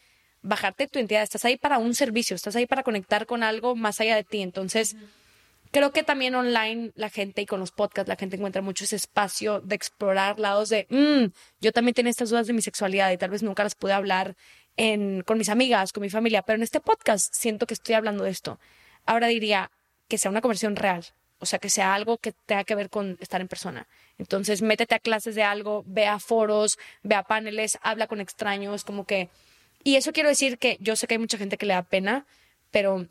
bajarte 0.42 0.88
tu 0.88 0.98
identidad. 0.98 1.22
Estás 1.22 1.44
ahí 1.44 1.56
para 1.56 1.78
un 1.78 1.94
servicio, 1.94 2.34
estás 2.34 2.56
ahí 2.56 2.66
para 2.66 2.82
conectar 2.82 3.26
con 3.26 3.42
algo 3.42 3.76
más 3.76 4.00
allá 4.00 4.16
de 4.16 4.24
ti. 4.24 4.40
Entonces, 4.42 4.96
creo 5.70 5.92
que 5.92 6.02
también 6.02 6.34
online 6.34 6.92
la 6.94 7.10
gente 7.10 7.42
y 7.42 7.46
con 7.46 7.60
los 7.60 7.70
podcasts 7.70 8.08
la 8.08 8.16
gente 8.16 8.36
encuentra 8.36 8.62
mucho 8.62 8.84
ese 8.84 8.96
espacio 8.96 9.60
de 9.60 9.74
explorar 9.74 10.38
lados 10.38 10.70
de, 10.70 10.86
"Mm, 10.90 11.32
yo 11.60 11.72
también 11.72 11.94
tenía 11.94 12.10
estas 12.10 12.30
dudas 12.30 12.46
de 12.46 12.52
mi 12.54 12.62
sexualidad 12.62 13.10
y 13.12 13.18
tal 13.18 13.30
vez 13.30 13.42
nunca 13.42 13.62
las 13.64 13.74
pude 13.74 13.92
hablar 13.92 14.34
en, 14.76 15.22
con 15.22 15.38
mis 15.38 15.48
amigas, 15.48 15.92
con 15.92 16.02
mi 16.02 16.10
familia, 16.10 16.42
pero 16.42 16.56
en 16.56 16.62
este 16.62 16.80
podcast 16.80 17.34
siento 17.34 17.66
que 17.66 17.74
estoy 17.74 17.94
hablando 17.96 18.24
de 18.24 18.30
esto. 18.30 18.58
Ahora 19.04 19.26
diría 19.26 19.70
que 20.08 20.18
sea 20.18 20.30
una 20.30 20.40
conversión 20.40 20.76
real, 20.76 21.04
o 21.38 21.46
sea, 21.46 21.58
que 21.58 21.70
sea 21.70 21.94
algo 21.94 22.18
que 22.18 22.32
tenga 22.32 22.64
que 22.64 22.74
ver 22.74 22.90
con 22.90 23.16
estar 23.20 23.40
en 23.40 23.48
persona. 23.48 23.86
Entonces, 24.18 24.62
métete 24.62 24.94
a 24.94 24.98
clases 24.98 25.34
de 25.34 25.42
algo, 25.42 25.84
ve 25.86 26.06
a 26.06 26.18
foros, 26.18 26.78
ve 27.02 27.14
a 27.14 27.22
paneles, 27.22 27.78
habla 27.82 28.06
con 28.06 28.20
extraños, 28.20 28.84
como 28.84 29.04
que... 29.04 29.28
Y 29.84 29.96
eso 29.96 30.12
quiero 30.12 30.28
decir 30.28 30.58
que 30.58 30.76
yo 30.80 30.96
sé 30.96 31.06
que 31.06 31.14
hay 31.14 31.18
mucha 31.18 31.38
gente 31.38 31.56
que 31.56 31.66
le 31.66 31.74
da 31.74 31.82
pena, 31.82 32.26
pero 32.70 33.06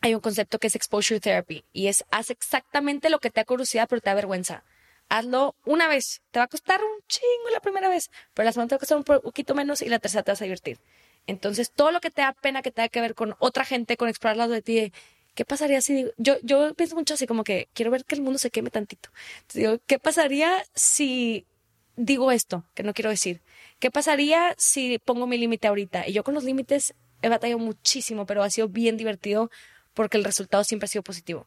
hay 0.00 0.14
un 0.14 0.20
concepto 0.20 0.58
que 0.58 0.68
es 0.68 0.76
exposure 0.76 1.20
therapy 1.20 1.64
y 1.72 1.88
es 1.88 2.04
haz 2.10 2.30
exactamente 2.30 3.10
lo 3.10 3.18
que 3.18 3.30
te 3.30 3.40
da 3.40 3.44
curiosidad 3.44 3.86
pero 3.88 4.00
te 4.00 4.10
da 4.10 4.14
vergüenza. 4.14 4.62
Hazlo 5.08 5.54
una 5.64 5.88
vez, 5.88 6.22
te 6.30 6.38
va 6.38 6.44
a 6.44 6.48
costar 6.48 6.80
un 6.82 7.00
chingo 7.06 7.50
la 7.52 7.60
primera 7.60 7.88
vez, 7.88 8.10
pero 8.34 8.44
la 8.44 8.52
segunda 8.52 8.70
te 8.70 8.74
va 8.74 8.76
a 8.76 8.80
costar 8.80 8.98
un 8.98 9.04
poquito 9.04 9.54
menos 9.54 9.82
y 9.82 9.88
la 9.88 9.98
tercera 9.98 10.22
te 10.22 10.32
vas 10.32 10.40
a 10.40 10.44
divertir. 10.44 10.78
Entonces, 11.26 11.70
todo 11.72 11.90
lo 11.90 12.00
que 12.00 12.10
te 12.10 12.22
da 12.22 12.32
pena 12.32 12.62
que 12.62 12.70
tenga 12.70 12.88
que 12.88 13.00
ver 13.00 13.14
con 13.14 13.34
otra 13.38 13.64
gente, 13.64 13.96
con 13.96 14.08
explorar 14.08 14.36
lado 14.36 14.52
de 14.52 14.62
ti, 14.62 14.92
¿qué 15.36 15.44
pasaría 15.44 15.80
si 15.80 15.94
digo? 15.94 16.10
Yo, 16.16 16.34
yo 16.42 16.74
pienso 16.74 16.96
mucho 16.96 17.14
así 17.14 17.26
como 17.28 17.44
que 17.44 17.68
quiero 17.74 17.92
ver 17.92 18.04
que 18.04 18.16
el 18.16 18.22
mundo 18.22 18.38
se 18.40 18.50
queme 18.50 18.70
tantito. 18.70 19.10
Entonces 19.42 19.62
digo, 19.62 19.78
¿qué 19.86 20.00
pasaría 20.00 20.64
si 20.74 21.46
digo 21.94 22.32
esto 22.32 22.64
que 22.74 22.82
no 22.82 22.92
quiero 22.92 23.10
decir? 23.10 23.40
¿Qué 23.78 23.92
pasaría 23.92 24.54
si 24.58 24.98
pongo 24.98 25.28
mi 25.28 25.38
límite 25.38 25.68
ahorita? 25.68 26.08
Y 26.08 26.12
yo 26.14 26.24
con 26.24 26.34
los 26.34 26.42
límites 26.42 26.94
he 27.22 27.28
batallado 27.28 27.60
muchísimo, 27.60 28.26
pero 28.26 28.42
ha 28.42 28.50
sido 28.50 28.68
bien 28.68 28.96
divertido 28.96 29.50
porque 29.94 30.16
el 30.16 30.24
resultado 30.24 30.64
siempre 30.64 30.86
ha 30.86 30.88
sido 30.88 31.02
positivo. 31.02 31.46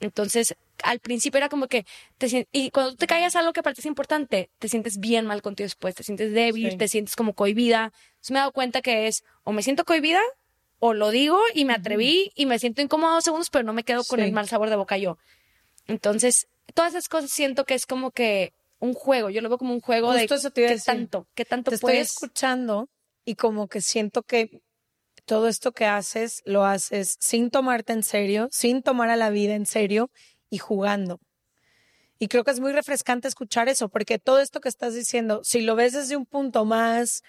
Entonces, 0.00 0.54
al 0.82 0.98
principio 1.00 1.38
era 1.38 1.48
como 1.48 1.68
que, 1.68 1.86
te, 2.18 2.46
y 2.52 2.70
cuando 2.70 2.92
tú 2.92 2.96
te 2.98 3.06
callas 3.06 3.34
algo 3.36 3.52
que 3.52 3.62
para 3.62 3.74
ti 3.74 3.80
es 3.80 3.86
importante, 3.86 4.50
te 4.58 4.68
sientes 4.68 4.98
bien 4.98 5.24
mal 5.26 5.40
contigo 5.40 5.64
después, 5.64 5.94
te 5.94 6.02
sientes 6.02 6.32
débil, 6.32 6.72
Sí. 6.72 6.76
te 6.76 6.88
sientes 6.88 7.16
como 7.16 7.32
cohibida. 7.34 7.92
Entonces 8.16 8.30
me 8.30 8.38
he 8.38 8.40
dado 8.40 8.52
cuenta 8.52 8.82
que 8.82 9.06
es, 9.06 9.24
o 9.44 9.52
me 9.52 9.62
siento 9.62 9.84
cohibida, 9.84 10.20
o 10.78 10.92
lo 10.94 11.10
digo 11.10 11.40
y 11.54 11.64
me 11.64 11.72
atreví 11.74 12.32
y 12.34 12.46
me 12.46 12.58
siento 12.58 12.82
incómoda 12.82 13.14
dos 13.14 13.24
segundos, 13.24 13.50
pero 13.50 13.64
no 13.64 13.72
me 13.72 13.84
quedo 13.84 14.04
con 14.04 14.18
Sí. 14.18 14.24
el 14.26 14.32
mal 14.32 14.48
sabor 14.48 14.68
de 14.70 14.76
boca 14.76 14.96
yo. 14.98 15.18
Entonces, 15.86 16.48
todas 16.74 16.92
esas 16.92 17.08
cosas 17.08 17.30
siento 17.30 17.64
que 17.64 17.74
es 17.74 17.86
como 17.86 18.10
que 18.10 18.52
un 18.78 18.92
juego, 18.92 19.30
yo 19.30 19.40
lo 19.40 19.48
veo 19.48 19.58
como 19.58 19.72
un 19.72 19.80
juego 19.80 20.08
Justo 20.12 20.34
de 20.34 20.38
eso 20.40 20.50
te 20.50 20.60
iba 20.62 20.70
a 20.70 20.72
decir. 20.72 20.84
tanto, 20.86 21.26
qué 21.34 21.44
tanto 21.44 21.70
Te 21.70 21.76
estoy 21.76 21.92
puedes... 21.92 22.12
escuchando 22.12 22.88
y 23.24 23.34
como 23.36 23.68
que 23.68 23.80
siento 23.80 24.22
que 24.22 24.60
todo 25.24 25.48
esto 25.48 25.72
que 25.72 25.86
haces 25.86 26.42
lo 26.44 26.64
haces 26.64 27.16
sin 27.20 27.50
tomarte 27.50 27.92
en 27.94 28.02
serio, 28.02 28.48
sin 28.52 28.82
tomar 28.82 29.08
a 29.10 29.16
la 29.16 29.30
vida 29.30 29.54
en 29.54 29.66
serio 29.66 30.10
y 30.50 30.58
jugando. 30.58 31.18
Y 32.18 32.28
creo 32.28 32.44
que 32.44 32.50
es 32.50 32.60
muy 32.60 32.72
refrescante 32.72 33.28
escuchar 33.28 33.68
eso, 33.68 33.88
porque 33.88 34.18
todo 34.18 34.40
esto 34.40 34.60
que 34.60 34.68
estás 34.68 34.94
diciendo, 34.94 35.40
si 35.42 35.60
lo 35.62 35.74
ves 35.74 35.94
desde 35.94 36.16
un 36.16 36.26
punto 36.26 36.64
más 36.64 37.22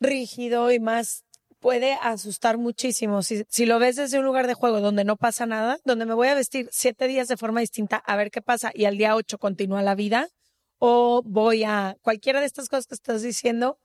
rígido 0.00 0.70
y 0.70 0.80
más 0.80 1.24
puede 1.64 1.94
asustar 2.02 2.58
muchísimo. 2.58 3.22
Si, 3.22 3.46
si 3.48 3.64
lo 3.64 3.78
ves 3.78 3.96
desde 3.96 4.18
un 4.18 4.26
lugar 4.26 4.46
de 4.46 4.52
juego 4.52 4.82
donde 4.82 5.02
no 5.02 5.16
pasa 5.16 5.46
nada, 5.46 5.78
donde 5.86 6.04
me 6.04 6.12
voy 6.12 6.28
a 6.28 6.34
vestir 6.34 6.68
siete 6.70 7.08
días 7.08 7.26
de 7.26 7.38
forma 7.38 7.60
distinta 7.60 7.96
a 7.96 8.16
ver 8.16 8.30
qué 8.30 8.42
pasa 8.42 8.70
y 8.74 8.84
al 8.84 8.98
día 8.98 9.16
ocho 9.16 9.38
continúa 9.38 9.80
la 9.80 9.94
vida, 9.94 10.28
o 10.76 11.22
voy 11.24 11.64
a 11.64 11.96
cualquiera 12.02 12.40
de 12.40 12.46
estas 12.46 12.68
cosas 12.68 12.86
que 12.86 12.94
estás 12.96 13.22
diciendo, 13.22 13.78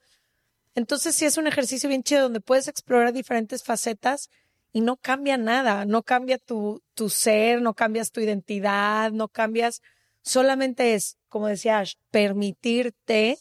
entonces 0.75 1.15
sí 1.15 1.23
es 1.23 1.37
un 1.37 1.47
ejercicio 1.47 1.87
bien 1.87 2.03
chido 2.03 2.23
donde 2.23 2.41
puedes 2.41 2.67
explorar 2.67 3.13
diferentes 3.13 3.63
facetas 3.63 4.29
y 4.73 4.81
no 4.81 4.97
cambia 4.97 5.37
nada, 5.37 5.85
no 5.85 6.03
cambia 6.03 6.37
tu, 6.37 6.83
tu 6.95 7.09
ser, 7.09 7.61
no 7.61 7.75
cambias 7.75 8.11
tu 8.11 8.19
identidad, 8.19 9.13
no 9.13 9.29
cambias, 9.29 9.81
solamente 10.21 10.95
es, 10.95 11.17
como 11.29 11.47
decía 11.47 11.79
Ash, 11.79 11.93
permitirte. 12.11 13.37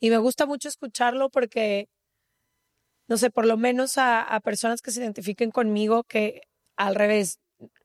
Y 0.00 0.08
me 0.08 0.16
gusta 0.16 0.46
mucho 0.46 0.70
escucharlo 0.70 1.28
porque, 1.28 1.90
no 3.08 3.16
sé, 3.16 3.30
por 3.30 3.46
lo 3.46 3.56
menos 3.56 3.98
a, 3.98 4.22
a 4.22 4.40
personas 4.40 4.80
que 4.82 4.90
se 4.92 5.00
identifiquen 5.00 5.50
conmigo, 5.50 6.04
que 6.04 6.42
al 6.76 6.94
revés, 6.94 7.40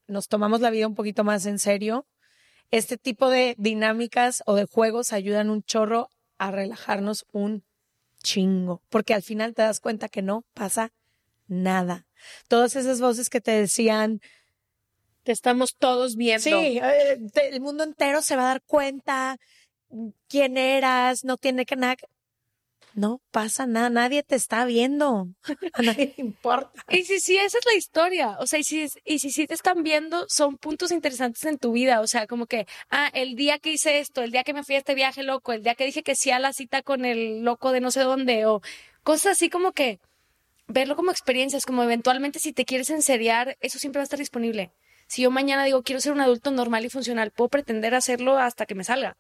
nos 0.08 0.28
tomamos 0.28 0.62
la 0.62 0.70
vida 0.70 0.88
un 0.88 0.96
poquito 0.96 1.24
más 1.24 1.46
en 1.46 1.58
serio, 1.58 2.06
este 2.72 2.98
tipo 2.98 3.30
de 3.30 3.56
dinámicas 3.58 4.44
o 4.46 4.56
de 4.56 4.66
juegos 4.66 5.14
ayudan 5.14 5.50
un 5.50 5.64
chorro 5.64 6.10
a 6.38 6.52
relajarnos 6.52 7.26
un 7.32 7.64
chingo, 8.22 8.82
porque 8.90 9.14
al 9.14 9.24
final 9.24 9.54
te 9.54 9.62
das 9.62 9.80
cuenta 9.80 10.10
que 10.10 10.22
no 10.22 10.44
pasa 10.54 10.92
nada. 11.48 12.06
Todas 12.48 12.76
esas 12.76 13.00
voces 13.02 13.30
que 13.30 13.42
te 13.42 13.52
decían, 13.52 14.22
Te 15.24 15.32
estamos 15.32 15.76
todos 15.78 16.16
viendo. 16.16 16.44
sí, 16.44 16.80
eh, 16.82 17.20
el 17.52 17.62
mundo 17.62 17.84
entero 17.84 18.22
se 18.22 18.36
va 18.36 18.44
a 18.44 18.48
dar 18.48 18.62
cuenta 18.64 19.38
quién 20.28 20.58
eras, 20.58 21.24
no 21.24 21.38
tiene 21.38 21.66
que 21.66 21.76
nada. 21.76 21.96
Que-". 22.94 23.00
No 23.00 23.22
pasa 23.32 23.66
nada, 23.66 23.90
nadie 23.90 24.24
te 24.24 24.36
está 24.36 24.66
viendo, 24.66 25.28
a 25.74 25.82
nadie 25.82 26.14
le 26.18 26.24
importa. 26.24 26.84
Y 26.90 27.04
si 27.04 27.20
sí, 27.20 27.38
esa 27.38 27.58
es 27.58 27.66
la 27.66 27.74
historia. 27.74 28.38
O 28.40 28.48
sea, 28.48 28.60
y 28.60 28.64
si, 28.64 28.88
y 29.06 29.20
si 29.20 29.32
sí 29.32 29.48
te 29.48 29.54
están 29.54 29.84
viendo, 29.84 30.26
son 30.30 30.58
puntos 30.58 30.92
interesantes 30.92 31.44
en 31.46 31.58
tu 31.58 31.72
vida. 31.74 32.02
O 32.02 32.08
sea, 32.08 32.28
como 32.28 32.46
que, 32.46 32.68
ah, 32.90 33.10
el 33.14 33.36
día 33.36 33.60
que 33.60 33.72
hice 33.72 34.00
esto, 34.00 34.22
el 34.22 34.32
día 34.32 34.44
que 34.44 34.54
me 34.54 34.64
fui 34.64 34.76
a 34.76 34.80
este 34.80 34.96
viaje 34.96 35.24
loco, 35.24 35.54
el 35.54 35.64
día 35.64 35.76
que 35.76 35.86
dije 35.86 36.04
que 36.04 36.16
sí 36.16 36.32
a 36.32 36.40
la 36.40 36.54
cita 36.54 36.82
con 36.84 37.06
el 37.06 37.42
loco 37.44 37.72
de 37.72 37.82
no 37.82 37.92
sé 37.92 38.02
dónde, 38.02 38.46
o 38.46 38.62
cosas 39.04 39.34
así 39.34 39.50
como 39.50 39.72
que 39.74 40.00
verlo 40.68 40.96
como 40.96 41.12
experiencias, 41.12 41.66
como 41.66 41.84
eventualmente 41.84 42.40
si 42.40 42.54
te 42.54 42.66
quieres 42.66 42.90
enseriar, 42.90 43.58
eso 43.60 43.80
siempre 43.80 44.00
va 44.00 44.04
a 44.04 44.06
estar 44.06 44.20
disponible. 44.20 44.72
Si 45.08 45.22
yo 45.24 45.32
mañana 45.32 45.66
digo, 45.66 45.84
quiero 45.84 46.02
ser 46.02 46.14
un 46.14 46.22
adulto 46.22 46.52
normal 46.52 46.86
y 46.86 46.90
funcional, 46.90 47.32
puedo 47.32 47.50
pretender 47.50 47.96
hacerlo 47.96 48.38
hasta 48.38 48.66
que 48.66 48.76
me 48.76 48.84
salga 48.84 49.18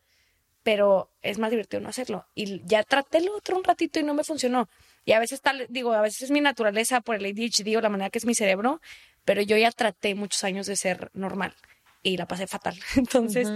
pero 0.64 1.12
es 1.22 1.38
más 1.38 1.52
divertido 1.52 1.82
no 1.82 1.90
hacerlo. 1.90 2.26
Y 2.36 2.62
ya 2.66 2.84
traté 2.84 3.22
lo 3.22 3.36
otro 3.36 3.58
un 3.58 3.64
ratito 3.64 4.00
y 4.00 4.04
no 4.04 4.14
me 4.14 4.24
funcionó. 4.24 4.70
Y 5.06 5.12
a 5.12 5.20
veces 5.20 5.42
tal, 5.42 5.66
digo, 5.70 5.92
a 5.94 6.02
veces 6.02 6.22
es 6.24 6.32
mi 6.32 6.40
naturaleza 6.42 7.02
por 7.02 7.16
el 7.16 7.26
ADHD 7.26 7.76
o 7.78 7.82
la 7.82 7.90
manera 7.90 8.10
que 8.10 8.18
es 8.20 8.26
mi 8.26 8.34
cerebro, 8.36 8.82
pero 9.26 9.42
yo 9.42 9.58
ya 9.58 9.72
traté 9.72 10.16
muchos 10.16 10.44
años 10.44 10.66
de 10.66 10.76
ser 10.78 11.10
normal 11.14 11.54
y 12.02 12.18
la 12.18 12.26
pasé 12.28 12.48
fatal. 12.48 12.78
Entonces, 12.96 13.50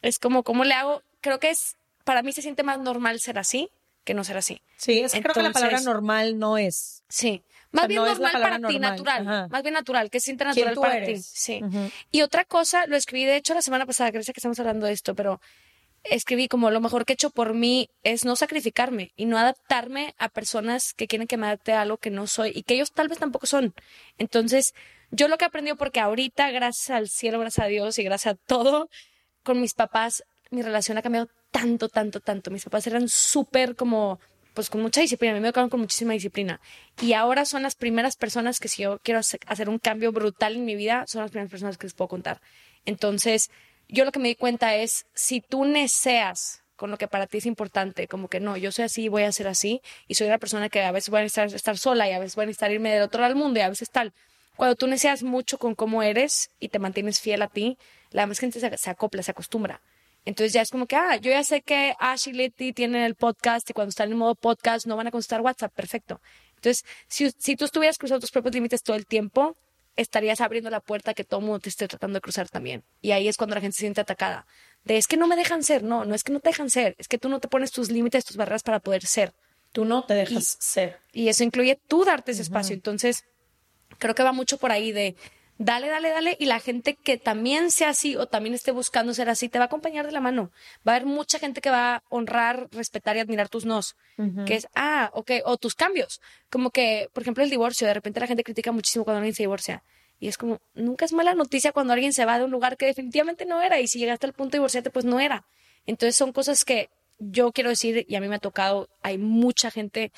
es 0.00 0.18
como, 0.18 0.42
¿cómo 0.44 0.64
le 0.64 0.74
hago? 0.74 1.02
Creo 1.20 1.38
que 1.40 1.50
es, 1.50 1.76
para 2.04 2.22
mí 2.22 2.32
se 2.32 2.42
siente 2.42 2.62
más 2.62 2.78
normal 2.78 3.20
ser 3.20 3.38
así 3.38 3.68
que 4.04 4.14
no 4.14 4.24
ser 4.24 4.36
así. 4.36 4.60
Sí, 4.76 4.98
es 5.00 5.12
que 5.12 5.22
creo 5.22 5.32
que 5.34 5.42
la 5.42 5.52
palabra 5.52 5.78
Entonces- 5.78 5.86
normal 5.94 6.38
no 6.38 6.58
es. 6.58 7.04
Sí. 7.08 7.42
O 7.46 7.76
Más 7.76 7.82
sea, 7.82 7.88
bien 7.88 8.00
no 8.02 8.06
normal 8.08 8.32
para 8.32 8.44
palabra 8.44 8.68
ti, 8.68 8.74
normal. 8.74 8.90
natural. 8.90 9.28
Ajá. 9.28 9.48
Más 9.48 9.62
bien 9.62 9.74
natural, 9.74 10.10
que 10.10 10.18
se 10.20 10.24
siente 10.26 10.44
¿Quién 10.52 10.66
natural 10.66 10.90
para 10.90 11.04
eres? 11.04 11.22
ti. 11.24 11.30
Sí. 11.32 11.60
Ujú. 11.64 11.90
Y 12.10 12.22
otra 12.22 12.44
cosa, 12.44 12.86
lo 12.86 12.96
escribí 12.96 13.24
de 13.24 13.36
hecho 13.36 13.54
la 13.54 13.62
semana 13.62 13.86
pasada, 13.86 14.10
gracias 14.10 14.34
que 14.34 14.40
estamos 14.40 14.58
hablando 14.60 14.86
de 14.86 14.92
esto, 14.92 15.14
pero 15.14 15.40
escribí 16.04 16.48
como 16.48 16.70
lo 16.70 16.80
mejor 16.80 17.04
que 17.04 17.12
he 17.12 17.14
hecho 17.14 17.30
por 17.30 17.54
mí 17.54 17.88
es 18.02 18.24
no 18.24 18.36
sacrificarme 18.36 19.12
y 19.16 19.26
no 19.26 19.38
adaptarme 19.38 20.14
a 20.18 20.28
personas 20.28 20.94
que 20.94 21.06
quieren 21.06 21.28
que 21.28 21.36
me 21.36 21.46
adapte 21.46 21.72
a 21.72 21.82
algo 21.82 21.98
que 21.98 22.10
no 22.10 22.26
soy 22.26 22.52
y 22.54 22.62
que 22.62 22.74
ellos 22.74 22.92
tal 22.92 23.08
vez 23.08 23.18
tampoco 23.18 23.46
son. 23.46 23.74
Entonces, 24.18 24.74
yo 25.10 25.28
lo 25.28 25.38
que 25.38 25.44
he 25.44 25.48
aprendido, 25.48 25.76
porque 25.76 26.00
ahorita, 26.00 26.50
gracias 26.50 26.90
al 26.90 27.08
cielo, 27.08 27.38
gracias 27.38 27.66
a 27.66 27.68
Dios 27.68 27.98
y 27.98 28.02
gracias 28.02 28.34
a 28.34 28.38
todo, 28.46 28.88
con 29.42 29.60
mis 29.60 29.74
papás, 29.74 30.24
mi 30.50 30.62
relación 30.62 30.98
ha 30.98 31.02
cambiado 31.02 31.28
tanto, 31.50 31.88
tanto, 31.88 32.20
tanto. 32.20 32.50
Mis 32.50 32.64
papás 32.64 32.86
eran 32.86 33.08
súper 33.08 33.76
como, 33.76 34.18
pues 34.54 34.70
con 34.70 34.80
mucha 34.82 35.00
disciplina, 35.00 35.36
a 35.36 35.40
me 35.40 35.46
educaron 35.48 35.70
con 35.70 35.80
muchísima 35.80 36.14
disciplina. 36.14 36.60
Y 37.00 37.12
ahora 37.12 37.44
son 37.44 37.62
las 37.62 37.74
primeras 37.74 38.16
personas 38.16 38.58
que 38.58 38.68
si 38.68 38.82
yo 38.82 38.98
quiero 39.02 39.20
hace- 39.20 39.38
hacer 39.46 39.68
un 39.68 39.78
cambio 39.78 40.12
brutal 40.12 40.56
en 40.56 40.64
mi 40.64 40.74
vida, 40.74 41.04
son 41.06 41.22
las 41.22 41.30
primeras 41.30 41.50
personas 41.50 41.78
que 41.78 41.86
les 41.86 41.94
puedo 41.94 42.08
contar. 42.08 42.40
Entonces, 42.84 43.50
yo 43.92 44.04
lo 44.04 44.10
que 44.10 44.18
me 44.18 44.28
di 44.28 44.34
cuenta 44.34 44.74
es, 44.74 45.06
si 45.14 45.40
tú 45.40 45.64
neceas 45.64 46.62
con 46.76 46.90
lo 46.90 46.96
que 46.96 47.06
para 47.06 47.26
ti 47.26 47.38
es 47.38 47.46
importante, 47.46 48.08
como 48.08 48.26
que 48.28 48.40
no, 48.40 48.56
yo 48.56 48.72
soy 48.72 48.86
así, 48.86 49.08
voy 49.08 49.22
a 49.22 49.30
ser 49.30 49.46
así, 49.46 49.82
y 50.08 50.14
soy 50.14 50.26
una 50.26 50.38
persona 50.38 50.68
que 50.68 50.82
a 50.82 50.90
veces 50.90 51.10
voy 51.10 51.20
a 51.20 51.22
necesitar 51.22 51.54
estar 51.54 51.78
sola 51.78 52.08
y 52.08 52.12
a 52.12 52.18
veces 52.18 52.34
voy 52.34 52.44
a 52.44 52.46
necesitar 52.46 52.72
irme 52.72 52.92
del 52.92 53.02
otro 53.02 53.20
lado 53.20 53.34
del 53.34 53.42
mundo 53.42 53.60
y 53.60 53.62
a 53.62 53.68
veces 53.68 53.90
tal. 53.90 54.12
Cuando 54.56 54.74
tú 54.76 54.86
neceas 54.86 55.22
mucho 55.22 55.58
con 55.58 55.74
cómo 55.74 56.02
eres 56.02 56.50
y 56.58 56.68
te 56.68 56.78
mantienes 56.78 57.20
fiel 57.20 57.42
a 57.42 57.48
ti, 57.48 57.78
la 58.10 58.22
demás 58.22 58.38
gente 58.38 58.58
se, 58.58 58.76
se 58.76 58.90
acopla, 58.90 59.22
se 59.22 59.30
acostumbra. 59.30 59.80
Entonces 60.24 60.52
ya 60.52 60.62
es 60.62 60.70
como 60.70 60.86
que, 60.86 60.96
ah, 60.96 61.16
yo 61.16 61.30
ya 61.30 61.44
sé 61.44 61.62
que 61.62 61.94
Ash 61.98 62.28
y 62.28 62.32
Letty 62.32 62.72
tienen 62.72 63.02
el 63.02 63.14
podcast 63.14 63.68
y 63.68 63.72
cuando 63.74 63.90
están 63.90 64.10
en 64.10 64.18
modo 64.18 64.34
podcast 64.34 64.86
no 64.86 64.96
van 64.96 65.06
a 65.08 65.10
contestar 65.10 65.40
WhatsApp, 65.40 65.72
perfecto. 65.72 66.20
Entonces, 66.56 66.84
si, 67.08 67.30
si 67.38 67.56
tú 67.56 67.64
estuvieras 67.64 67.98
cruzando 67.98 68.20
tus 68.20 68.30
propios 68.30 68.54
límites 68.54 68.82
todo 68.82 68.96
el 68.96 69.06
tiempo, 69.06 69.56
estarías 69.96 70.40
abriendo 70.40 70.70
la 70.70 70.80
puerta 70.80 71.10
a 71.10 71.14
que 71.14 71.24
todo 71.24 71.40
mundo 71.40 71.60
te 71.60 71.68
esté 71.68 71.88
tratando 71.88 72.16
de 72.16 72.20
cruzar 72.20 72.48
también. 72.48 72.84
Y 73.00 73.12
ahí 73.12 73.28
es 73.28 73.36
cuando 73.36 73.54
la 73.54 73.60
gente 73.60 73.76
se 73.76 73.80
siente 73.80 74.00
atacada. 74.00 74.46
De 74.84 74.96
es 74.96 75.06
que 75.06 75.16
no 75.16 75.26
me 75.26 75.36
dejan 75.36 75.62
ser, 75.62 75.82
no, 75.82 76.04
no 76.04 76.14
es 76.14 76.24
que 76.24 76.32
no 76.32 76.40
te 76.40 76.50
dejan 76.50 76.70
ser, 76.70 76.94
es 76.98 77.08
que 77.08 77.18
tú 77.18 77.28
no 77.28 77.40
te 77.40 77.48
pones 77.48 77.70
tus 77.72 77.90
límites, 77.90 78.24
tus 78.24 78.36
barreras 78.36 78.62
para 78.62 78.80
poder 78.80 79.04
ser. 79.06 79.32
Tú 79.72 79.84
no 79.84 80.04
te 80.04 80.14
dejas 80.14 80.56
ser. 80.60 81.00
Y 81.12 81.28
eso 81.28 81.44
incluye 81.44 81.80
tú 81.88 82.04
darte 82.04 82.32
ese 82.32 82.42
espacio. 82.42 82.74
Entonces, 82.74 83.24
creo 83.98 84.14
que 84.14 84.22
va 84.22 84.32
mucho 84.32 84.58
por 84.58 84.70
ahí 84.70 84.92
de 84.92 85.16
dale, 85.58 85.88
dale, 85.88 86.10
dale. 86.10 86.36
Y 86.38 86.46
la 86.46 86.60
gente 86.60 86.94
que 86.94 87.18
también 87.18 87.70
sea 87.70 87.90
así 87.90 88.16
o 88.16 88.26
también 88.26 88.54
esté 88.54 88.70
buscando 88.72 89.14
ser 89.14 89.28
así, 89.28 89.48
te 89.48 89.58
va 89.58 89.64
a 89.64 89.66
acompañar 89.66 90.06
de 90.06 90.12
la 90.12 90.20
mano. 90.20 90.50
Va 90.86 90.92
a 90.92 90.96
haber 90.96 91.06
mucha 91.06 91.38
gente 91.38 91.60
que 91.60 91.70
va 91.70 91.96
a 91.96 92.02
honrar, 92.08 92.68
respetar 92.72 93.16
y 93.16 93.20
admirar 93.20 93.48
tus 93.48 93.64
nos. 93.64 93.96
Que 94.46 94.54
es, 94.54 94.68
ah, 94.74 95.10
ok, 95.14 95.30
o 95.44 95.56
tus 95.56 95.74
cambios. 95.74 96.20
Como 96.50 96.70
que, 96.70 97.08
por 97.12 97.22
ejemplo, 97.22 97.42
el 97.42 97.50
divorcio. 97.50 97.86
De 97.86 97.94
repente 97.94 98.20
la 98.20 98.26
gente 98.26 98.44
critica 98.44 98.72
muchísimo 98.72 99.04
cuando 99.04 99.18
alguien 99.18 99.34
se 99.34 99.42
divorcia. 99.42 99.82
Y 100.22 100.28
es 100.28 100.38
como, 100.38 100.60
nunca 100.74 101.04
es 101.04 101.12
mala 101.12 101.34
noticia 101.34 101.72
cuando 101.72 101.94
alguien 101.94 102.12
se 102.12 102.24
va 102.24 102.38
de 102.38 102.44
un 102.44 102.52
lugar 102.52 102.76
que 102.76 102.86
definitivamente 102.86 103.44
no 103.44 103.60
era 103.60 103.80
y 103.80 103.88
si 103.88 103.98
llegaste 103.98 104.24
al 104.26 104.32
punto 104.32 104.52
de 104.52 104.58
divorciarte, 104.58 104.90
pues 104.90 105.04
no 105.04 105.18
era. 105.18 105.44
Entonces 105.84 106.14
son 106.14 106.32
cosas 106.32 106.64
que 106.64 106.90
yo 107.18 107.50
quiero 107.50 107.70
decir 107.70 108.06
y 108.08 108.14
a 108.14 108.20
mí 108.20 108.28
me 108.28 108.36
ha 108.36 108.38
tocado, 108.38 108.88
hay 109.02 109.18
mucha 109.18 109.72
gente 109.72 110.12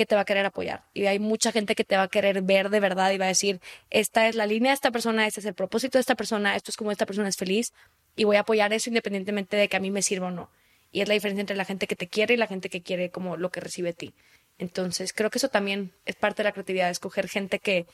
que 0.00 0.06
te 0.06 0.14
va 0.14 0.22
a 0.22 0.24
querer 0.24 0.46
apoyar 0.46 0.84
y 0.94 1.04
hay 1.04 1.18
mucha 1.18 1.52
gente 1.52 1.74
que 1.74 1.84
te 1.84 1.94
va 1.94 2.04
a 2.04 2.08
querer 2.08 2.40
ver 2.40 2.70
de 2.70 2.80
verdad 2.80 3.12
y 3.12 3.18
va 3.18 3.26
a 3.26 3.28
decir, 3.28 3.60
esta 3.90 4.28
es 4.28 4.34
la 4.34 4.46
línea 4.46 4.70
de 4.70 4.74
esta 4.76 4.90
persona, 4.90 5.26
este 5.26 5.40
es 5.40 5.46
el 5.46 5.52
propósito 5.52 5.98
de 5.98 6.00
esta 6.00 6.14
persona, 6.14 6.56
esto 6.56 6.70
es 6.70 6.78
como 6.78 6.90
esta 6.90 7.04
persona 7.04 7.28
es 7.28 7.36
feliz 7.36 7.74
y 8.16 8.24
voy 8.24 8.36
a 8.36 8.40
apoyar 8.40 8.72
eso 8.72 8.88
independientemente 8.88 9.58
de 9.58 9.68
que 9.68 9.76
a 9.76 9.80
mí 9.80 9.90
me 9.90 10.00
sirva 10.00 10.28
o 10.28 10.30
no. 10.30 10.50
Y 10.90 11.02
es 11.02 11.08
la 11.08 11.12
diferencia 11.12 11.42
entre 11.42 11.54
la 11.54 11.66
gente 11.66 11.86
que 11.86 11.96
te 11.96 12.08
quiere 12.08 12.32
y 12.32 12.38
la 12.38 12.46
gente 12.46 12.70
que 12.70 12.80
quiere 12.80 13.10
como 13.10 13.36
lo 13.36 13.50
que 13.50 13.60
recibe 13.60 13.90
de 13.90 13.92
ti. 13.92 14.14
Entonces, 14.56 15.12
creo 15.12 15.28
que 15.28 15.36
eso 15.36 15.50
también 15.50 15.92
es 16.06 16.16
parte 16.16 16.38
de 16.38 16.44
la 16.44 16.52
creatividad, 16.52 16.88
escoger 16.88 17.28
gente 17.28 17.58
que 17.58 17.84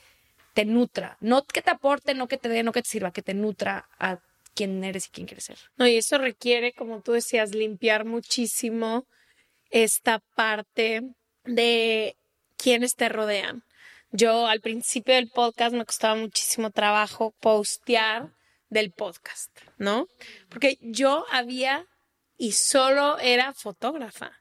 te 0.53 0.63
nutra, 0.63 1.17
no 1.19 1.43
que 1.43 1.61
te 1.61 1.71
aporte, 1.71 2.13
no 2.13 2.29
que 2.29 2.37
te 2.37 2.47
dé, 2.47 2.63
no 2.63 2.71
que 2.71 2.83
te 2.83 2.89
sirva, 2.89 3.11
que 3.11 3.21
te 3.21 3.33
nutra 3.33 3.89
a 3.99 4.19
quién 4.55 4.81
eres 4.85 5.07
y 5.07 5.09
quién 5.09 5.27
quieres 5.27 5.43
ser. 5.43 5.57
No, 5.75 5.85
y 5.85 5.97
eso 5.97 6.17
requiere, 6.19 6.71
como 6.71 7.01
tú 7.01 7.11
decías, 7.11 7.53
limpiar 7.53 8.05
muchísimo 8.05 9.05
esta 9.69 10.21
parte 10.35 11.01
de 11.47 12.15
quienes 12.57 12.95
te 12.95 13.09
rodean. 13.09 13.63
Yo 14.11 14.47
al 14.47 14.61
principio 14.61 15.15
del 15.15 15.29
podcast 15.29 15.75
me 15.75 15.85
costaba 15.85 16.15
muchísimo 16.15 16.69
trabajo 16.71 17.33
postear 17.39 18.31
del 18.69 18.91
podcast, 18.91 19.51
¿no? 19.77 20.07
Porque 20.49 20.77
yo 20.81 21.25
había 21.31 21.85
y 22.37 22.51
solo 22.53 23.17
era 23.19 23.53
fotógrafa. 23.53 24.31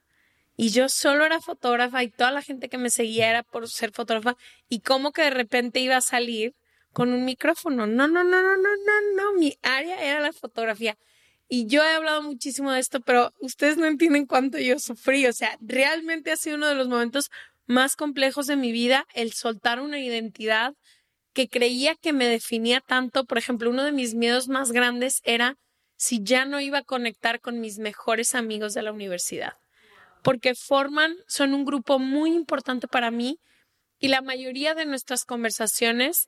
Y 0.57 0.71
yo 0.71 0.89
solo 0.89 1.25
era 1.25 1.41
fotógrafa 1.41 2.03
y 2.03 2.11
toda 2.11 2.31
la 2.31 2.43
gente 2.43 2.69
que 2.69 2.79
me 2.79 2.91
seguía 2.91 3.29
era 3.29 3.43
por 3.43 3.69
ser 3.69 3.93
fotógrafa 3.93 4.37
y 4.69 4.81
como 4.81 5.13
que 5.13 5.23
de 5.23 5.31
repente 5.31 5.81
iba 5.81 5.97
a 5.97 6.01
salir 6.01 6.55
con 6.93 7.13
un 7.13 7.25
micrófono. 7.25 7.87
No, 7.87 8.09
no, 8.09 8.25
no, 8.25 8.43
no, 8.43 8.57
no, 8.57 8.77
no, 8.77 9.15
no, 9.17 9.33
mi 9.39 9.59
área 9.63 10.03
era 10.03 10.21
la 10.21 10.33
fotografía. 10.33 10.97
Y 11.49 11.67
yo 11.67 11.85
he 11.85 11.95
hablado 11.95 12.23
muchísimo 12.23 12.73
de 12.73 12.81
esto, 12.81 13.01
pero 13.01 13.33
ustedes 13.41 13.77
no 13.77 13.87
entienden 13.87 14.27
cuánto 14.27 14.59
yo 14.59 14.79
sufrí. 14.79 15.27
O 15.27 15.33
sea, 15.33 15.57
realmente 15.61 16.33
ha 16.33 16.37
sido 16.37 16.57
uno 16.57 16.67
de 16.67 16.75
los 16.75 16.89
momentos 16.89 17.31
más 17.67 17.97
complejos 17.97 18.47
de 18.47 18.57
mi 18.57 18.73
vida 18.73 19.07
el 19.15 19.33
soltar 19.33 19.81
una 19.81 20.01
identidad 20.01 20.75
que 21.33 21.49
creía 21.49 21.95
que 21.95 22.13
me 22.13 22.27
definía 22.27 22.81
tanto. 22.81 23.25
Por 23.25 23.39
ejemplo, 23.39 23.71
uno 23.71 23.85
de 23.85 23.93
mis 23.93 24.15
miedos 24.15 24.49
más 24.49 24.73
grandes 24.73 25.21
era 25.25 25.57
si 25.97 26.23
ya 26.23 26.45
no 26.45 26.61
iba 26.61 26.79
a 26.79 26.85
conectar 26.85 27.41
con 27.41 27.61
mis 27.61 27.79
mejores 27.79 28.35
amigos 28.35 28.75
de 28.75 28.83
la 28.83 28.93
universidad 28.93 29.55
porque 30.27 30.57
forman, 30.57 31.15
son 31.29 31.55
un 31.55 31.65
grupo 31.65 32.01
muy 32.01 32.35
importante 32.35 32.89
para 32.89 33.13
mí 33.13 33.39
y 34.01 34.09
la 34.09 34.23
mayoría 34.23 34.75
de 34.75 34.85
nuestras 34.85 35.25
conversaciones 35.25 36.27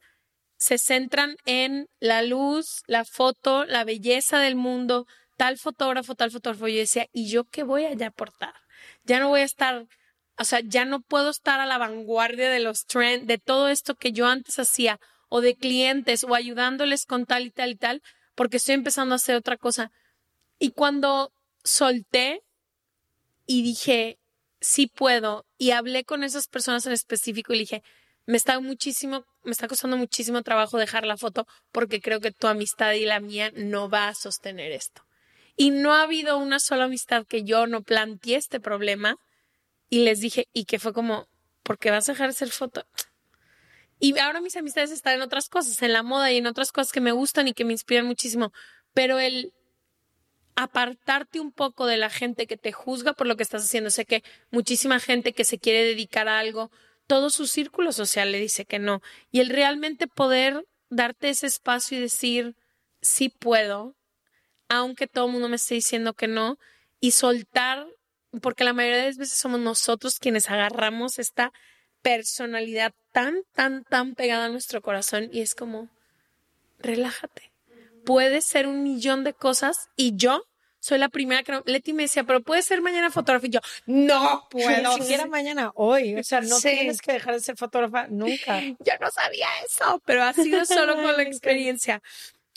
se 0.59 0.77
centran 0.77 1.37
en 1.45 1.87
la 1.99 2.21
luz, 2.21 2.83
la 2.85 3.05
foto, 3.05 3.65
la 3.65 3.85
belleza 3.85 4.39
del 4.39 4.55
mundo, 4.55 5.07
tal 5.37 5.57
fotógrafo, 5.57 6.15
tal 6.15 6.31
fotógrafo. 6.31 6.67
Yo 6.67 6.79
decía, 6.79 7.07
¿y 7.13 7.29
yo 7.29 7.45
qué 7.45 7.63
voy 7.63 7.85
a 7.85 8.05
aportar? 8.05 8.53
Ya 9.05 9.19
no 9.19 9.29
voy 9.29 9.39
a 9.41 9.45
estar, 9.45 9.87
o 10.37 10.43
sea, 10.43 10.59
ya 10.59 10.83
no 10.83 10.99
puedo 11.01 11.29
estar 11.29 11.61
a 11.61 11.65
la 11.65 11.77
vanguardia 11.77 12.49
de 12.49 12.59
los 12.59 12.85
trends, 12.85 13.25
de 13.25 13.37
todo 13.37 13.69
esto 13.69 13.95
que 13.95 14.11
yo 14.11 14.27
antes 14.27 14.59
hacía, 14.59 14.99
o 15.29 15.41
de 15.41 15.55
clientes, 15.55 16.25
o 16.25 16.35
ayudándoles 16.35 17.05
con 17.05 17.25
tal 17.25 17.45
y 17.45 17.51
tal 17.51 17.71
y 17.71 17.75
tal, 17.75 18.01
porque 18.35 18.57
estoy 18.57 18.75
empezando 18.75 19.15
a 19.15 19.17
hacer 19.17 19.35
otra 19.35 19.57
cosa. 19.57 19.91
Y 20.59 20.71
cuando 20.71 21.31
solté 21.63 22.43
y 23.45 23.63
dije, 23.63 24.19
sí 24.59 24.87
puedo. 24.87 25.45
Y 25.57 25.71
hablé 25.71 26.03
con 26.03 26.23
esas 26.23 26.47
personas 26.47 26.85
en 26.85 26.91
específico 26.91 27.53
y 27.53 27.59
dije, 27.59 27.83
me 28.29 28.37
está 28.37 28.59
muchísimo, 28.59 29.25
me 29.43 29.49
está 29.49 29.67
costando 29.67 29.97
muchísimo 29.97 30.43
trabajo 30.43 30.77
dejar 30.77 31.03
la 31.03 31.17
foto 31.17 31.47
porque 31.71 31.99
creo 31.99 32.21
que 32.21 32.31
tu 32.31 32.45
amistad 32.45 32.93
y 32.93 33.03
la 33.03 33.19
mía 33.19 33.51
no 33.55 33.89
va 33.89 34.07
a 34.07 34.13
sostener 34.13 34.71
esto. 34.71 35.01
Y 35.55 35.71
no 35.71 35.95
ha 35.95 36.03
habido 36.03 36.37
una 36.37 36.59
sola 36.59 36.83
amistad 36.83 37.25
que 37.25 37.43
yo 37.43 37.65
no 37.65 37.81
planteé 37.81 38.35
este 38.35 38.59
problema 38.59 39.15
y 39.89 40.03
les 40.03 40.19
dije, 40.19 40.47
y 40.53 40.65
que 40.65 40.77
fue 40.77 40.93
como, 40.93 41.27
¿por 41.63 41.79
qué 41.79 41.89
vas 41.89 42.07
a 42.07 42.11
dejar 42.11 42.27
de 42.27 42.33
hacer 42.33 42.49
foto? 42.49 42.85
Y 43.99 44.15
ahora 44.19 44.41
mis 44.41 44.55
amistades 44.55 44.91
están 44.91 45.15
en 45.15 45.23
otras 45.23 45.49
cosas, 45.49 45.81
en 45.81 45.91
la 45.91 46.03
moda 46.03 46.31
y 46.31 46.37
en 46.37 46.45
otras 46.45 46.71
cosas 46.71 46.91
que 46.91 47.01
me 47.01 47.11
gustan 47.11 47.47
y 47.47 47.53
que 47.53 47.65
me 47.65 47.73
inspiran 47.73 48.05
muchísimo. 48.05 48.53
Pero 48.93 49.17
el 49.17 49.53
apartarte 50.55 51.39
un 51.39 51.51
poco 51.51 51.87
de 51.87 51.97
la 51.97 52.11
gente 52.11 52.45
que 52.45 52.57
te 52.57 52.73
juzga 52.73 53.13
por 53.13 53.25
lo 53.25 53.35
que 53.37 53.43
estás 53.43 53.63
haciendo. 53.63 53.89
Sé 53.89 54.05
que 54.05 54.23
muchísima 54.51 54.99
gente 54.99 55.33
que 55.33 55.45
se 55.45 55.57
quiere 55.57 55.83
dedicar 55.83 56.27
a 56.27 56.37
algo, 56.37 56.69
todo 57.09 57.31
su 57.31 57.47
círculo 57.47 57.91
social 57.91 58.31
le 58.31 58.39
dice 58.39 58.65
que 58.65 58.77
no. 58.77 59.01
Y 59.31 59.39
el 59.39 59.49
realmente 59.49 60.05
poder 60.05 60.67
darte 60.91 61.29
ese 61.29 61.47
espacio 61.47 61.97
y 61.97 62.01
decir, 62.01 62.55
sí 63.01 63.29
puedo, 63.29 63.95
aunque 64.67 65.07
todo 65.07 65.25
el 65.25 65.31
mundo 65.31 65.49
me 65.49 65.55
esté 65.55 65.73
diciendo 65.73 66.13
que 66.13 66.27
no, 66.27 66.59
y 66.99 67.11
soltar, 67.11 67.87
porque 68.43 68.63
la 68.63 68.73
mayoría 68.73 68.99
de 68.99 69.05
las 69.07 69.17
veces 69.17 69.39
somos 69.39 69.59
nosotros 69.59 70.19
quienes 70.19 70.51
agarramos 70.51 71.17
esta 71.17 71.51
personalidad 72.03 72.93
tan, 73.11 73.41
tan, 73.55 73.85
tan 73.85 74.13
pegada 74.13 74.45
a 74.45 74.49
nuestro 74.49 74.83
corazón 74.83 75.29
y 75.33 75.41
es 75.41 75.55
como, 75.55 75.89
relájate. 76.77 77.51
Puede 78.05 78.41
ser 78.41 78.67
un 78.67 78.83
millón 78.83 79.23
de 79.23 79.33
cosas 79.33 79.89
y 79.95 80.15
yo 80.15 80.43
soy 80.89 80.97
la 80.97 81.09
primera 81.09 81.43
que 81.43 81.51
no. 81.51 81.63
Leti 81.65 81.93
me 81.93 82.03
decía, 82.03 82.23
pero 82.23 82.41
puede 82.41 82.63
ser 82.63 82.81
mañana 82.81 83.11
fotógrafa. 83.11 83.45
Y 83.45 83.51
yo, 83.51 83.59
no 83.85 84.47
puedo. 84.49 84.97
Ni 84.97 85.03
siquiera 85.03 85.27
mañana, 85.27 85.71
hoy. 85.75 86.15
O 86.15 86.23
sea, 86.23 86.41
no 86.41 86.59
tienes 86.59 86.99
que 86.99 87.13
dejar 87.13 87.35
de 87.35 87.39
ser 87.41 87.57
fotógrafa 87.57 88.07
nunca. 88.09 88.61
Yo 88.61 88.93
no 88.99 89.11
sabía 89.11 89.47
eso, 89.65 90.01
pero 90.05 90.23
ha 90.23 90.33
sido 90.33 90.65
solo 90.65 90.95
con 90.95 91.15
la 91.15 91.23
experiencia. 91.23 92.01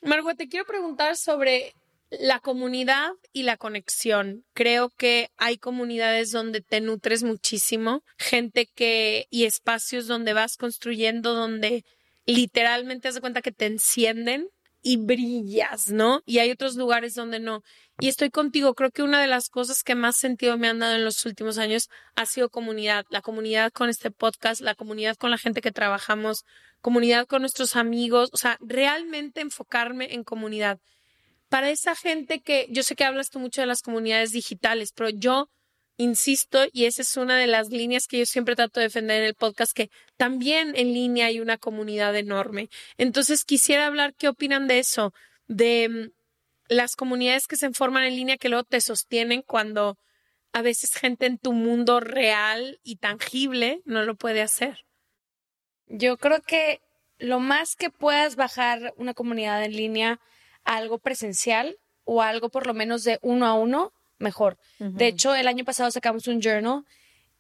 Margot, 0.03 0.37
te 0.37 0.49
quiero 0.49 0.65
preguntar 0.65 1.17
sobre 1.19 1.75
la 2.11 2.41
comunidad 2.41 3.11
y 3.35 3.43
la 3.43 3.59
conexión. 3.59 4.45
Creo 4.55 4.89
que 4.89 5.31
hay 5.37 5.59
comunidades 5.59 6.31
donde 6.31 6.63
te 6.63 6.81
nutres 6.81 7.23
muchísimo, 7.23 8.03
gente 8.17 8.67
que 8.67 9.27
y 9.31 9.45
espacios 9.45 10.07
donde 10.07 10.33
vas 10.33 10.57
construyendo, 10.57 11.35
donde 11.35 11.85
literalmente 12.25 13.09
has 13.09 13.15
de 13.15 13.21
cuenta 13.21 13.43
que 13.43 13.53
te 13.53 13.67
encienden 13.67 14.49
y 14.83 14.97
brillas, 14.97 15.89
¿no? 15.89 16.23
Y 16.27 16.41
hay 16.41 16.51
otros 16.51 16.77
lugares 16.77 17.15
donde 17.15 17.39
no. 17.41 17.63
Y 18.01 18.09
estoy 18.09 18.31
contigo, 18.31 18.75
creo 18.75 18.91
que 18.91 19.03
una 19.03 19.21
de 19.21 19.29
las 19.29 19.49
cosas 19.49 19.85
que 19.85 19.95
más 19.95 20.17
sentido 20.17 20.59
me 20.59 20.69
han 20.69 20.81
dado 20.81 20.97
en 20.97 21.05
los 21.05 21.25
últimos 21.25 21.57
años 21.59 21.89
ha 22.17 22.27
sido 22.27 22.51
comunidad, 22.51 23.07
la 23.11 23.23
comunidad 23.23 23.73
con 23.73 23.89
este 23.89 24.11
podcast, 24.11 24.61
la 24.61 24.75
comunidad 24.75 25.17
con 25.17 25.31
la 25.31 25.39
gente 25.39 25.61
que 25.61 25.71
trabajamos, 25.71 26.45
comunidad 26.81 27.27
con 27.27 27.43
nuestros 27.43 27.77
amigos, 27.77 28.31
o 28.33 28.37
sea, 28.37 28.59
realmente 28.61 29.41
enfocarme 29.41 30.15
en 30.15 30.25
comunidad. 30.25 30.81
Para 31.49 31.71
esa 31.71 31.95
gente 31.95 32.41
que 32.41 32.67
yo 32.71 32.83
sé 32.83 32.97
que 32.97 33.05
hablas 33.05 33.31
tú 33.31 33.39
mucho 33.39 33.61
de 33.61 33.67
las 33.69 33.83
comunidades 33.83 34.33
digitales, 34.33 34.93
pero 34.93 35.11
yo 35.11 35.49
insisto, 36.03 36.65
y 36.73 36.87
esa 36.87 37.03
es 37.03 37.17
una 37.17 37.37
de 37.39 37.47
las 37.47 37.71
líneas 37.71 38.07
que 38.07 38.19
yo 38.19 38.27
siempre 38.27 38.57
trato 38.57 38.81
de 38.81 38.87
defender 38.87 39.23
en 39.23 39.29
el 39.29 39.35
podcast, 39.35 39.73
que 39.73 39.91
también 40.17 40.75
en 40.77 40.93
línea 40.93 41.27
hay 41.27 41.41
una 41.41 41.59
comunidad 41.59 42.17
enorme. 42.17 42.69
Entonces, 42.99 43.45
quisiera 43.45 43.87
hablar 43.87 44.15
qué 44.15 44.29
opinan 44.29 44.67
de 44.67 44.79
eso, 44.79 45.13
de 45.47 45.89
mm, 45.89 46.11
las 46.69 46.97
comunidades 46.97 47.47
que 47.47 47.57
se 47.57 47.71
forman 47.73 48.05
en 48.05 48.17
línea 48.17 48.37
que 48.37 48.49
luego 48.49 48.65
te 48.65 48.81
sostienen 48.81 49.43
cuando 49.43 49.99
a 50.53 50.63
veces 50.63 50.95
gente 50.95 51.27
en 51.27 51.39
tu 51.39 51.53
mundo 51.53 52.01
real 52.01 52.79
y 52.83 52.97
tangible 52.97 53.83
no 53.85 54.03
lo 54.03 54.17
puede 54.17 54.43
hacer. 54.43 54.85
Yo 55.87 56.17
creo 56.17 56.43
que 56.43 56.81
lo 57.19 57.41
más 57.41 57.77
que 57.77 57.91
puedas 57.91 58.37
bajar 58.37 58.93
una 58.97 59.15
comunidad 59.15 59.65
en 59.65 59.77
línea 59.77 60.21
a 60.65 60.77
algo 60.77 60.99
presencial 60.99 61.79
o 62.05 62.23
algo 62.23 62.49
por 62.49 62.67
lo 62.67 62.75
menos 62.75 63.05
de 63.05 63.19
uno 63.23 63.47
a 63.47 63.55
uno, 63.55 63.93
mejor. 64.23 64.57
De 64.79 65.07
hecho, 65.07 65.35
el 65.35 65.47
año 65.47 65.65
pasado 65.65 65.91
sacamos 65.91 66.27
un 66.29 66.41
journal 66.41 66.85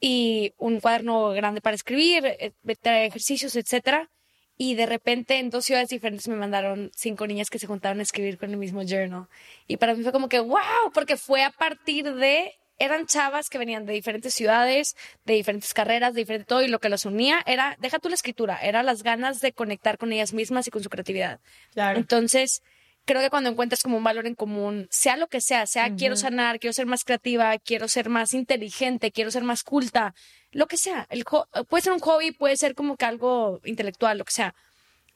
y 0.01 0.53
un 0.59 0.80
cuaderno 0.80 1.30
grande 1.30 1.61
para 1.61 1.76
escribir, 1.76 2.26
eh, 2.26 2.53
ejercicios, 2.64 3.57
etcétera. 3.57 4.11
Y 4.59 4.74
de 4.74 4.87
repente 4.87 5.39
en 5.39 5.49
dos 5.49 5.64
ciudades 5.64 5.89
diferentes 5.89 6.28
me 6.28 6.37
mandaron 6.37 6.91
cinco 6.95 7.26
niñas 7.26 7.51
que 7.51 7.59
se 7.59 7.66
juntaron 7.66 8.01
a 8.01 8.03
escribir 8.03 8.37
con 8.37 8.51
el 8.51 8.57
mismo 8.57 8.83
journal. 8.83 9.28
Y 9.66 9.76
para 9.78 9.95
mí 9.95 10.03
fue 10.03 10.12
como 10.12 10.28
que, 10.28 10.41
wow, 10.41 10.93
porque 10.93 11.16
fue 11.16 11.43
a 11.43 11.51
partir 11.51 12.14
de, 12.14 12.53
eran 12.78 13.07
chavas 13.07 13.49
que 13.49 13.59
venían 13.59 13.87
de 13.87 13.93
diferentes 13.93 14.35
ciudades, 14.35 14.97
de 15.24 15.35
diferentes 15.35 15.72
carreras, 15.72 16.14
de 16.14 16.20
diferente 16.20 16.47
todo, 16.47 16.62
y 16.62 16.68
lo 16.68 16.80
que 16.80 16.89
las 16.89 17.07
unía 17.07 17.43
era, 17.47 17.76
deja 17.80 17.99
tú 17.99 18.09
la 18.09 18.14
escritura, 18.14 18.59
era 18.61 18.83
las 18.83 19.03
ganas 19.03 19.41
de 19.41 19.53
conectar 19.53 19.99
con 19.99 20.12
ellas 20.12 20.33
mismas 20.33 20.66
y 20.66 20.70
con 20.70 20.83
su 20.83 20.91
creatividad. 20.91 21.41
Claro. 21.72 21.99
Entonces, 21.99 22.62
creo 23.05 23.20
que 23.20 23.30
cuando 23.30 23.50
encuentras 23.50 23.82
como 23.82 23.96
un 23.96 24.05
valor 24.05 24.26
en 24.26 24.34
común, 24.34 24.86
sea 24.90 25.16
lo 25.16 25.28
que 25.28 25.40
sea, 25.40 25.66
sea 25.66 25.94
quiero 25.94 26.16
sanar, 26.16 26.61
quiero 26.61 26.72
ser 26.72 26.86
más 26.86 27.05
creativa, 27.05 27.57
quiero 27.59 27.88
ser 27.88 28.09
más 28.09 28.34
inteligente, 28.34 29.12
quiero 29.12 29.30
ser 29.30 29.42
más 29.42 29.62
culta, 29.62 30.14
lo 30.53 30.66
que 30.66 30.76
sea, 30.76 31.07
el 31.11 31.24
puede 31.68 31.82
ser 31.82 31.92
un 31.92 32.00
hobby, 32.00 32.32
puede 32.32 32.57
ser 32.57 32.74
como 32.74 32.96
que 32.96 33.05
algo 33.05 33.61
intelectual, 33.64 34.18
lo 34.18 34.24
que 34.24 34.32
sea, 34.32 34.55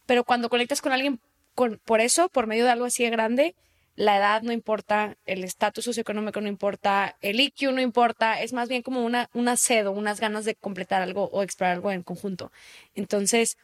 pero 0.06 0.24
cuando 0.24 0.48
conectas 0.48 0.80
con 0.80 0.92
alguien 0.92 1.20
con, 1.54 1.80
por 1.84 2.00
eso, 2.00 2.28
por 2.28 2.46
medio 2.46 2.64
de 2.64 2.70
algo 2.70 2.86
así 2.86 3.04
de 3.04 3.10
grande, 3.10 3.54
la 3.96 4.18
edad 4.18 4.42
no 4.42 4.52
importa, 4.52 5.16
el 5.24 5.42
estatus 5.42 5.84
socioeconómico 5.84 6.40
no 6.40 6.48
importa, 6.48 7.16
el 7.22 7.40
IQ 7.40 7.72
no 7.72 7.80
importa, 7.80 8.40
es 8.42 8.52
más 8.52 8.68
bien 8.68 8.82
como 8.82 9.04
una, 9.04 9.30
una 9.32 9.56
sed 9.56 9.86
o 9.86 9.92
unas 9.92 10.20
ganas 10.20 10.44
de 10.44 10.54
completar 10.54 11.00
algo 11.00 11.30
o 11.32 11.42
explorar 11.42 11.76
algo 11.76 11.90
en 11.90 12.02
conjunto. 12.02 12.52
Entonces, 12.94 13.56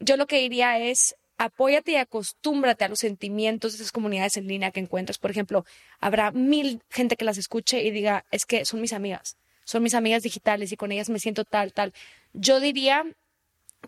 yo 0.00 0.16
lo 0.16 0.26
que 0.26 0.40
diría 0.40 0.78
es 0.80 1.14
apóyate 1.38 1.92
y 1.92 1.96
acostúmbrate 1.96 2.84
a 2.84 2.88
los 2.88 3.00
sentimientos 3.00 3.72
de 3.72 3.76
esas 3.76 3.92
comunidades 3.92 4.36
en 4.36 4.46
línea 4.46 4.70
que 4.70 4.80
encuentras. 4.80 5.18
Por 5.18 5.30
ejemplo, 5.30 5.64
habrá 6.00 6.30
mil 6.30 6.82
gente 6.90 7.16
que 7.16 7.24
las 7.24 7.38
escuche 7.38 7.82
y 7.82 7.90
diga, 7.90 8.24
es 8.30 8.46
que 8.46 8.64
son 8.64 8.80
mis 8.80 8.92
amigas, 8.92 9.36
son 9.64 9.82
mis 9.82 9.94
amigas 9.94 10.22
digitales 10.22 10.72
y 10.72 10.76
con 10.76 10.92
ellas 10.92 11.10
me 11.10 11.18
siento 11.18 11.44
tal, 11.44 11.72
tal. 11.72 11.92
Yo 12.32 12.60
diría 12.60 13.04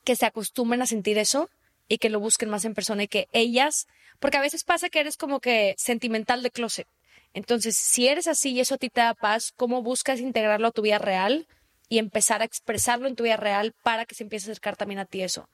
que 0.04 0.16
se 0.16 0.26
acostumbren 0.26 0.82
a 0.82 0.86
sentir 0.86 1.18
eso 1.18 1.48
y 1.88 1.98
que 1.98 2.10
lo 2.10 2.20
busquen 2.20 2.50
más 2.50 2.64
en 2.64 2.74
persona 2.74 3.04
y 3.04 3.08
que 3.08 3.28
ellas, 3.32 3.86
porque 4.18 4.36
a 4.36 4.42
veces 4.42 4.64
pasa 4.64 4.90
que 4.90 5.00
eres 5.00 5.16
como 5.16 5.40
que 5.40 5.74
sentimental 5.78 6.42
de 6.42 6.50
closet. 6.50 6.86
Entonces, 7.34 7.76
si 7.76 8.08
eres 8.08 8.26
así 8.26 8.50
y 8.50 8.60
eso 8.60 8.74
a 8.74 8.78
ti 8.78 8.90
te 8.90 9.00
da 9.00 9.14
paz, 9.14 9.52
¿cómo 9.56 9.82
buscas 9.82 10.20
integrarlo 10.20 10.68
a 10.68 10.72
tu 10.72 10.82
vida 10.82 10.98
real 10.98 11.46
y 11.88 11.98
empezar 11.98 12.42
a 12.42 12.44
expresarlo 12.44 13.08
en 13.08 13.16
tu 13.16 13.24
vida 13.24 13.36
real 13.36 13.74
para 13.82 14.04
que 14.04 14.14
se 14.14 14.24
empiece 14.24 14.48
a 14.48 14.52
acercar 14.52 14.76
también 14.76 14.98
a 14.98 15.04
ti 15.04 15.22
eso? 15.22 15.48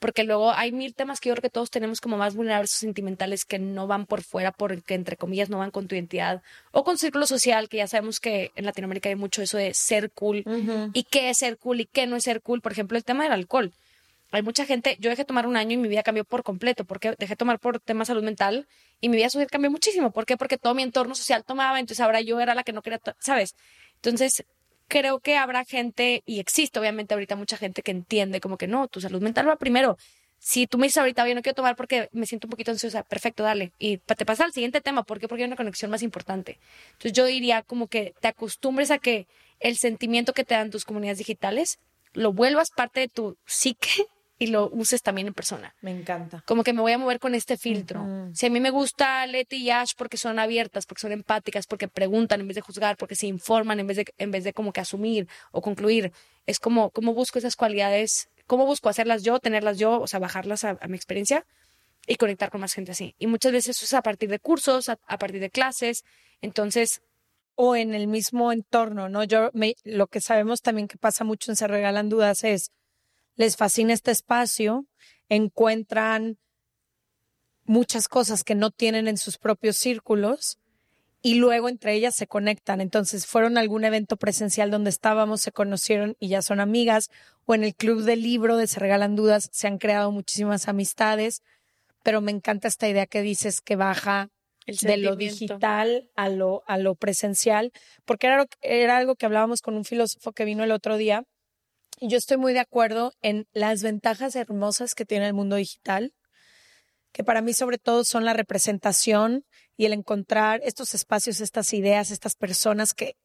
Porque 0.00 0.24
luego 0.24 0.50
hay 0.50 0.72
mil 0.72 0.94
temas 0.94 1.20
que 1.20 1.28
yo 1.28 1.36
creo 1.36 1.42
que 1.42 1.50
todos 1.50 1.70
tenemos 1.70 2.00
como 2.00 2.16
más 2.16 2.34
vulnerables 2.34 2.74
o 2.74 2.78
sentimentales 2.78 3.44
que 3.44 3.60
no 3.60 3.86
van 3.86 4.06
por 4.06 4.22
fuera, 4.22 4.50
porque 4.50 4.94
entre 4.94 5.16
comillas 5.16 5.48
no 5.48 5.58
van 5.58 5.70
con 5.70 5.86
tu 5.86 5.94
identidad 5.94 6.42
o 6.72 6.82
con 6.82 6.98
círculo 6.98 7.26
social, 7.26 7.68
que 7.68 7.76
ya 7.76 7.86
sabemos 7.86 8.18
que 8.18 8.50
en 8.56 8.64
Latinoamérica 8.64 9.08
hay 9.08 9.14
mucho 9.14 9.42
eso 9.42 9.56
de 9.58 9.72
ser 9.74 10.10
cool 10.10 10.42
y 10.92 11.04
qué 11.04 11.30
es 11.30 11.38
ser 11.38 11.58
cool 11.58 11.82
y 11.82 11.86
qué 11.86 12.08
no 12.08 12.16
es 12.16 12.24
ser 12.24 12.40
cool. 12.42 12.60
Por 12.60 12.72
ejemplo, 12.72 12.98
el 12.98 13.04
tema 13.04 13.22
del 13.22 13.32
alcohol 13.32 13.72
hay 14.32 14.42
mucha 14.42 14.64
gente, 14.64 14.96
yo 15.00 15.10
dejé 15.10 15.22
de 15.22 15.26
tomar 15.26 15.46
un 15.46 15.56
año 15.56 15.72
y 15.72 15.76
mi 15.76 15.88
vida 15.88 16.02
cambió 16.02 16.24
por 16.24 16.42
completo, 16.42 16.84
porque 16.84 17.14
dejé 17.18 17.32
de 17.32 17.36
tomar 17.36 17.58
por 17.58 17.80
tema 17.80 18.04
salud 18.04 18.22
mental 18.22 18.66
y 19.00 19.08
mi 19.08 19.16
vida 19.16 19.28
social 19.28 19.50
cambió 19.50 19.70
muchísimo. 19.70 20.12
¿Por 20.12 20.24
qué? 20.24 20.36
Porque 20.36 20.56
todo 20.56 20.74
mi 20.74 20.82
entorno 20.82 21.14
social 21.14 21.44
tomaba, 21.44 21.80
entonces 21.80 22.00
ahora 22.00 22.20
yo 22.20 22.40
era 22.40 22.54
la 22.54 22.62
que 22.62 22.72
no 22.72 22.82
quería, 22.82 23.00
¿sabes? 23.18 23.56
Entonces, 23.96 24.44
creo 24.90 25.20
que 25.20 25.36
habrá 25.36 25.64
gente, 25.64 26.22
y 26.26 26.40
existe 26.40 26.78
obviamente 26.78 27.14
ahorita 27.14 27.36
mucha 27.36 27.56
gente 27.56 27.80
que 27.80 27.92
entiende 27.92 28.40
como 28.40 28.58
que 28.58 28.66
no, 28.66 28.88
tu 28.88 29.00
salud 29.00 29.22
mental 29.22 29.48
va 29.48 29.56
primero. 29.56 29.96
Si 30.38 30.66
tú 30.66 30.78
me 30.78 30.86
dices 30.86 30.98
ahorita, 30.98 31.28
yo 31.28 31.34
no 31.34 31.42
quiero 31.42 31.54
tomar 31.54 31.76
porque 31.76 32.08
me 32.12 32.26
siento 32.26 32.46
un 32.46 32.50
poquito 32.50 32.72
ansiosa, 32.72 33.02
perfecto, 33.04 33.42
dale. 33.42 33.72
Y 33.78 33.98
te 33.98 34.26
pasa 34.26 34.44
al 34.44 34.52
siguiente 34.52 34.80
tema, 34.80 35.04
¿por 35.04 35.20
qué? 35.20 35.28
Porque 35.28 35.44
hay 35.44 35.48
una 35.48 35.56
conexión 35.56 35.90
más 35.90 36.02
importante. 36.02 36.58
Entonces 36.92 37.12
yo 37.12 37.24
diría 37.26 37.62
como 37.62 37.86
que 37.86 38.14
te 38.20 38.28
acostumbres 38.28 38.90
a 38.90 38.98
que 38.98 39.26
el 39.60 39.76
sentimiento 39.76 40.32
que 40.32 40.44
te 40.44 40.54
dan 40.54 40.70
tus 40.70 40.84
comunidades 40.84 41.18
digitales 41.18 41.78
lo 42.12 42.32
vuelvas 42.32 42.70
parte 42.70 43.00
de 43.00 43.08
tu 43.08 43.36
psique 43.46 44.06
y 44.40 44.46
lo 44.46 44.70
uses 44.72 45.02
también 45.02 45.26
en 45.26 45.34
persona. 45.34 45.74
Me 45.82 45.90
encanta. 45.90 46.42
Como 46.46 46.64
que 46.64 46.72
me 46.72 46.80
voy 46.80 46.92
a 46.92 46.98
mover 46.98 47.20
con 47.20 47.34
este 47.34 47.58
filtro. 47.58 48.30
Si 48.32 48.46
a 48.46 48.50
mí 48.50 48.58
me 48.58 48.70
gusta 48.70 49.26
Leti 49.26 49.56
y 49.56 49.70
Ash 49.70 49.92
porque 49.94 50.16
son 50.16 50.38
abiertas, 50.38 50.86
porque 50.86 51.02
son 51.02 51.12
empáticas, 51.12 51.66
porque 51.66 51.88
preguntan 51.88 52.40
en 52.40 52.48
vez 52.48 52.54
de 52.54 52.62
juzgar, 52.62 52.96
porque 52.96 53.16
se 53.16 53.26
informan 53.26 53.80
en 53.80 53.86
vez 53.86 53.98
de, 53.98 54.06
en 54.16 54.30
vez 54.30 54.42
de 54.42 54.54
como 54.54 54.72
que 54.72 54.80
asumir 54.80 55.28
o 55.52 55.60
concluir, 55.60 56.10
es 56.46 56.58
como, 56.58 56.88
¿cómo 56.88 57.12
busco 57.12 57.38
esas 57.38 57.54
cualidades? 57.54 58.30
¿Cómo 58.46 58.64
busco 58.64 58.88
hacerlas 58.88 59.22
yo, 59.22 59.40
tenerlas 59.40 59.78
yo, 59.78 60.00
o 60.00 60.06
sea, 60.06 60.18
bajarlas 60.18 60.64
a, 60.64 60.78
a 60.80 60.88
mi 60.88 60.96
experiencia 60.96 61.44
y 62.06 62.16
conectar 62.16 62.50
con 62.50 62.62
más 62.62 62.72
gente 62.72 62.92
así? 62.92 63.14
Y 63.18 63.26
muchas 63.26 63.52
veces 63.52 63.76
eso 63.76 63.84
es 63.84 63.92
a 63.92 64.00
partir 64.00 64.30
de 64.30 64.38
cursos, 64.38 64.88
a, 64.88 64.98
a 65.06 65.18
partir 65.18 65.42
de 65.42 65.50
clases. 65.50 66.02
Entonces, 66.40 67.02
o 67.56 67.76
en 67.76 67.92
el 67.92 68.06
mismo 68.06 68.52
entorno, 68.52 69.10
¿no? 69.10 69.22
Yo 69.24 69.50
me, 69.52 69.74
lo 69.84 70.06
que 70.06 70.22
sabemos 70.22 70.62
también 70.62 70.88
que 70.88 70.96
pasa 70.96 71.24
mucho 71.24 71.52
en 71.52 71.56
Se 71.56 71.66
Regalan 71.66 72.08
Dudas 72.08 72.42
es 72.42 72.70
les 73.40 73.56
fascina 73.56 73.94
este 73.94 74.10
espacio, 74.10 74.84
encuentran 75.30 76.36
muchas 77.64 78.06
cosas 78.06 78.44
que 78.44 78.54
no 78.54 78.70
tienen 78.70 79.08
en 79.08 79.16
sus 79.16 79.38
propios 79.38 79.78
círculos 79.78 80.58
y 81.22 81.36
luego 81.36 81.70
entre 81.70 81.94
ellas 81.94 82.14
se 82.14 82.26
conectan. 82.26 82.82
Entonces 82.82 83.24
fueron 83.24 83.56
a 83.56 83.62
algún 83.62 83.86
evento 83.86 84.18
presencial 84.18 84.70
donde 84.70 84.90
estábamos, 84.90 85.40
se 85.40 85.52
conocieron 85.52 86.18
y 86.20 86.28
ya 86.28 86.42
son 86.42 86.60
amigas, 86.60 87.08
o 87.46 87.54
en 87.54 87.64
el 87.64 87.74
club 87.74 88.02
del 88.02 88.22
libro 88.22 88.58
de 88.58 88.66
Se 88.66 88.78
Regalan 88.78 89.16
Dudas 89.16 89.48
se 89.50 89.68
han 89.68 89.78
creado 89.78 90.12
muchísimas 90.12 90.68
amistades, 90.68 91.42
pero 92.02 92.20
me 92.20 92.32
encanta 92.32 92.68
esta 92.68 92.90
idea 92.90 93.06
que 93.06 93.22
dices 93.22 93.62
que 93.62 93.74
baja 93.74 94.28
El 94.66 94.76
de 94.76 94.98
lo 94.98 95.16
digital 95.16 96.10
a 96.14 96.28
lo, 96.28 96.62
a 96.66 96.76
lo 96.76 96.94
presencial, 96.94 97.72
porque 98.04 98.26
era, 98.26 98.44
era 98.60 98.98
algo 98.98 99.16
que 99.16 99.24
hablábamos 99.24 99.62
con 99.62 99.78
un 99.78 99.86
filósofo 99.86 100.32
que 100.32 100.44
vino 100.44 100.62
el 100.62 100.72
otro 100.72 100.98
día, 100.98 101.24
yo 102.00 102.18
estoy 102.18 102.36
muy 102.36 102.52
de 102.52 102.60
acuerdo 102.60 103.12
en 103.20 103.46
las 103.52 103.82
ventajas 103.82 104.36
hermosas 104.36 104.94
que 104.94 105.04
tiene 105.04 105.26
el 105.26 105.34
mundo 105.34 105.56
digital, 105.56 106.14
que 107.12 107.24
para 107.24 107.42
mí 107.42 107.52
sobre 107.52 107.78
todo 107.78 108.04
son 108.04 108.24
la 108.24 108.32
representación 108.32 109.44
y 109.76 109.86
el 109.86 109.92
encontrar 109.92 110.60
estos 110.64 110.94
espacios, 110.94 111.40
estas 111.40 111.72
ideas, 111.72 112.10
estas 112.10 112.36
personas 112.36 112.94
que 112.94 113.16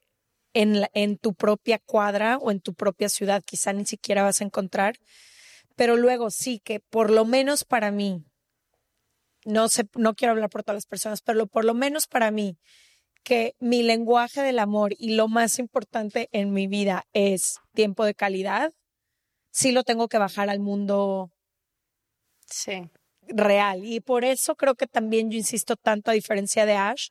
en, 0.53 1.17
tu 1.17 1.33
propia 1.33 1.79
cuadra 1.79 2.37
o 2.37 2.49
en 2.49 2.61
tu 2.61 2.73
propia 2.73 3.09
ciudad 3.09 3.43
quizá 3.45 3.73
ni 3.73 3.85
siquiera 3.85 4.23
vas 4.23 4.41
a 4.41 4.45
encontrar, 4.45 4.95
pero 5.75 5.97
luego 5.97 6.31
sí 6.31 6.59
que 6.63 6.79
por 6.79 7.11
lo 7.11 7.25
menos 7.25 7.65
para 7.65 7.91
mí, 7.91 8.23
no 9.43 9.67
sé, 9.67 9.87
no 9.95 10.15
quiero 10.15 10.31
hablar 10.31 10.49
por 10.49 10.63
todas 10.63 10.77
las 10.77 10.85
personas, 10.85 11.21
pero 11.21 11.45
por 11.47 11.65
lo 11.65 11.73
menos 11.73 12.07
para 12.07 12.31
mí, 12.31 12.57
que 13.25 13.55
mi 13.59 13.81
lenguaje 13.81 14.41
del 14.41 14.59
amor 14.59 14.93
y 14.97 15.15
lo 15.15 15.27
más 15.27 15.57
importante 15.57 16.29
en 16.31 16.53
mi 16.53 16.67
vida 16.67 17.05
es 17.11 17.59
tiempo 17.73 18.05
de 18.05 18.13
calidad, 18.13 18.71
sí 19.51 19.71
lo 19.71 19.83
tengo 19.83 20.07
que 20.07 20.19
bajar 20.19 20.49
al 20.49 20.59
mundo 20.59 21.31
sí. 22.45 22.87
real. 23.23 23.83
Y 23.83 23.99
por 23.99 24.23
eso 24.23 24.55
creo 24.55 24.75
que 24.75 24.85
también 24.85 25.31
yo 25.31 25.37
insisto 25.39 25.75
tanto, 25.75 26.11
a 26.11 26.13
diferencia 26.13 26.67
de 26.67 26.73
Ash, 26.73 27.09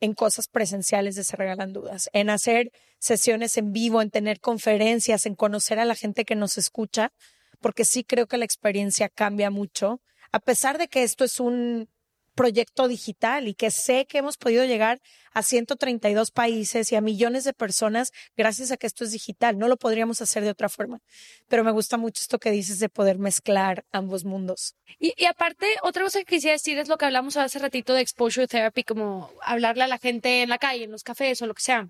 en 0.00 0.14
cosas 0.14 0.48
presenciales 0.48 1.14
de 1.14 1.24
Se 1.24 1.36
Regalan 1.36 1.74
Dudas, 1.74 2.08
en 2.14 2.30
hacer 2.30 2.72
sesiones 2.98 3.58
en 3.58 3.72
vivo, 3.72 4.00
en 4.00 4.10
tener 4.10 4.40
conferencias, 4.40 5.26
en 5.26 5.34
conocer 5.34 5.78
a 5.78 5.84
la 5.84 5.94
gente 5.94 6.24
que 6.24 6.36
nos 6.36 6.56
escucha, 6.56 7.12
porque 7.60 7.84
sí 7.84 8.02
creo 8.02 8.26
que 8.26 8.38
la 8.38 8.46
experiencia 8.46 9.10
cambia 9.10 9.50
mucho, 9.50 10.00
a 10.32 10.40
pesar 10.40 10.78
de 10.78 10.88
que 10.88 11.02
esto 11.02 11.24
es 11.24 11.38
un 11.38 11.90
proyecto 12.34 12.88
digital 12.88 13.48
y 13.48 13.54
que 13.54 13.70
sé 13.70 14.06
que 14.06 14.18
hemos 14.18 14.36
podido 14.36 14.64
llegar 14.64 15.00
a 15.32 15.42
132 15.42 16.30
países 16.30 16.90
y 16.90 16.96
a 16.96 17.00
millones 17.00 17.44
de 17.44 17.52
personas 17.52 18.12
gracias 18.36 18.70
a 18.70 18.76
que 18.76 18.86
esto 18.86 19.04
es 19.04 19.12
digital. 19.12 19.58
No 19.58 19.68
lo 19.68 19.76
podríamos 19.76 20.20
hacer 20.22 20.42
de 20.42 20.50
otra 20.50 20.68
forma. 20.68 21.00
Pero 21.48 21.64
me 21.64 21.70
gusta 21.70 21.96
mucho 21.96 22.20
esto 22.20 22.38
que 22.38 22.50
dices 22.50 22.78
de 22.78 22.88
poder 22.88 23.18
mezclar 23.18 23.84
ambos 23.92 24.24
mundos. 24.24 24.74
Y, 24.98 25.14
y 25.16 25.26
aparte, 25.26 25.66
otra 25.82 26.02
cosa 26.04 26.18
que 26.20 26.24
quisiera 26.24 26.54
decir 26.54 26.78
es 26.78 26.88
lo 26.88 26.98
que 26.98 27.04
hablamos 27.04 27.36
hace 27.36 27.58
ratito 27.58 27.94
de 27.94 28.00
exposure 28.00 28.46
therapy, 28.48 28.82
como 28.84 29.30
hablarle 29.42 29.84
a 29.84 29.88
la 29.88 29.98
gente 29.98 30.42
en 30.42 30.48
la 30.48 30.58
calle, 30.58 30.84
en 30.84 30.90
los 30.90 31.02
cafés 31.04 31.40
o 31.42 31.46
lo 31.46 31.54
que 31.54 31.62
sea. 31.62 31.88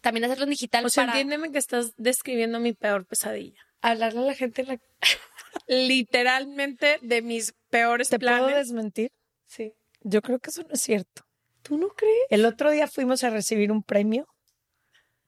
También 0.00 0.24
hacerlo 0.24 0.44
en 0.44 0.50
digital 0.50 0.84
O 0.86 0.90
sea, 0.90 1.06
para 1.06 1.18
entiéndeme 1.18 1.50
que 1.52 1.58
estás 1.58 1.92
describiendo 1.96 2.60
mi 2.60 2.72
peor 2.72 3.04
pesadilla. 3.06 3.60
hablarle 3.80 4.20
a 4.20 4.22
la 4.24 4.34
gente 4.34 4.62
en 4.62 4.68
la 4.68 4.78
Literalmente 5.66 6.98
de 7.02 7.22
mis 7.22 7.54
peores 7.70 8.08
¿Te 8.08 8.18
puedo 8.18 8.36
planes. 8.36 8.56
desmentir? 8.56 9.10
Sí. 9.48 9.74
Yo 10.02 10.22
creo 10.22 10.38
que 10.38 10.50
eso 10.50 10.62
no 10.62 10.74
es 10.74 10.80
cierto. 10.80 11.24
¿Tú 11.62 11.76
no 11.76 11.88
crees? 11.88 12.26
El 12.30 12.44
otro 12.44 12.70
día 12.70 12.86
fuimos 12.86 13.24
a 13.24 13.30
recibir 13.30 13.72
un 13.72 13.82
premio 13.82 14.28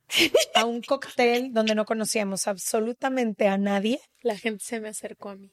a 0.54 0.64
un 0.64 0.82
cóctel 0.82 1.52
donde 1.52 1.74
no 1.74 1.84
conocíamos 1.84 2.46
absolutamente 2.46 3.48
a 3.48 3.58
nadie. 3.58 4.00
La 4.22 4.36
gente 4.36 4.64
se 4.64 4.80
me 4.80 4.88
acercó 4.88 5.30
a 5.30 5.36
mí. 5.36 5.52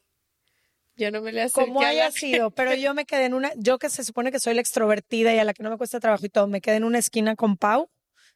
Yo 0.96 1.12
no 1.12 1.22
me 1.22 1.32
le 1.32 1.44
acerqué 1.44 1.68
Como 1.68 1.82
haya 1.82 2.12
sido, 2.12 2.52
pero 2.52 2.74
yo 2.74 2.94
me 2.94 3.06
quedé 3.06 3.26
en 3.26 3.36
una, 3.36 3.52
yo 3.56 3.78
que 3.78 3.90
se 3.90 4.04
supone 4.04 4.32
que 4.32 4.40
soy 4.40 4.56
la 4.56 4.62
extrovertida 4.62 5.34
y 5.34 5.38
a 5.38 5.44
la 5.44 5.54
que 5.54 5.62
no 5.62 5.70
me 5.70 5.78
cuesta 5.78 6.00
trabajo 6.00 6.26
y 6.26 6.30
todo, 6.30 6.48
me 6.48 6.60
quedé 6.60 6.78
en 6.78 6.84
una 6.84 6.98
esquina 6.98 7.36
con 7.36 7.56
Pau, 7.56 7.90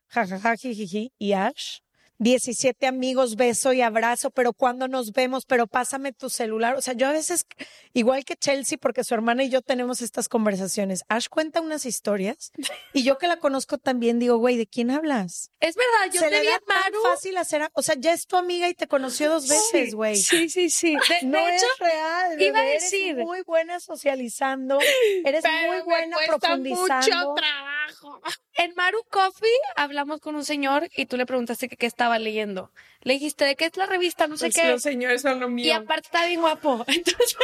jajaja, 0.08 0.56
jijiji, 0.56 1.12
y 1.18 1.34
Ash. 1.34 1.80
17 2.22 2.86
amigos, 2.86 3.36
beso 3.36 3.74
y 3.74 3.82
abrazo, 3.82 4.30
pero 4.30 4.54
cuando 4.54 4.88
nos 4.88 5.12
vemos, 5.12 5.46
pero 5.48 5.66
pásame 5.66 6.14
tu 6.14 6.30
celular. 6.30 6.76
O 6.76 6.82
sea, 6.82 6.94
yo 6.94 7.08
a 7.08 7.12
veces, 7.12 7.48
igual 7.94 8.26
que 8.26 8.36
Chelsea, 8.36 8.78
porque 8.80 9.04
su 9.04 9.16
hermana 9.16 9.44
y 9.44 9.50
yo 9.50 9.64
tenemos 9.64 10.04
estas 10.04 10.30
conversaciones, 10.30 11.04
Ash 11.10 11.28
cuenta 11.30 11.62
unas 11.62 11.86
historias 11.88 12.52
y 12.94 13.02
yo 13.02 13.18
que 13.18 13.28
la 13.28 13.38
conozco 13.38 13.80
también 13.80 14.20
digo, 14.20 14.38
güey, 14.38 14.56
¿de 14.56 14.68
quién 14.68 14.92
hablas? 14.92 15.50
Es 15.60 15.76
verdad, 15.76 16.14
yo 16.14 16.20
Se 16.22 16.28
te 16.30 16.36
le 16.36 16.42
vi 16.42 16.48
da 16.48 16.56
a 16.58 16.60
tan 16.60 16.78
Maru. 16.94 17.02
fácil 17.04 17.38
hacer, 17.38 17.64
a- 17.64 17.72
o 17.74 17.82
sea, 17.82 17.96
ya 17.98 18.14
es 18.14 18.28
tu 18.28 18.38
amiga 18.38 18.70
y 18.70 18.76
te 18.76 18.88
conoció 18.88 19.28
dos 19.30 19.48
veces, 19.50 19.96
güey. 19.96 20.16
Sí, 20.16 20.48
sí, 20.48 20.70
sí. 20.70 20.96
De, 21.10 21.26
No 21.28 21.44
de 21.44 21.56
es 21.56 21.64
real. 21.80 22.40
iba 22.40 22.60
a 22.60 22.62
bebé, 22.62 22.76
eres 22.76 22.84
decir- 22.92 23.16
muy 23.18 23.42
buena 23.42 23.80
socializando. 23.80 24.78
Eres 25.26 25.42
Pero 25.42 25.68
muy 25.68 25.78
me 25.78 25.82
buena 25.84 26.16
cuesta 26.18 26.38
profundizando. 26.38 27.30
mucho 27.32 27.34
trabajo. 27.36 28.22
en 28.56 28.74
Maru 28.76 29.00
Coffee 29.10 29.50
hablamos 29.76 30.20
con 30.20 30.36
un 30.36 30.46
señor 30.46 30.88
y 30.96 31.08
tú 31.08 31.18
le 31.18 31.26
preguntaste 31.26 31.68
que 31.68 31.78
qué 31.78 31.86
estaba 31.88 32.11
leyendo. 32.20 32.72
Le 33.02 33.14
dijiste, 33.14 33.46
¿de 33.46 33.56
qué 33.56 33.66
es 33.66 33.78
la 33.78 33.86
revista? 33.86 34.28
No 34.28 34.38
sé 34.38 34.46
Pues 34.48 34.56
qué. 34.56 34.68
los 34.70 34.82
señores 34.84 35.22
son 35.24 35.40
lo 35.40 35.48
Y 35.48 35.52
mío. 35.52 35.76
aparte 35.76 36.08
está 36.08 36.26
bien 36.28 36.42
guapo. 36.42 36.84
Entonces, 36.88 37.36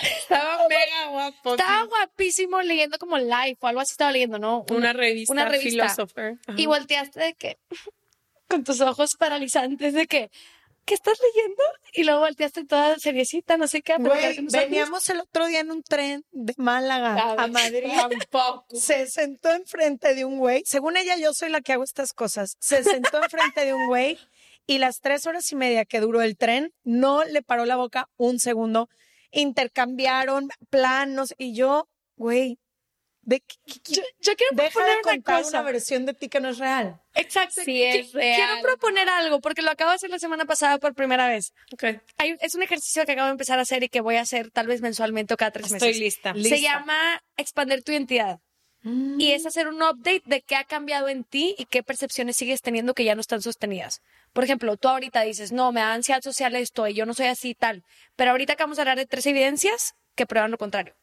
Estaba 0.00 0.66
mega 0.68 1.06
guapo. 1.10 1.54
estaba 1.54 1.84
guapísimo 1.84 2.60
leyendo 2.62 2.98
como 2.98 3.16
Life 3.18 3.58
o 3.60 3.66
algo 3.68 3.80
así 3.80 3.92
estaba 3.92 4.10
leyendo, 4.10 4.38
¿no? 4.40 4.64
Una 4.70 4.92
revista. 4.92 5.32
Una 5.32 5.44
revista. 5.44 5.84
Philosopher. 5.84 6.38
Ajá. 6.46 6.60
Y 6.60 6.66
volteaste 6.66 7.20
de 7.20 7.34
que, 7.34 7.58
con 8.48 8.64
tus 8.64 8.80
ojos 8.80 9.14
paralizantes 9.16 9.94
de 9.94 10.06
que, 10.06 10.30
¿qué 10.84 10.94
estás 10.94 11.18
leyendo? 11.20 11.62
Y 11.92 12.04
luego 12.04 12.20
volteaste 12.20 12.64
toda 12.64 12.98
seriecita, 12.98 13.56
no 13.56 13.66
sé 13.66 13.82
qué. 13.82 13.94
a 13.94 13.98
nosotros. 13.98 14.52
veníamos 14.52 15.08
el 15.10 15.20
otro 15.20 15.46
día 15.46 15.60
en 15.60 15.70
un 15.70 15.82
tren 15.82 16.24
de 16.32 16.54
Málaga 16.56 17.34
a 17.38 17.46
Madrid. 17.46 17.90
Tampoco. 17.96 18.66
Se 18.76 19.06
sentó 19.06 19.52
enfrente 19.52 20.14
de 20.14 20.24
un 20.24 20.38
güey. 20.38 20.62
Según 20.66 20.96
ella, 20.96 21.16
yo 21.16 21.32
soy 21.32 21.50
la 21.50 21.60
que 21.60 21.72
hago 21.72 21.84
estas 21.84 22.12
cosas. 22.12 22.56
Se 22.60 22.82
sentó 22.84 23.22
enfrente 23.22 23.64
de 23.64 23.74
un 23.74 23.86
güey 23.86 24.18
y 24.66 24.78
las 24.78 25.00
tres 25.00 25.26
horas 25.26 25.50
y 25.52 25.56
media 25.56 25.84
que 25.84 26.00
duró 26.00 26.22
el 26.22 26.36
tren 26.36 26.72
no 26.84 27.24
le 27.24 27.42
paró 27.42 27.64
la 27.64 27.76
boca 27.76 28.08
un 28.16 28.38
segundo. 28.38 28.88
intercambiaron 29.30 30.48
planos 30.70 31.34
y 31.36 31.54
yo, 31.56 31.88
güey, 32.16 32.58
de, 33.26 33.42
Yo, 33.84 34.02
yo 34.20 34.34
quiero 34.36 34.54
deja 34.56 34.70
proponer 34.70 34.88
de 34.94 35.00
una 35.00 35.02
contar 35.02 35.42
cosa. 35.42 35.60
una 35.60 35.70
versión 35.70 36.06
de 36.06 36.14
ti 36.14 36.28
que 36.28 36.40
no 36.40 36.48
es 36.50 36.58
real. 36.58 37.00
Exacto. 37.14 37.62
Sí, 37.64 37.82
es 37.82 38.08
Qui- 38.08 38.12
real. 38.14 38.36
Quiero 38.36 38.62
proponer 38.62 39.08
algo, 39.08 39.40
porque 39.40 39.62
lo 39.62 39.70
acabo 39.70 39.90
de 39.90 39.96
hacer 39.96 40.10
la 40.10 40.18
semana 40.18 40.44
pasada 40.44 40.78
por 40.78 40.94
primera 40.94 41.28
vez. 41.28 41.52
Hay- 42.18 42.36
es 42.40 42.54
un 42.54 42.62
ejercicio 42.62 43.04
que 43.04 43.12
acabo 43.12 43.26
de 43.26 43.32
empezar 43.32 43.58
a 43.58 43.62
hacer 43.62 43.82
y 43.82 43.88
que 43.88 44.00
voy 44.00 44.16
a 44.16 44.20
hacer 44.22 44.50
tal 44.50 44.66
vez 44.66 44.80
mensualmente 44.80 45.34
o 45.34 45.36
cada 45.36 45.50
tres 45.50 45.72
Estoy 45.72 45.88
meses. 45.88 46.00
lista. 46.02 46.34
Se 46.34 46.60
llama 46.60 47.22
expandir 47.36 47.82
tu 47.82 47.92
identidad. 47.92 48.40
Y 49.18 49.32
es 49.32 49.46
hacer 49.46 49.66
un 49.68 49.76
update 49.82 50.24
de 50.26 50.42
qué 50.42 50.56
ha 50.56 50.64
cambiado 50.64 51.08
en 51.08 51.24
ti 51.24 51.54
y 51.56 51.64
qué 51.64 51.82
percepciones 51.82 52.36
sigues 52.36 52.60
teniendo 52.60 52.92
que 52.92 53.02
ya 53.04 53.14
no 53.14 53.22
están 53.22 53.40
sostenidas. 53.40 54.02
Por 54.34 54.44
ejemplo, 54.44 54.76
tú 54.76 54.88
ahorita 54.88 55.22
dices, 55.22 55.52
no, 55.52 55.72
me 55.72 55.80
da 55.80 55.94
ansiedad 55.94 56.20
social 56.20 56.54
esto 56.54 56.86
y 56.86 56.92
yo 56.92 57.06
no 57.06 57.14
soy 57.14 57.26
así 57.28 57.50
y 57.50 57.54
tal. 57.54 57.82
Pero 58.14 58.32
ahorita 58.32 58.52
acabamos 58.52 58.76
de 58.76 58.82
hablar 58.82 58.98
de 58.98 59.06
tres 59.06 59.24
evidencias 59.24 59.94
que 60.14 60.26
prueban 60.26 60.50
lo 60.50 60.58
contrario. 60.58 60.94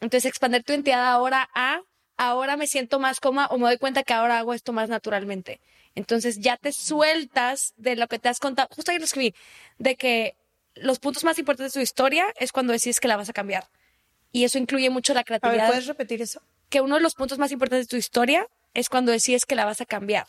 Entonces, 0.00 0.26
expandir 0.26 0.62
tu 0.62 0.72
identidad 0.72 1.06
ahora 1.06 1.48
a, 1.54 1.80
ahora 2.16 2.56
me 2.56 2.66
siento 2.66 2.98
más 2.98 3.20
cómoda 3.20 3.46
o 3.46 3.58
me 3.58 3.66
doy 3.66 3.78
cuenta 3.78 4.02
que 4.02 4.12
ahora 4.14 4.38
hago 4.38 4.54
esto 4.54 4.72
más 4.72 4.88
naturalmente. 4.88 5.60
Entonces, 5.94 6.38
ya 6.40 6.56
te 6.56 6.72
sueltas 6.72 7.72
de 7.76 7.96
lo 7.96 8.06
que 8.06 8.18
te 8.18 8.28
has 8.28 8.38
contado. 8.38 8.68
Justo 8.74 8.90
ahí 8.92 8.98
lo 8.98 9.04
escribí, 9.04 9.34
de 9.78 9.96
que 9.96 10.34
los 10.74 10.98
puntos 10.98 11.24
más 11.24 11.38
importantes 11.38 11.72
de 11.72 11.80
tu 11.80 11.82
historia 11.82 12.26
es 12.38 12.52
cuando 12.52 12.72
decides 12.72 13.00
que 13.00 13.08
la 13.08 13.16
vas 13.16 13.28
a 13.30 13.32
cambiar. 13.32 13.66
Y 14.32 14.44
eso 14.44 14.58
incluye 14.58 14.90
mucho 14.90 15.14
la 15.14 15.20
A 15.20 15.22
ver, 15.22 15.36
creatividad 15.40 15.66
¿puedes 15.68 15.86
repetir 15.86 16.20
eso? 16.20 16.42
que 16.68 16.80
uno 16.82 16.96
de 16.96 17.00
los 17.00 17.14
puntos 17.14 17.38
más 17.38 17.52
importantes 17.52 17.86
de 17.86 17.90
tu 17.90 17.96
historia 17.96 18.46
es 18.74 18.88
cuando 18.90 19.12
decides 19.12 19.46
que 19.46 19.54
la 19.54 19.64
vas 19.64 19.80
a 19.80 19.86
cambiar. 19.86 20.26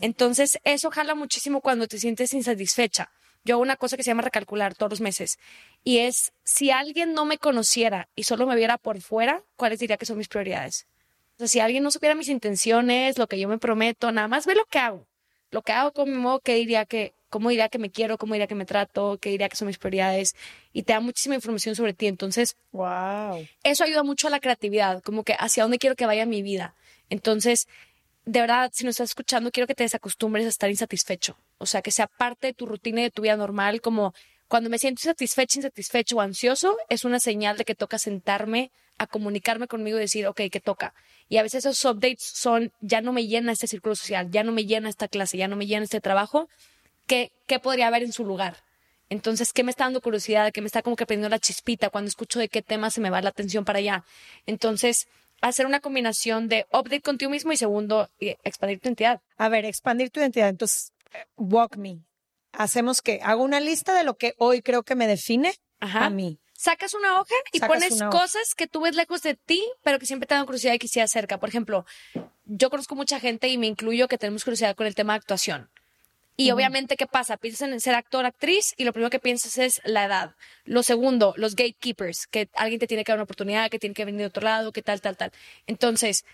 Entonces, 0.00 0.58
eso 0.64 0.90
jala 0.90 1.14
muchísimo 1.16 1.60
cuando 1.60 1.88
te 1.88 1.98
sientes 1.98 2.32
insatisfecha. 2.34 3.10
Yo 3.44 3.54
hago 3.56 3.62
una 3.62 3.76
cosa 3.76 3.96
que 3.96 4.02
se 4.02 4.10
llama 4.10 4.22
recalcular 4.22 4.74
todos 4.74 4.90
los 4.90 5.00
meses. 5.00 5.38
Y 5.82 5.98
es, 5.98 6.32
si 6.44 6.70
alguien 6.70 7.12
no 7.12 7.24
me 7.24 7.38
conociera 7.38 8.08
y 8.14 8.24
solo 8.24 8.46
me 8.46 8.56
viera 8.56 8.78
por 8.78 9.00
fuera, 9.00 9.42
¿cuáles 9.56 9.80
diría 9.80 9.96
que 9.96 10.06
son 10.06 10.18
mis 10.18 10.28
prioridades? 10.28 10.86
O 11.34 11.38
sea, 11.38 11.48
si 11.48 11.60
alguien 11.60 11.82
no 11.82 11.90
supiera 11.90 12.14
mis 12.14 12.28
intenciones, 12.28 13.18
lo 13.18 13.26
que 13.26 13.38
yo 13.38 13.48
me 13.48 13.58
prometo, 13.58 14.12
nada 14.12 14.28
más 14.28 14.46
ve 14.46 14.54
lo 14.54 14.64
que 14.66 14.78
hago. 14.78 15.06
Lo 15.50 15.62
que 15.62 15.72
hago 15.72 15.92
con 15.92 16.10
mi 16.10 16.16
modo, 16.16 16.40
¿qué 16.40 16.54
diría 16.54 16.84
que, 16.86 17.14
cómo 17.28 17.48
diría 17.50 17.68
que 17.68 17.78
me 17.78 17.90
quiero, 17.90 18.18
cómo 18.18 18.34
diría 18.34 18.46
que 18.46 18.54
me 18.54 18.64
trato, 18.64 19.18
qué 19.18 19.30
diría 19.30 19.48
que 19.48 19.56
son 19.56 19.66
mis 19.66 19.78
prioridades. 19.78 20.36
Y 20.72 20.84
te 20.84 20.92
da 20.92 21.00
muchísima 21.00 21.34
información 21.34 21.74
sobre 21.74 21.94
ti. 21.94 22.06
Entonces, 22.06 22.56
Wow. 22.70 23.48
eso 23.64 23.84
ayuda 23.84 24.02
mucho 24.02 24.28
a 24.28 24.30
la 24.30 24.38
creatividad, 24.38 25.02
como 25.02 25.24
que 25.24 25.34
hacia 25.38 25.64
dónde 25.64 25.78
quiero 25.78 25.96
que 25.96 26.06
vaya 26.06 26.26
mi 26.26 26.42
vida. 26.42 26.74
Entonces, 27.10 27.66
de 28.24 28.40
verdad, 28.40 28.70
si 28.72 28.84
nos 28.84 28.92
estás 28.92 29.10
escuchando, 29.10 29.50
quiero 29.50 29.66
que 29.66 29.74
te 29.74 29.82
desacostumbres 29.82 30.46
a 30.46 30.48
estar 30.48 30.70
insatisfecho. 30.70 31.36
O 31.58 31.66
sea, 31.66 31.82
que 31.82 31.90
sea 31.90 32.06
parte 32.06 32.48
de 32.48 32.52
tu 32.54 32.66
rutina 32.66 33.00
y 33.00 33.04
de 33.04 33.10
tu 33.10 33.22
vida 33.22 33.36
normal, 33.36 33.80
como 33.80 34.14
cuando 34.48 34.70
me 34.70 34.78
siento 34.78 35.00
insatisfecho, 35.00 35.58
insatisfecho 35.58 36.16
o 36.16 36.20
ansioso, 36.20 36.76
es 36.88 37.04
una 37.04 37.20
señal 37.20 37.56
de 37.56 37.64
que 37.64 37.74
toca 37.74 37.98
sentarme 37.98 38.70
a 38.98 39.06
comunicarme 39.06 39.66
conmigo 39.66 39.96
y 39.96 40.02
decir, 40.02 40.26
ok, 40.26 40.42
¿qué 40.50 40.60
toca? 40.60 40.94
Y 41.28 41.38
a 41.38 41.42
veces 41.42 41.64
esos 41.64 41.84
updates 41.84 42.22
son, 42.22 42.72
ya 42.80 43.00
no 43.00 43.12
me 43.12 43.26
llena 43.26 43.52
este 43.52 43.66
círculo 43.66 43.96
social, 43.96 44.30
ya 44.30 44.44
no 44.44 44.52
me 44.52 44.66
llena 44.66 44.88
esta 44.88 45.08
clase, 45.08 45.38
ya 45.38 45.48
no 45.48 45.56
me 45.56 45.66
llena 45.66 45.84
este 45.84 46.00
trabajo, 46.00 46.48
¿qué, 47.06 47.32
qué 47.46 47.58
podría 47.58 47.88
haber 47.88 48.02
en 48.02 48.12
su 48.12 48.24
lugar? 48.24 48.58
Entonces, 49.08 49.52
¿qué 49.52 49.62
me 49.62 49.70
está 49.70 49.84
dando 49.84 50.00
curiosidad? 50.00 50.52
¿Qué 50.52 50.62
me 50.62 50.66
está 50.66 50.80
como 50.80 50.96
que 50.96 51.04
prendiendo 51.04 51.28
la 51.28 51.38
chispita 51.38 51.90
cuando 51.90 52.08
escucho 52.08 52.38
de 52.38 52.48
qué 52.48 52.62
tema 52.62 52.90
se 52.90 53.00
me 53.00 53.10
va 53.10 53.20
la 53.20 53.28
atención 53.28 53.64
para 53.64 53.78
allá? 53.78 54.04
Entonces, 54.46 55.06
hacer 55.42 55.66
una 55.66 55.80
combinación 55.80 56.48
de 56.48 56.66
update 56.72 57.02
contigo 57.02 57.30
mismo 57.30 57.52
y 57.52 57.56
segundo, 57.56 58.08
expandir 58.18 58.80
tu 58.80 58.88
entidad. 58.88 59.20
A 59.36 59.48
ver, 59.48 59.64
expandir 59.64 60.10
tu 60.10 60.20
identidad. 60.20 60.48
Entonces, 60.48 60.92
walk 61.36 61.76
me. 61.76 61.98
Hacemos 62.52 63.02
que 63.02 63.20
hago 63.22 63.42
una 63.42 63.60
lista 63.60 63.94
de 63.94 64.04
lo 64.04 64.16
que 64.16 64.34
hoy 64.38 64.62
creo 64.62 64.82
que 64.82 64.94
me 64.94 65.06
define 65.06 65.54
Ajá. 65.80 66.06
a 66.06 66.10
mí. 66.10 66.38
Sacas 66.54 66.94
una 66.94 67.20
hoja 67.20 67.34
y 67.52 67.58
Sacas 67.58 67.76
pones 67.76 68.02
cosas 68.04 68.54
que 68.54 68.68
tú 68.68 68.82
ves 68.82 68.94
lejos 68.94 69.20
de 69.22 69.34
ti, 69.34 69.60
pero 69.82 69.98
que 69.98 70.06
siempre 70.06 70.28
te 70.28 70.34
dan 70.34 70.46
curiosidad 70.46 70.74
y 70.74 70.78
quisieras 70.78 71.10
cerca. 71.10 71.40
Por 71.40 71.48
ejemplo, 71.48 71.84
yo 72.44 72.70
conozco 72.70 72.94
mucha 72.94 73.18
gente 73.18 73.48
y 73.48 73.58
me 73.58 73.66
incluyo 73.66 74.06
que 74.06 74.16
tenemos 74.16 74.44
curiosidad 74.44 74.76
con 74.76 74.86
el 74.86 74.94
tema 74.94 75.14
de 75.14 75.18
actuación. 75.18 75.71
Y 76.36 76.50
obviamente, 76.50 76.96
¿qué 76.96 77.06
pasa? 77.06 77.36
Piensas 77.36 77.70
en 77.70 77.80
ser 77.80 77.94
actor, 77.94 78.24
actriz 78.24 78.74
y 78.76 78.84
lo 78.84 78.92
primero 78.92 79.10
que 79.10 79.18
piensas 79.18 79.58
es 79.58 79.80
la 79.84 80.06
edad. 80.06 80.34
Lo 80.64 80.82
segundo, 80.82 81.34
los 81.36 81.54
gatekeepers, 81.54 82.26
que 82.26 82.48
alguien 82.54 82.80
te 82.80 82.86
tiene 82.86 83.04
que 83.04 83.12
dar 83.12 83.18
una 83.18 83.24
oportunidad, 83.24 83.70
que 83.70 83.78
tiene 83.78 83.94
que 83.94 84.04
venir 84.04 84.20
de 84.20 84.26
otro 84.26 84.42
lado, 84.42 84.72
que 84.72 84.82
tal, 84.82 85.00
tal, 85.00 85.16
tal. 85.16 85.30
Entonces, 85.66 86.24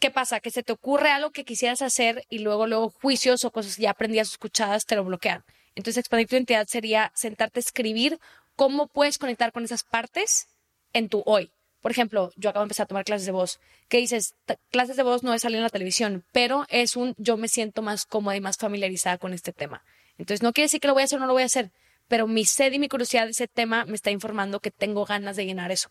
¿qué 0.00 0.10
pasa? 0.10 0.40
Que 0.40 0.50
se 0.50 0.62
te 0.62 0.72
ocurre 0.72 1.10
algo 1.10 1.32
que 1.32 1.44
quisieras 1.44 1.82
hacer 1.82 2.24
y 2.28 2.38
luego, 2.38 2.66
luego 2.66 2.90
juicios 2.90 3.44
o 3.44 3.50
cosas 3.50 3.76
ya 3.76 3.90
aprendidas 3.90 4.28
escuchadas 4.28 4.86
te 4.86 4.94
lo 4.94 5.04
bloquean. 5.04 5.44
Entonces, 5.74 5.98
expandir 5.98 6.28
tu 6.28 6.36
identidad 6.36 6.66
sería 6.68 7.12
sentarte 7.14 7.58
a 7.58 7.62
escribir 7.62 8.18
cómo 8.54 8.86
puedes 8.86 9.18
conectar 9.18 9.52
con 9.52 9.64
esas 9.64 9.82
partes 9.82 10.48
en 10.92 11.08
tu 11.08 11.22
hoy. 11.26 11.50
Por 11.80 11.90
ejemplo, 11.90 12.32
yo 12.36 12.50
acabo 12.50 12.62
de 12.62 12.66
empezar 12.66 12.84
a 12.84 12.88
tomar 12.88 13.04
clases 13.04 13.26
de 13.26 13.32
voz. 13.32 13.60
¿Qué 13.88 13.98
dices? 13.98 14.34
Clases 14.70 14.96
de 14.96 15.02
voz 15.02 15.22
no 15.22 15.32
es 15.32 15.42
salir 15.42 15.58
en 15.58 15.62
la 15.62 15.70
televisión, 15.70 16.24
pero 16.32 16.66
es 16.68 16.96
un 16.96 17.14
yo 17.18 17.36
me 17.36 17.48
siento 17.48 17.82
más 17.82 18.04
cómoda 18.04 18.36
y 18.36 18.40
más 18.40 18.56
familiarizada 18.56 19.18
con 19.18 19.32
este 19.32 19.52
tema. 19.52 19.84
Entonces, 20.18 20.42
no 20.42 20.52
quiere 20.52 20.66
decir 20.66 20.80
que 20.80 20.88
lo 20.88 20.94
voy 20.94 21.02
a 21.02 21.04
hacer 21.04 21.18
o 21.18 21.20
no 21.20 21.26
lo 21.26 21.32
voy 21.32 21.42
a 21.42 21.46
hacer, 21.46 21.70
pero 22.08 22.26
mi 22.26 22.44
sed 22.44 22.72
y 22.72 22.78
mi 22.78 22.88
curiosidad 22.88 23.26
de 23.26 23.30
ese 23.30 23.46
tema 23.46 23.84
me 23.84 23.94
está 23.94 24.10
informando 24.10 24.60
que 24.60 24.70
tengo 24.70 25.04
ganas 25.04 25.36
de 25.36 25.46
llenar 25.46 25.70
eso. 25.70 25.90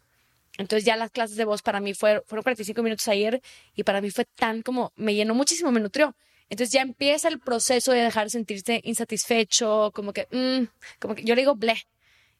Entonces, 0.57 0.85
ya 0.85 0.97
las 0.97 1.11
clases 1.11 1.37
de 1.37 1.45
voz 1.45 1.61
para 1.61 1.79
mí 1.79 1.93
fueron, 1.93 2.23
fueron 2.25 2.43
45 2.43 2.83
minutos 2.83 3.07
ayer 3.07 3.41
y 3.75 3.83
para 3.83 4.01
mí 4.01 4.09
fue 4.11 4.25
tan 4.25 4.63
como, 4.63 4.91
me 4.95 5.15
llenó 5.15 5.35
muchísimo, 5.35 5.71
me 5.71 5.79
nutrió. 5.79 6.15
Entonces 6.49 6.73
ya 6.73 6.81
empieza 6.81 7.27
el 7.27 7.39
proceso 7.39 7.91
de 7.91 8.01
dejar 8.01 8.25
de 8.25 8.29
sentirse 8.31 8.81
insatisfecho, 8.83 9.91
como 9.93 10.13
que, 10.13 10.27
mm, 10.31 10.67
como 10.99 11.15
que 11.15 11.23
yo 11.23 11.35
le 11.35 11.41
digo 11.41 11.55
ble. 11.55 11.75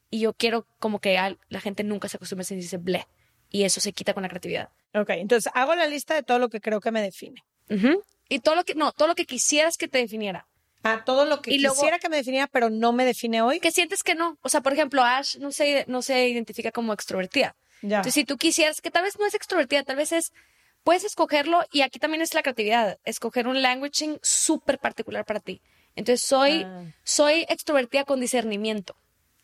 Y 0.09 0.19
yo 0.19 0.33
quiero 0.33 0.65
como 0.79 0.99
que 0.99 1.17
la 1.49 1.59
gente 1.59 1.83
nunca 1.83 2.07
se 2.07 2.17
acostumbre 2.17 2.43
a 2.43 2.45
sentirse 2.45 2.77
ble. 2.77 3.05
Y 3.49 3.63
eso 3.63 3.79
se 3.79 3.93
quita 3.93 4.13
con 4.13 4.23
la 4.23 4.29
creatividad. 4.29 4.69
Ok, 4.93 5.09
entonces 5.11 5.51
hago 5.55 5.75
la 5.75 5.87
lista 5.87 6.15
de 6.15 6.23
todo 6.23 6.39
lo 6.39 6.49
que 6.49 6.59
creo 6.61 6.79
que 6.81 6.91
me 6.91 7.01
define. 7.01 7.43
Ujú. 7.69 8.03
Y 8.29 8.39
todo 8.39 8.55
lo 8.55 8.63
que, 8.65 8.75
no, 8.75 8.91
todo 8.91 9.07
lo 9.07 9.15
que 9.15 9.25
quisieras 9.25 9.77
que 9.77 9.87
te 9.87 9.99
definiera. 9.99 10.47
A 10.83 11.03
todo 11.03 11.25
lo 11.25 11.41
que 11.41 11.53
Y 11.53 11.59
luego- 11.59 11.75
quisiera 11.75 11.99
que 11.99 12.09
me 12.09 12.17
definiera, 12.17 12.47
pero 12.47 12.69
no 12.69 12.93
me 12.93 13.03
define 13.05 13.41
hoy. 13.41 13.59
Que 13.59 13.71
sientes 13.71 14.03
que 14.03 14.15
no. 14.15 14.37
O 14.41 14.49
sea, 14.49 14.61
por 14.61 14.73
ejemplo, 14.73 15.03
Ash 15.03 15.37
no 15.37 15.51
se, 15.51 15.85
no 15.87 16.01
se 16.01 16.27
identifica 16.29 16.71
como 16.71 16.93
extrovertida. 16.93 17.55
Ya. 17.81 17.97
Entonces, 17.97 18.13
si 18.15 18.25
tú 18.25 18.37
quisieras, 18.37 18.81
que 18.81 18.91
tal 18.91 19.03
vez 19.03 19.17
no 19.19 19.25
es 19.25 19.33
extrovertida, 19.33 19.83
tal 19.83 19.95
vez 19.97 20.11
es, 20.11 20.33
puedes 20.83 21.03
escogerlo 21.03 21.63
y 21.71 21.81
aquí 21.81 21.99
también 21.99 22.21
es 22.21 22.33
la 22.33 22.41
creatividad, 22.41 22.97
escoger 23.05 23.47
un 23.47 23.61
languaging 23.61 24.19
súper 24.21 24.79
particular 24.79 25.25
para 25.25 25.39
ti. 25.39 25.61
Entonces, 25.95 26.25
soy, 26.25 26.63
Ah. 26.65 26.83
soy 27.03 27.45
extrovertida 27.49 28.03
con 28.05 28.19
discernimiento. 28.19 28.95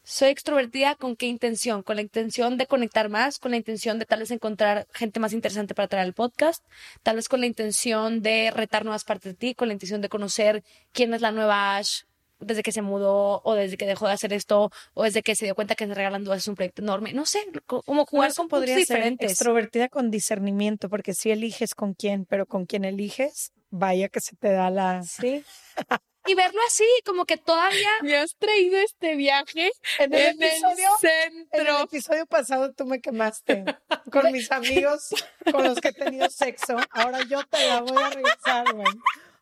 Soy 0.06 0.30
extrovertida 0.30 0.96
con 0.96 1.16
qué 1.16 1.28
intención? 1.28 1.82
Con 1.82 1.96
la 1.96 2.02
intención 2.02 2.58
de 2.58 2.68
conectar 2.68 3.08
más, 3.10 3.40
con 3.40 3.52
la 3.52 3.58
intención 3.58 4.00
de 4.00 4.06
tal 4.06 4.20
vez 4.20 4.32
encontrar 4.32 4.86
gente 4.94 5.20
más 5.22 5.32
interesante 5.32 5.74
para 5.74 5.88
traer 5.88 6.06
al 6.06 6.14
podcast, 6.14 6.64
tal 7.04 7.16
vez 7.16 7.30
con 7.30 7.40
la 7.40 7.46
intención 7.46 8.22
de 8.22 8.52
retar 8.52 8.84
nuevas 8.84 9.06
partes 9.06 9.32
de 9.32 9.38
ti, 9.38 9.56
con 9.56 9.70
la 9.70 9.74
intención 9.74 10.02
de 10.02 10.10
conocer 10.10 10.64
quién 10.92 11.14
es 11.14 11.22
la 11.22 11.32
nueva 11.32 11.78
Ash 11.78 12.02
desde 12.42 12.64
que 12.64 12.74
se 12.74 12.82
mudó 12.82 13.42
o 13.46 13.54
desde 13.54 13.78
que 13.78 13.86
dejó 13.86 14.06
de 14.08 14.12
hacer 14.14 14.34
esto 14.34 14.70
o 14.94 15.04
desde 15.04 15.24
que 15.24 15.34
se 15.36 15.46
dio 15.46 15.56
cuenta 15.56 15.76
que 15.76 15.88
se 15.88 15.94
regalan 15.94 16.26
dudas 16.26 16.40
es 16.40 16.48
un 16.50 16.56
proyecto 16.56 16.82
enorme. 16.82 17.14
No 17.14 17.26
sé, 17.26 17.40
co- 17.66 17.82
como 17.84 18.06
jugar 18.06 18.34
con 18.34 18.50
podría 18.50 18.76
ser 18.76 18.82
diferentes. 18.82 19.32
extrovertida 19.32 19.88
con 19.88 20.12
discernimiento, 20.12 20.90
porque 20.90 21.14
si 21.14 21.32
eliges 21.32 21.74
con 21.74 21.94
quién, 21.94 22.26
pero 22.26 22.46
con 22.46 22.66
quién 22.66 22.84
eliges, 22.84 23.54
vaya 23.70 24.10
que 24.10 24.20
se 24.20 24.36
te 24.36 24.52
da 24.52 24.70
la... 24.70 25.02
Sí. 25.04 25.46
Y 26.26 26.36
verlo 26.36 26.60
así, 26.68 26.86
como 27.06 27.26
que 27.26 27.38
todavía 27.38 27.90
Me 28.02 28.16
has 28.18 28.36
traído 28.36 28.78
este 28.78 29.16
viaje 29.16 29.72
En 30.00 30.14
el 30.14 30.22
en 30.22 30.42
el 30.42 30.50
episodio, 30.50 30.90
en 31.02 31.38
el 31.38 31.48
centro. 31.52 31.80
episodio 31.84 32.26
pasado 32.26 32.74
tú 32.74 32.86
me 32.86 33.02
quemaste 33.02 33.66
con 34.12 34.32
mis 34.32 34.52
amigos 34.52 35.10
con 35.52 35.64
los 35.64 35.80
que 35.82 35.90
he 35.90 35.94
tenido 35.94 36.30
sexo. 36.30 36.78
Ahora 36.92 37.20
yo 37.24 37.44
te 37.44 37.68
la 37.68 37.82
voy 37.82 38.02
a 38.02 38.10
regresar, 38.10 38.74
güey. 38.74 38.94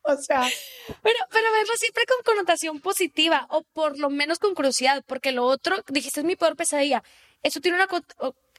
O 0.03 0.17
sea, 0.17 0.41
Pero, 1.03 1.19
pero 1.29 1.51
verlo 1.51 1.73
siempre 1.77 2.05
con 2.07 2.17
connotación 2.25 2.79
positiva 2.79 3.45
o 3.51 3.61
por 3.61 3.99
lo 3.99 4.09
menos 4.09 4.39
con 4.39 4.55
curiosidad, 4.55 5.03
porque 5.05 5.31
lo 5.31 5.45
otro, 5.45 5.83
dijiste, 5.89 6.21
es 6.21 6.25
mi 6.25 6.35
peor 6.35 6.55
pesadilla. 6.55 7.03
Eso 7.43 7.59
tiene 7.61 7.77
una... 7.77 7.87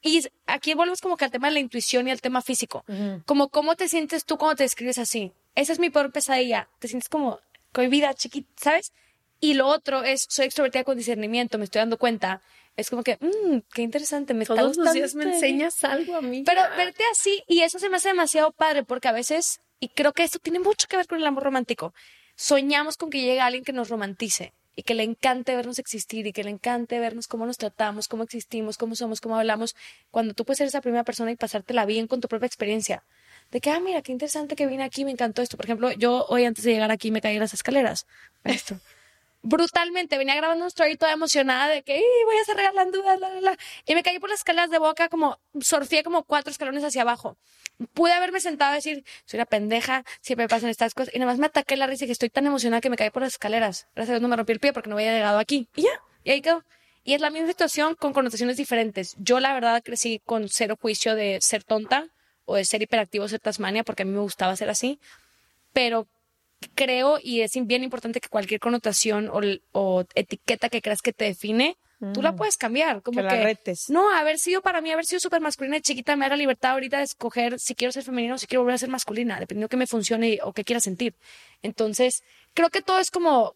Y 0.02 0.24
aquí 0.46 0.74
volvemos 0.74 1.00
como 1.00 1.16
que 1.16 1.24
al 1.24 1.30
tema 1.32 1.48
de 1.48 1.54
la 1.54 1.60
intuición 1.60 2.06
y 2.06 2.12
al 2.12 2.20
tema 2.20 2.42
físico. 2.42 2.84
Como 3.26 3.48
cómo 3.48 3.74
te 3.74 3.88
sientes 3.88 4.24
tú 4.24 4.36
cuando 4.38 4.56
te 4.56 4.62
describes 4.62 4.98
así. 4.98 5.32
Esa 5.56 5.72
es 5.72 5.78
mi 5.80 5.90
peor 5.90 6.12
pesadilla. 6.12 6.68
Te 6.78 6.86
sientes 6.88 7.08
como 7.08 7.40
cohibida, 7.72 8.14
chiquita, 8.14 8.48
¿sabes? 8.56 8.92
Y 9.40 9.54
lo 9.54 9.66
otro 9.66 10.04
es, 10.04 10.26
soy 10.28 10.46
extrovertida 10.46 10.84
con 10.84 10.96
discernimiento, 10.96 11.58
me 11.58 11.64
estoy 11.64 11.80
dando 11.80 11.98
cuenta. 11.98 12.42
Es 12.76 12.88
como 12.88 13.02
que, 13.02 13.18
mmm, 13.20 13.58
qué 13.74 13.82
interesante, 13.82 14.34
me 14.34 14.44
está 14.44 14.54
Todos 14.54 14.76
gustando. 14.76 14.88
los 14.88 14.94
días 14.94 15.14
me 15.14 15.34
enseñas 15.34 15.82
algo 15.84 16.16
a 16.16 16.22
mí. 16.22 16.44
Pero 16.46 16.62
verte 16.76 17.02
así, 17.10 17.42
y 17.48 17.60
eso 17.60 17.78
se 17.78 17.90
me 17.90 17.96
hace 17.96 18.08
demasiado 18.08 18.52
padre, 18.52 18.84
porque 18.84 19.08
a 19.08 19.12
veces, 19.12 19.60
y 19.80 19.88
creo 19.88 20.12
que 20.12 20.22
esto 20.22 20.38
tiene 20.38 20.60
mucho 20.60 20.86
que 20.88 20.96
ver 20.96 21.06
con 21.06 21.18
el 21.18 21.26
amor 21.26 21.42
romántico, 21.42 21.92
soñamos 22.36 22.96
con 22.96 23.10
que 23.10 23.20
llegue 23.20 23.40
alguien 23.40 23.64
que 23.64 23.72
nos 23.72 23.88
romantice 23.88 24.54
y 24.74 24.84
que 24.84 24.94
le 24.94 25.02
encante 25.02 25.54
vernos 25.54 25.78
existir 25.78 26.26
y 26.26 26.32
que 26.32 26.44
le 26.44 26.50
encante 26.50 26.98
vernos 26.98 27.28
cómo 27.28 27.44
nos 27.44 27.58
tratamos, 27.58 28.08
cómo 28.08 28.22
existimos, 28.22 28.78
cómo 28.78 28.94
somos, 28.94 29.20
cómo 29.20 29.36
hablamos, 29.36 29.76
cuando 30.10 30.32
tú 30.32 30.44
puedes 30.44 30.58
ser 30.58 30.66
esa 30.68 30.80
primera 30.80 31.04
persona 31.04 31.30
y 31.30 31.36
pasártela 31.36 31.84
bien 31.84 32.06
con 32.06 32.20
tu 32.20 32.28
propia 32.28 32.46
experiencia. 32.46 33.04
De 33.52 33.60
que, 33.60 33.70
ah, 33.70 33.80
mira, 33.80 34.02
qué 34.02 34.12
interesante 34.12 34.56
que 34.56 34.66
vine 34.66 34.82
aquí, 34.82 35.04
me 35.04 35.10
encantó 35.12 35.42
esto. 35.42 35.56
Por 35.58 35.66
ejemplo, 35.66 35.92
yo 35.92 36.24
hoy 36.30 36.44
antes 36.46 36.64
de 36.64 36.72
llegar 36.72 36.90
aquí 36.90 37.10
me 37.10 37.20
caí 37.20 37.34
en 37.34 37.40
las 37.40 37.54
escaleras. 37.54 38.06
Esto. 38.44 38.80
brutalmente. 39.42 40.16
Venía 40.18 40.34
grabando 40.36 40.64
un 40.64 40.68
story 40.68 40.96
toda 40.96 41.12
emocionada 41.12 41.68
de 41.68 41.82
que 41.82 41.98
"Ih, 41.98 42.24
voy 42.24 42.36
a 42.38 42.42
hacer 42.42 42.56
regalando 42.56 42.98
dudas, 42.98 43.20
la, 43.20 43.28
la, 43.28 43.40
la. 43.40 43.58
Y 43.86 43.94
me 43.94 44.02
caí 44.02 44.18
por 44.18 44.30
las 44.30 44.40
escaleras 44.40 44.70
de 44.70 44.78
boca, 44.78 45.08
como 45.08 45.38
surfé 45.60 46.02
como 46.02 46.22
cuatro 46.24 46.50
escalones 46.50 46.82
hacia 46.84 47.02
abajo. 47.02 47.36
Pude 47.94 48.12
haberme 48.12 48.40
sentado 48.40 48.72
a 48.72 48.74
decir, 48.74 49.04
soy 49.26 49.38
una 49.38 49.46
pendeja, 49.46 50.04
siempre 50.20 50.44
me 50.44 50.48
pasan 50.48 50.70
estas 50.70 50.94
cosas. 50.94 51.14
Y 51.14 51.18
nada 51.18 51.30
más 51.32 51.38
me 51.38 51.46
ataqué 51.46 51.76
la 51.76 51.86
risa 51.86 52.04
y 52.04 52.08
que 52.08 52.12
estoy 52.12 52.30
tan 52.30 52.46
emocionada 52.46 52.80
que 52.80 52.88
me 52.90 52.96
caí 52.96 53.10
por 53.10 53.22
las 53.22 53.32
escaleras. 53.32 53.86
Gracias 53.94 54.10
a 54.10 54.12
Dios 54.14 54.22
no 54.22 54.28
me 54.28 54.36
rompí 54.36 54.52
el 54.52 54.60
pie 54.60 54.72
porque 54.72 54.88
no 54.88 54.96
había 54.96 55.12
llegado 55.12 55.38
aquí. 55.38 55.68
Y 55.76 55.82
ya, 55.82 56.00
y 56.24 56.30
ahí 56.30 56.40
quedó. 56.40 56.64
Y 57.04 57.14
es 57.14 57.20
la 57.20 57.30
misma 57.30 57.48
situación 57.48 57.96
con 57.96 58.12
connotaciones 58.12 58.56
diferentes. 58.56 59.16
Yo, 59.18 59.40
la 59.40 59.52
verdad, 59.52 59.82
crecí 59.84 60.20
con 60.24 60.48
cero 60.48 60.78
juicio 60.80 61.14
de 61.16 61.38
ser 61.42 61.64
tonta 61.64 62.06
o 62.52 62.56
de 62.56 62.64
ser 62.64 62.82
hiperactivo 62.82 63.24
o 63.24 63.28
ser 63.28 63.40
tasmania 63.40 63.82
porque 63.84 64.02
a 64.02 64.06
mí 64.06 64.12
me 64.12 64.20
gustaba 64.20 64.54
ser 64.56 64.68
así. 64.70 65.00
Pero 65.72 66.06
creo 66.74 67.18
y 67.20 67.40
es 67.40 67.52
bien 67.66 67.82
importante 67.82 68.20
que 68.20 68.28
cualquier 68.28 68.60
connotación 68.60 69.28
o, 69.28 69.40
o 69.72 70.04
etiqueta 70.14 70.68
que 70.68 70.82
creas 70.82 71.02
que 71.02 71.12
te 71.12 71.24
define, 71.24 71.76
tú 72.12 72.20
la 72.20 72.34
puedes 72.34 72.56
cambiar. 72.56 73.02
Como 73.02 73.22
Que 73.22 73.28
que, 73.28 73.34
la 73.34 73.42
retes. 73.42 73.88
No, 73.88 74.10
haber 74.14 74.38
sido 74.38 74.60
para 74.60 74.80
mí, 74.80 74.90
haber 74.90 75.06
sido 75.06 75.20
súper 75.20 75.40
masculina 75.40 75.76
de 75.76 75.82
chiquita 75.82 76.14
me 76.16 76.26
da 76.26 76.30
la 76.30 76.36
libertad 76.36 76.72
ahorita 76.72 76.98
de 76.98 77.04
escoger 77.04 77.58
si 77.58 77.74
quiero 77.74 77.92
ser 77.92 78.02
femenina 78.02 78.34
o 78.34 78.38
si 78.38 78.46
quiero 78.46 78.62
volver 78.62 78.74
a 78.74 78.78
ser 78.78 78.90
masculina, 78.90 79.40
dependiendo 79.40 79.66
de 79.66 79.70
qué 79.70 79.76
me 79.76 79.86
funcione 79.86 80.38
o 80.42 80.52
qué 80.52 80.64
quiera 80.64 80.80
sentir. 80.80 81.14
Entonces, 81.62 82.22
creo 82.54 82.70
que 82.70 82.82
todo 82.82 82.98
es 82.98 83.10
como 83.10 83.54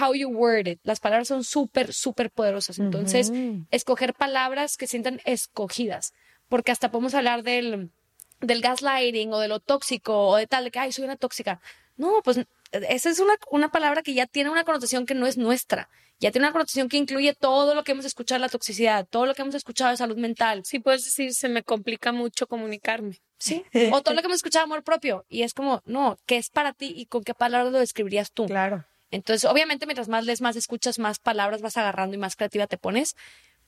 how 0.00 0.14
you 0.14 0.28
word 0.28 0.66
it. 0.66 0.80
Las 0.84 1.00
palabras 1.00 1.28
son 1.28 1.44
súper, 1.44 1.92
súper 1.92 2.30
poderosas. 2.30 2.78
Entonces, 2.78 3.32
escoger 3.70 4.14
palabras 4.14 4.76
que 4.76 4.86
sientan 4.86 5.20
escogidas. 5.24 6.14
Porque 6.48 6.72
hasta 6.72 6.90
podemos 6.90 7.14
hablar 7.14 7.42
del, 7.42 7.90
del 8.42 8.60
gaslighting 8.60 9.32
o 9.32 9.38
de 9.38 9.48
lo 9.48 9.60
tóxico 9.60 10.28
o 10.28 10.36
de 10.36 10.46
tal, 10.46 10.64
de 10.64 10.70
que, 10.70 10.78
ay, 10.78 10.92
soy 10.92 11.04
una 11.04 11.16
tóxica. 11.16 11.60
No, 11.96 12.20
pues 12.22 12.40
esa 12.72 13.10
es 13.10 13.18
una, 13.20 13.34
una 13.50 13.70
palabra 13.70 14.02
que 14.02 14.14
ya 14.14 14.26
tiene 14.26 14.50
una 14.50 14.64
connotación 14.64 15.06
que 15.06 15.14
no 15.14 15.26
es 15.26 15.36
nuestra. 15.38 15.88
Ya 16.18 16.30
tiene 16.30 16.46
una 16.46 16.52
connotación 16.52 16.88
que 16.88 16.96
incluye 16.96 17.34
todo 17.34 17.74
lo 17.74 17.82
que 17.84 17.92
hemos 17.92 18.04
escuchado 18.04 18.38
de 18.38 18.46
la 18.46 18.48
toxicidad, 18.48 19.06
todo 19.08 19.26
lo 19.26 19.34
que 19.34 19.42
hemos 19.42 19.54
escuchado 19.54 19.90
de 19.90 19.96
salud 19.96 20.16
mental. 20.16 20.62
Sí, 20.64 20.78
puedes 20.78 21.04
decir, 21.04 21.34
se 21.34 21.48
me 21.48 21.62
complica 21.62 22.12
mucho 22.12 22.46
comunicarme. 22.46 23.20
Sí. 23.38 23.64
O 23.90 24.02
todo 24.02 24.14
lo 24.14 24.20
que 24.20 24.26
hemos 24.26 24.36
escuchado 24.36 24.64
de 24.64 24.72
amor 24.72 24.84
propio. 24.84 25.26
Y 25.28 25.42
es 25.42 25.52
como, 25.52 25.82
no, 25.84 26.16
¿qué 26.26 26.36
es 26.36 26.48
para 26.48 26.72
ti 26.72 26.94
y 26.96 27.06
con 27.06 27.24
qué 27.24 27.34
palabras 27.34 27.72
lo 27.72 27.78
describirías 27.80 28.30
tú? 28.30 28.46
Claro. 28.46 28.84
Entonces, 29.10 29.50
obviamente, 29.50 29.84
mientras 29.84 30.08
más 30.08 30.24
lees, 30.24 30.40
más 30.40 30.56
escuchas, 30.56 30.98
más 30.98 31.18
palabras 31.18 31.60
vas 31.60 31.76
agarrando 31.76 32.14
y 32.14 32.18
más 32.18 32.36
creativa 32.36 32.66
te 32.66 32.78
pones. 32.78 33.16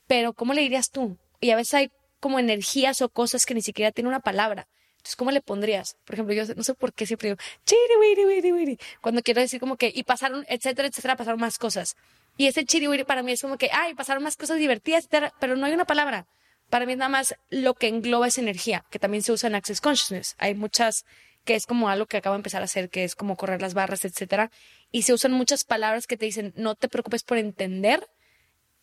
Pero, 0.06 0.32
¿cómo 0.32 0.54
le 0.54 0.60
dirías 0.60 0.90
tú? 0.90 1.18
Y 1.40 1.50
a 1.50 1.56
veces 1.56 1.74
hay 1.74 1.90
como 2.24 2.38
energías 2.38 3.02
o 3.02 3.10
cosas 3.10 3.44
que 3.44 3.52
ni 3.52 3.60
siquiera 3.60 3.92
tienen 3.92 4.08
una 4.08 4.20
palabra. 4.20 4.66
Entonces, 4.92 5.14
¿cómo 5.14 5.30
le 5.30 5.42
pondrías? 5.42 5.98
Por 6.06 6.14
ejemplo, 6.14 6.34
yo 6.34 6.44
no 6.56 6.64
sé 6.64 6.72
por 6.72 6.94
qué 6.94 7.04
siempre 7.04 7.28
digo, 7.28 7.38
chiri. 7.66 8.78
Cuando 9.02 9.20
quiero 9.20 9.42
decir 9.42 9.60
como 9.60 9.76
que, 9.76 9.92
y 9.94 10.04
pasaron, 10.04 10.46
etcétera, 10.48 10.88
etcétera, 10.88 11.16
pasaron 11.16 11.38
más 11.38 11.58
cosas. 11.58 11.96
Y 12.38 12.46
ese 12.46 12.64
chiri, 12.64 13.04
para 13.04 13.22
mí 13.22 13.32
es 13.32 13.42
como 13.42 13.58
que, 13.58 13.68
ay, 13.74 13.92
pasaron 13.92 14.22
más 14.22 14.38
cosas 14.38 14.56
divertidas, 14.56 15.00
etcétera, 15.00 15.34
pero 15.38 15.54
no 15.54 15.66
hay 15.66 15.74
una 15.74 15.84
palabra. 15.84 16.26
Para 16.70 16.86
mí 16.86 16.92
es 16.92 16.98
nada 16.98 17.10
más 17.10 17.34
lo 17.50 17.74
que 17.74 17.88
engloba 17.88 18.26
esa 18.26 18.40
energía, 18.40 18.86
que 18.88 18.98
también 18.98 19.22
se 19.22 19.30
usa 19.30 19.50
en 19.50 19.56
Access 19.56 19.82
Consciousness. 19.82 20.34
Hay 20.38 20.54
muchas 20.54 21.04
que 21.44 21.56
es 21.56 21.66
como 21.66 21.90
algo 21.90 22.06
que 22.06 22.16
acabo 22.16 22.32
de 22.36 22.38
empezar 22.38 22.62
a 22.62 22.64
hacer, 22.64 22.88
que 22.88 23.04
es 23.04 23.16
como 23.16 23.36
correr 23.36 23.60
las 23.60 23.74
barras, 23.74 24.06
etcétera. 24.06 24.50
Y 24.90 25.02
se 25.02 25.12
usan 25.12 25.32
muchas 25.32 25.64
palabras 25.64 26.06
que 26.06 26.16
te 26.16 26.24
dicen, 26.24 26.54
no 26.56 26.74
te 26.74 26.88
preocupes 26.88 27.22
por 27.22 27.36
entender, 27.36 28.08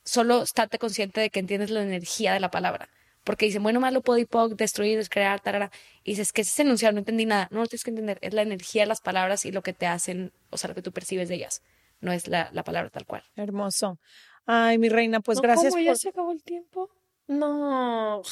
solo 0.04 0.44
estate 0.44 0.78
consciente 0.78 1.22
de 1.22 1.32
que 1.32 1.40
entiendes 1.40 1.72
la 1.72 1.82
energía 1.82 2.34
de 2.34 2.40
la 2.40 2.52
palabra. 2.52 2.88
Porque 3.24 3.46
dicen, 3.46 3.62
bueno, 3.62 3.80
malo, 3.80 4.02
puedo 4.02 4.26
poc, 4.28 4.54
destruir, 4.56 4.98
descrear, 4.98 5.40
tarara. 5.40 5.72
Y 6.04 6.12
dices, 6.12 6.34
¿qué 6.34 6.42
es 6.42 6.50
ese 6.50 6.64
enunciado? 6.64 6.94
No 6.94 7.00
entendí 7.00 7.26
nada. 7.26 7.48
No 7.52 7.60
lo 7.60 7.68
tienes 7.68 7.84
que 7.84 7.92
entender. 7.92 8.18
Es 8.22 8.34
la 8.34 8.42
energía 8.42 8.84
de 8.84 8.88
las 8.88 9.02
palabras 9.02 9.46
y 9.46 9.52
lo 9.52 9.62
que 9.62 9.74
te 9.74 9.86
hacen, 9.86 10.32
o 10.50 10.58
sea, 10.58 10.70
lo 10.70 10.76
que 10.76 10.82
tú 10.82 10.92
percibes 10.92 11.30
de 11.30 11.36
ellas. 11.36 11.62
No 12.00 12.12
es 12.12 12.28
la, 12.28 12.50
la 12.52 12.64
palabra 12.64 12.90
tal 12.90 13.06
cual. 13.06 13.24
Hermoso. 13.36 14.00
Ay, 14.46 14.78
mi 14.78 14.90
reina, 14.90 15.20
pues 15.20 15.38
No, 15.38 15.44
gracias 15.44 15.74
¿cómo? 15.74 15.84
¿Ya 15.84 15.92
por... 15.92 15.98
se 15.98 16.10
acabó 16.10 16.32
el 16.32 16.44
tiempo? 16.44 16.90
No. 17.32 18.24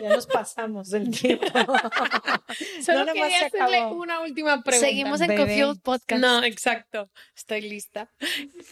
Ya 0.00 0.10
nos 0.10 0.26
pasamos 0.28 0.90
del 0.90 1.10
tiempo. 1.10 1.44
Solo 2.84 3.04
No, 3.04 3.12
quería 3.14 3.46
hacerle 3.46 3.78
acabó. 3.78 3.96
una 3.96 4.20
última 4.20 4.62
pregunta. 4.62 4.86
Seguimos 4.86 5.20
en. 5.22 5.36
Confused 5.36 5.82
Podcast. 5.82 6.22
No, 6.22 6.44
exacto. 6.44 7.10
Estoy 7.34 7.62
lista. 7.62 8.12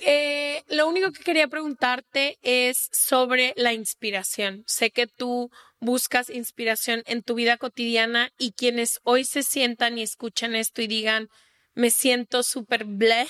Eh, 0.02 0.62
lo 0.68 0.88
único 0.88 1.10
que 1.10 1.24
quería 1.24 1.48
preguntarte 1.48 2.38
es 2.42 2.90
sobre 2.92 3.52
la 3.56 3.72
inspiración. 3.72 4.62
Sé 4.68 4.92
que 4.92 5.08
tú 5.08 5.50
buscas 5.80 6.30
inspiración 6.30 7.02
en 7.06 7.24
tu 7.24 7.34
vida 7.34 7.56
cotidiana 7.56 8.30
y 8.38 8.52
quienes 8.52 9.00
hoy 9.02 9.24
se 9.24 9.42
sientan 9.42 9.98
y 9.98 10.02
escuchan 10.02 10.54
esto 10.54 10.80
y 10.80 10.86
digan, 10.86 11.28
me 11.74 11.90
siento 11.90 12.44
súper 12.44 12.84
bleh, 12.84 13.26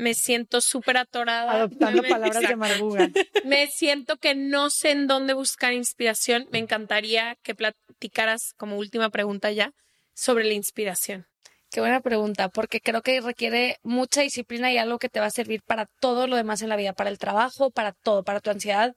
me 0.00 0.14
siento 0.14 0.60
súper 0.60 0.96
atorada. 0.96 1.52
Adoptando 1.52 2.02
me- 2.02 2.08
palabras 2.16 2.42
de 2.42 2.52
amargura. 2.52 3.10
Me 3.44 3.66
siento 3.68 4.16
que 4.18 4.34
no 4.34 4.68
sé 4.70 4.90
en 4.90 5.06
dónde 5.06 5.32
buscar 5.34 5.72
inspiración. 5.72 6.46
Me 6.50 6.58
encantaría 6.58 7.36
que 7.42 7.54
platicaras 7.54 8.52
como 8.56 8.76
última 8.76 9.10
pregunta 9.10 9.50
ya 9.50 9.72
sobre 10.14 10.44
la 10.44 10.52
inspiración. 10.54 11.26
Qué 11.70 11.80
buena 11.80 12.00
pregunta, 12.00 12.48
porque 12.48 12.80
creo 12.80 13.00
que 13.00 13.20
requiere 13.20 13.78
mucha 13.82 14.22
disciplina 14.22 14.72
y 14.72 14.78
algo 14.78 14.98
que 14.98 15.08
te 15.08 15.20
va 15.20 15.26
a 15.26 15.30
servir 15.30 15.62
para 15.62 15.86
todo 16.00 16.26
lo 16.26 16.34
demás 16.36 16.62
en 16.62 16.68
la 16.68 16.76
vida, 16.76 16.92
para 16.92 17.10
el 17.10 17.18
trabajo, 17.18 17.70
para 17.70 17.92
todo, 17.92 18.24
para 18.24 18.40
tu 18.40 18.50
ansiedad. 18.50 18.94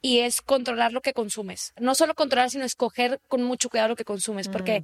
Y 0.00 0.20
es 0.20 0.40
controlar 0.40 0.92
lo 0.92 1.00
que 1.00 1.12
consumes. 1.12 1.72
No 1.80 1.94
solo 1.94 2.14
controlar, 2.14 2.50
sino 2.50 2.64
escoger 2.64 3.20
con 3.28 3.42
mucho 3.42 3.68
cuidado 3.68 3.88
lo 3.88 3.96
que 3.96 4.04
consumes, 4.04 4.48
porque 4.48 4.82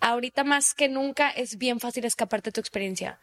ahorita 0.00 0.42
más 0.44 0.74
que 0.74 0.88
nunca 0.88 1.28
es 1.30 1.56
bien 1.58 1.80
fácil 1.80 2.04
escaparte 2.06 2.48
de 2.48 2.52
tu 2.54 2.60
experiencia. 2.60 3.18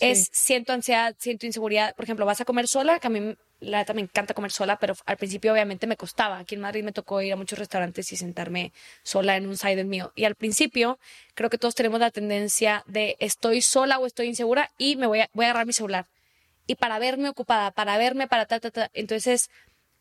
Es 0.00 0.28
siento 0.32 0.72
ansiedad, 0.72 1.14
siento 1.18 1.46
inseguridad. 1.46 1.94
Por 1.94 2.04
ejemplo, 2.04 2.26
vas 2.26 2.40
a 2.40 2.44
comer 2.44 2.66
sola, 2.66 2.98
que 2.98 3.06
a 3.06 3.10
mí 3.10 3.36
la 3.60 3.78
neta 3.78 3.94
me 3.94 4.00
encanta 4.00 4.34
comer 4.34 4.50
sola, 4.50 4.78
pero 4.78 4.94
al 5.06 5.16
principio 5.16 5.52
obviamente 5.52 5.86
me 5.86 5.96
costaba. 5.96 6.38
Aquí 6.38 6.54
en 6.54 6.60
Madrid 6.60 6.82
me 6.82 6.92
tocó 6.92 7.22
ir 7.22 7.32
a 7.32 7.36
muchos 7.36 7.58
restaurantes 7.58 8.12
y 8.12 8.16
sentarme 8.16 8.72
sola 9.02 9.36
en 9.36 9.46
un 9.46 9.56
side 9.56 9.84
mío. 9.84 10.12
Y 10.14 10.24
al 10.24 10.34
principio 10.34 10.98
creo 11.34 11.50
que 11.50 11.58
todos 11.58 11.74
tenemos 11.74 12.00
la 12.00 12.10
tendencia 12.10 12.82
de 12.86 13.16
estoy 13.20 13.62
sola 13.62 13.98
o 13.98 14.06
estoy 14.06 14.26
insegura 14.26 14.70
y 14.78 14.96
me 14.96 15.06
voy 15.06 15.20
a, 15.20 15.30
voy 15.32 15.44
a 15.44 15.50
agarrar 15.50 15.66
mi 15.66 15.72
celular. 15.72 16.06
Y 16.66 16.74
para 16.76 16.98
verme 16.98 17.28
ocupada, 17.28 17.70
para 17.70 17.96
verme, 17.98 18.28
para 18.28 18.46
ta, 18.46 18.60
ta, 18.60 18.70
ta. 18.70 18.90
Entonces, 18.94 19.50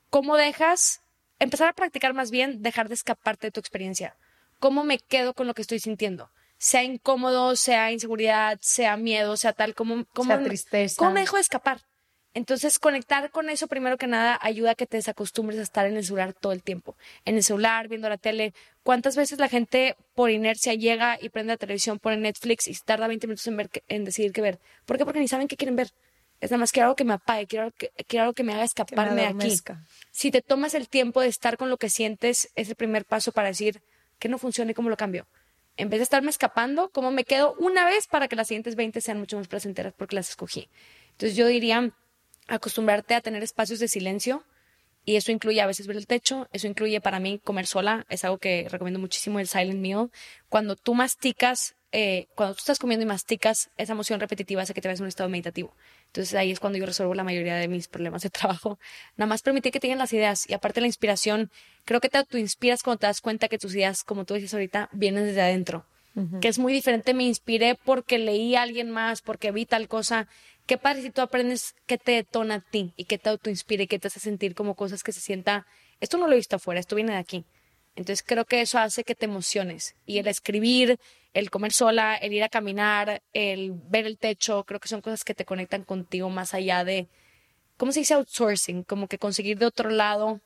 ¿cómo 0.10 0.38
dejas, 0.38 1.02
empezar 1.40 1.70
a 1.70 1.74
practicar 1.74 2.14
más 2.14 2.32
bien, 2.32 2.62
dejar 2.62 2.88
de 2.88 2.96
escaparte 2.96 3.48
de 3.48 3.52
tu 3.52 3.60
experiencia? 3.60 4.16
¿Cómo 4.60 4.84
me 4.84 5.00
quedo 5.00 5.34
con 5.34 5.48
lo 5.48 5.54
que 5.54 5.64
estoy 5.64 5.80
sintiendo? 5.80 6.30
Sea 6.62 6.84
incómodo, 6.84 7.56
sea 7.56 7.92
inseguridad, 7.92 8.60
sea 8.62 8.96
miedo, 8.96 9.36
sea 9.36 9.52
tal, 9.52 9.74
¿cómo, 9.74 10.06
cómo, 10.14 10.36
Sea 10.36 10.44
tristeza. 10.44 10.96
¿cómo 10.96 11.10
me 11.10 11.22
dejo 11.22 11.38
de 11.38 11.42
escapar? 11.42 11.82
Entonces, 12.36 12.78
conectar 12.78 13.32
con 13.32 13.50
eso 13.50 13.66
primero 13.66 13.98
que 13.98 14.06
nada 14.06 14.38
ayuda 14.40 14.72
a 14.72 14.76
que 14.76 14.86
te 14.86 14.98
desacostumbres 14.98 15.58
a 15.58 15.64
estar 15.64 15.88
en 15.88 15.98
el 15.98 16.06
celular 16.06 16.34
todo 16.34 16.52
el 16.52 16.62
tiempo. 16.62 16.96
En 17.26 17.36
el 17.36 17.44
celular, 17.44 17.88
viendo 17.88 18.08
la 18.10 18.18
tele. 18.18 18.54
¿Cuántas 18.84 19.16
veces 19.16 19.40
la 19.40 19.50
gente 19.50 19.96
por 20.14 20.30
inercia 20.30 20.76
llega 20.76 21.18
y 21.20 21.30
prende 21.30 21.54
la 21.54 21.58
televisión, 21.58 21.98
pone 21.98 22.18
Netflix 22.18 22.68
y 22.68 22.76
tarda 22.76 23.08
20 23.08 23.26
minutos 23.26 23.48
en, 23.48 23.58
ver 23.58 23.72
en 23.88 24.06
decidir 24.06 24.32
qué 24.32 24.42
ver? 24.42 24.60
¿Por 24.86 25.00
qué? 25.00 25.04
Porque 25.04 25.20
ni 25.20 25.28
saben 25.28 25.48
qué 25.48 25.58
quieren 25.58 25.76
ver. 25.76 25.90
Es 26.42 26.52
nada 26.52 26.60
más 26.60 26.72
quiero 26.72 26.90
algo 26.90 26.96
que 26.96 27.06
me 27.06 27.14
apague, 27.14 27.48
quiero 27.48 27.64
algo 27.64 27.76
que, 27.76 27.90
quiero 28.06 28.26
algo 28.26 28.34
que 28.36 28.44
me 28.44 28.54
haga 28.54 28.66
escaparme 28.66 29.22
de 29.22 29.28
aquí. 29.28 29.58
Si 30.12 30.30
te 30.30 30.44
tomas 30.44 30.76
el 30.76 30.90
tiempo 30.90 31.22
de 31.22 31.28
estar 31.28 31.58
con 31.58 31.72
lo 31.72 31.78
que 31.78 31.90
sientes, 31.90 32.52
es 32.54 32.70
el 32.70 32.76
primer 32.76 33.04
paso 33.04 33.32
para 33.32 33.48
decir 33.48 33.82
que 34.20 34.30
no 34.30 34.38
funciona 34.38 34.70
y 34.70 34.74
cómo 34.76 34.90
lo 34.90 34.98
cambio. 34.98 35.26
En 35.78 35.90
vez 35.90 36.00
de 36.00 36.04
estarme 36.04 36.30
escapando, 36.30 36.90
¿cómo 36.90 37.12
me 37.12 37.24
quedo 37.24 37.56
una 37.58 37.86
vez 37.86 38.08
para 38.08 38.28
que 38.28 38.36
las 38.36 38.48
siguientes 38.48 38.76
20 38.76 39.02
sean 39.02 39.20
mucho 39.20 39.38
más 39.38 39.48
placenteras 39.48 39.94
porque 39.94 40.16
las 40.16 40.30
escogí? 40.30 40.70
Entonces 41.12 41.36
yo 41.36 41.48
diría 41.48 41.92
acostumbrarte 42.48 43.16
a 43.16 43.22
tener 43.22 43.44
espacios 43.44 43.80
de 43.80 43.88
silencio 43.88 44.44
y 45.06 45.16
eso 45.16 45.32
incluye 45.32 45.62
a 45.62 45.66
veces 45.66 45.88
ver 45.88 45.98
el 45.98 46.08
techo, 46.08 46.48
eso 46.52 46.68
incluye 46.68 47.02
para 47.02 47.20
mí 47.20 47.40
comer 47.40 47.66
sola, 47.66 48.06
es 48.10 48.24
algo 48.24 48.38
que 48.38 48.68
recomiendo 48.70 49.00
muchísimo 49.00 49.40
el 49.40 49.48
silent 49.48 49.80
meal. 49.80 50.12
Cuando 50.50 50.76
tú 50.76 50.94
masticas, 50.94 51.76
eh, 51.92 52.28
cuando 52.36 52.56
tú 52.56 52.60
estás 52.60 52.80
comiendo 52.80 53.04
y 53.04 53.08
masticas, 53.08 53.70
esa 53.78 53.94
emoción 53.94 54.20
repetitiva 54.20 54.62
hace 54.62 54.74
que 54.74 54.82
te 54.82 54.88
vayas 54.88 55.02
a 55.02 55.04
un 55.04 55.10
estado 55.10 55.30
meditativo. 55.30 55.74
Entonces 56.08 56.34
ahí 56.36 56.52
es 56.52 56.60
cuando 56.60 56.80
yo 56.80 56.86
resuelvo 56.86 57.14
la 57.14 57.24
mayoría 57.24 57.56
de 57.56 57.68
mis 57.68 57.88
problemas 57.88 58.22
de 58.22 58.30
trabajo. 58.30 58.80
Nada 59.18 59.28
más 59.28 59.42
permitir 59.42 59.72
que 59.72 59.80
tengan 59.80 60.00
las 60.00 60.14
ideas 60.14 60.50
y 60.50 60.54
aparte 60.54 60.80
la 60.80 60.88
inspiración, 60.88 61.52
creo 61.86 62.00
que 62.00 62.10
te 62.10 62.18
autoinspiras 62.18 62.84
cuando 62.84 63.00
te 63.00 63.08
das 63.08 63.22
cuenta 63.22 63.48
que 63.50 63.58
tus 63.58 63.76
ideas, 63.76 64.04
como 64.04 64.26
tú 64.26 64.36
dices 64.36 64.54
ahorita, 64.54 64.90
vienen 64.94 65.26
desde 65.26 65.42
adentro. 65.42 65.86
Que 66.42 66.50
es 66.50 66.60
muy 66.60 66.74
diferente, 66.74 67.14
me 67.14 67.24
inspiré 67.24 67.76
porque 67.86 68.18
leí 68.18 68.56
a 68.58 68.64
alguien 68.64 68.92
más, 68.92 69.22
porque 69.22 69.54
vi 69.54 69.66
tal 69.66 69.88
cosa. 69.88 70.28
¿Qué 70.66 70.78
padre 70.78 71.04
si 71.04 71.10
tú 71.10 71.22
aprendes 71.22 71.74
qué 71.86 71.98
te 71.98 72.12
detona 72.12 72.56
a 72.56 72.60
ti 72.60 72.94
y 72.98 73.06
qué 73.06 73.18
te 73.18 73.30
autoinspira 73.30 73.84
y 73.84 73.88
qué 73.88 73.98
te 73.98 74.10
hace 74.10 74.20
sentir 74.20 74.54
como 74.54 74.76
cosas 74.76 75.04
que 75.04 75.14
se 75.14 75.22
sienta, 75.22 75.66
esto 76.02 76.18
no 76.18 76.28
lo 76.28 76.34
he 76.34 76.36
visto 76.36 76.58
afuera, 76.58 76.82
esto 76.82 76.98
viene 76.98 77.14
de 77.14 77.18
aquí. 77.18 77.46
Entonces 77.96 78.24
creo 78.26 78.46
que 78.46 78.62
eso 78.62 78.80
hace 78.80 79.04
que 79.04 79.16
te 79.16 79.26
emociones. 79.26 79.96
Y 80.06 80.18
el 80.20 80.28
escribir, 80.28 81.00
el 81.34 81.50
comer 81.50 81.74
sola, 81.74 82.16
el 82.16 82.34
ir 82.34 82.44
a 82.44 82.50
caminar, 82.50 83.22
el 83.34 83.72
ver 83.74 84.06
el 84.06 84.18
techo, 84.18 84.64
creo 84.64 84.80
que 84.80 84.88
son 84.88 85.02
cosas 85.02 85.24
que 85.24 85.34
te 85.34 85.46
conectan 85.46 85.84
contigo 85.84 86.30
más 86.30 86.54
allá 86.54 86.84
de, 86.84 87.08
¿cómo 87.78 87.92
se 87.92 88.00
dice 88.00 88.14
outsourcing? 88.14 88.84
Como 88.84 89.08
que 89.08 89.18
conseguir 89.18 89.58
de 89.58 89.66
otro 89.66 89.90
lado 89.90 90.40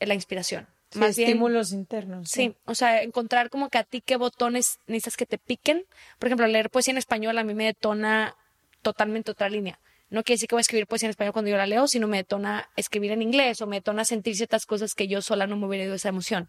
la 0.00 0.14
inspiración. 0.14 0.66
Sí, 0.90 0.98
más 0.98 1.16
bien, 1.16 1.28
estímulos 1.28 1.72
internos. 1.72 2.30
Sí, 2.30 2.54
o 2.64 2.74
sea, 2.74 3.02
encontrar 3.02 3.50
como 3.50 3.68
que 3.68 3.78
a 3.78 3.84
ti 3.84 4.00
qué 4.00 4.16
botones 4.16 4.78
necesitas 4.86 5.16
que 5.16 5.26
te 5.26 5.38
piquen. 5.38 5.84
Por 6.18 6.28
ejemplo, 6.28 6.46
leer 6.46 6.70
poesía 6.70 6.92
en 6.92 6.98
español 6.98 7.36
a 7.36 7.44
mí 7.44 7.54
me 7.54 7.64
detona 7.64 8.36
totalmente 8.80 9.30
otra 9.30 9.50
línea. 9.50 9.78
No 10.10 10.22
quiere 10.22 10.36
decir 10.36 10.48
que 10.48 10.54
voy 10.54 10.60
a 10.60 10.62
escribir 10.62 10.86
poesía 10.86 11.08
en 11.08 11.10
español 11.10 11.34
cuando 11.34 11.50
yo 11.50 11.58
la 11.58 11.66
leo, 11.66 11.86
sino 11.86 12.08
me 12.08 12.16
detona 12.16 12.70
escribir 12.76 13.12
en 13.12 13.20
inglés 13.20 13.60
o 13.60 13.66
me 13.66 13.76
detona 13.76 14.06
sentir 14.06 14.34
ciertas 14.34 14.64
cosas 14.64 14.94
que 14.94 15.06
yo 15.08 15.20
sola 15.20 15.46
no 15.46 15.56
me 15.56 15.66
hubiera 15.66 15.84
ido 15.84 15.94
esa 15.94 16.08
emoción. 16.08 16.48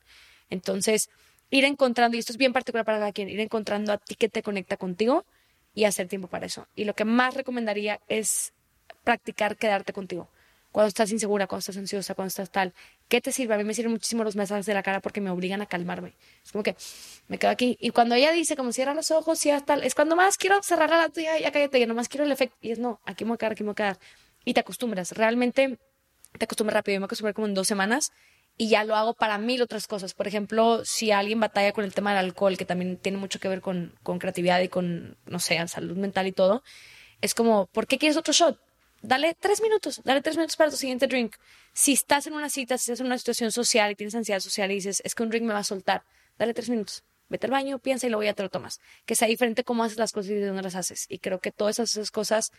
Entonces, 0.50 1.10
ir 1.50 1.66
encontrando, 1.66 2.16
y 2.18 2.20
esto 2.20 2.32
es 2.32 2.38
bien 2.38 2.54
particular 2.54 2.86
para 2.86 3.00
cada 3.00 3.12
quien, 3.12 3.30
ir 3.30 3.40
encontrando 3.40 3.94
a 3.94 3.98
ti 3.98 4.16
que 4.16 4.30
te 4.30 4.44
conecta 4.44 4.78
contigo 4.78 5.26
y 5.74 5.86
hacer 5.86 6.08
tiempo 6.08 6.28
para 6.28 6.46
eso. 6.46 6.68
Y 6.76 6.86
lo 6.86 6.94
que 6.94 7.06
más 7.06 7.34
recomendaría 7.34 8.00
es 8.08 8.54
practicar 9.04 9.58
quedarte 9.58 9.94
contigo. 9.94 10.30
Cuando 10.72 10.90
estás 10.90 11.12
insegura, 11.12 11.48
cuando 11.48 11.62
estás 11.62 11.78
ansiosa, 11.78 12.14
cuando 12.14 12.28
estás 12.28 12.52
tal. 12.52 12.74
¿Qué 13.08 13.22
te 13.22 13.32
sirve? 13.32 13.56
A 13.56 13.58
mí 13.58 13.64
me 13.64 13.74
sirven 13.74 13.92
muchísimo 13.92 14.24
los 14.24 14.36
mensajes 14.36 14.68
de 14.68 14.76
la 14.76 14.84
cara 14.84 15.00
porque 15.00 15.20
me 15.20 15.32
obligan 15.32 15.62
a 15.64 15.66
calmarme. 15.66 16.14
Es 16.44 16.52
como 16.52 16.64
que 16.64 16.76
me 17.28 17.40
quedo 17.40 17.50
aquí. 17.50 17.76
Y 17.80 17.90
cuando 17.90 18.14
ella 18.14 18.32
dice, 18.32 18.56
como 18.56 18.72
cierra 18.72 18.94
los 18.94 19.10
ojos, 19.10 19.44
y 19.48 19.52
tal, 19.66 19.84
es 19.84 19.96
cuando 19.96 20.16
más 20.16 20.38
quiero 20.38 20.62
cerrar 20.62 20.92
la 20.92 21.10
tuya, 21.10 21.40
ya 21.40 21.52
cállate, 21.52 21.80
ya 21.80 21.88
nomás 21.88 22.08
quiero 22.08 22.24
el 22.24 22.32
efecto. 22.32 22.56
Y 22.62 22.70
es 22.70 22.78
no, 22.78 23.00
aquí 23.06 23.26
me 23.26 23.30
voy 23.30 23.36
a 23.36 23.38
quedar, 23.40 23.52
aquí 23.54 23.64
me 23.64 23.70
voy 23.70 23.74
a 23.74 23.76
quedar. 23.76 24.00
Y 24.46 24.54
te 24.54 24.60
acostumbras. 24.60 25.12
Realmente 25.14 25.80
te 26.38 26.46
acostumbras 26.46 26.76
rápido. 26.76 26.96
Yo 26.96 27.00
me 27.00 27.06
acostumbré 27.06 27.34
como 27.34 27.48
en 27.48 27.56
dos 27.56 27.68
semanas 27.68 28.12
y 28.62 28.68
ya 28.68 28.84
lo 28.84 28.98
hago 28.98 29.14
para 29.14 29.38
mil 29.38 29.62
otras 29.62 29.88
cosas. 29.88 30.14
Por 30.14 30.28
ejemplo, 30.28 30.84
si 30.84 31.12
alguien 31.12 31.40
batalla 31.40 31.72
con 31.72 31.86
el 31.86 31.94
tema 31.94 32.12
del 32.12 32.26
alcohol, 32.26 32.58
que 32.58 32.66
también 32.66 32.98
tiene 32.98 33.18
mucho 33.18 33.40
que 33.40 33.48
ver 33.48 33.62
con, 33.62 33.96
con 34.04 34.20
creatividad 34.20 34.60
y 34.60 34.68
con, 34.68 35.16
no 35.26 35.40
sé, 35.40 35.66
salud 35.70 35.96
mental 35.96 36.28
y 36.28 36.34
todo, 36.34 36.62
es 37.22 37.34
como, 37.34 37.68
¿por 37.68 37.88
qué 37.88 37.98
quieres 37.98 38.18
otro 38.18 38.34
shot? 38.34 38.60
Dale 39.02 39.34
tres 39.34 39.62
minutos, 39.62 40.02
dale 40.04 40.22
tres 40.22 40.36
minutos 40.36 40.58
para 40.58 40.70
tu 40.70 40.76
siguiente 40.76 41.08
drink. 41.08 41.38
Si 41.72 41.94
estás 41.94 42.28
en 42.28 42.34
una 42.34 42.50
cita, 42.50 42.78
si 42.78 42.92
estás 42.92 43.00
en 43.00 43.06
una 43.06 43.18
situación 43.18 43.50
social 43.54 43.92
y 43.92 43.96
tienes 43.96 44.14
ansiedad 44.14 44.42
social 44.42 44.70
y 44.72 44.76
dices, 44.76 45.02
es 45.06 45.16
que 45.16 45.24
un 45.24 45.30
drink 45.30 45.46
me 45.46 45.54
va 45.54 45.60
a 45.60 45.64
soltar, 45.64 46.04
dale 46.38 46.54
tres 46.54 46.70
minutos. 46.70 47.06
Vete 47.30 47.48
al 47.48 47.52
baño, 47.52 47.80
piensa 47.80 48.08
y 48.08 48.10
luego 48.10 48.24
ya 48.24 48.34
te 48.34 48.44
lo 48.44 48.50
tomas. 48.50 48.82
Que 49.06 49.16
sea 49.16 49.30
diferente 49.30 49.64
cómo 49.64 49.86
haces 49.86 49.98
las 49.98 50.12
cosas 50.12 50.32
y 50.32 50.34
de 50.34 50.48
dónde 50.48 50.64
las 50.64 50.76
haces. 50.76 51.06
Y 51.08 51.20
creo 51.20 51.40
que 51.40 51.54
todas 51.54 51.80
esas 51.80 52.12
cosas 52.12 52.52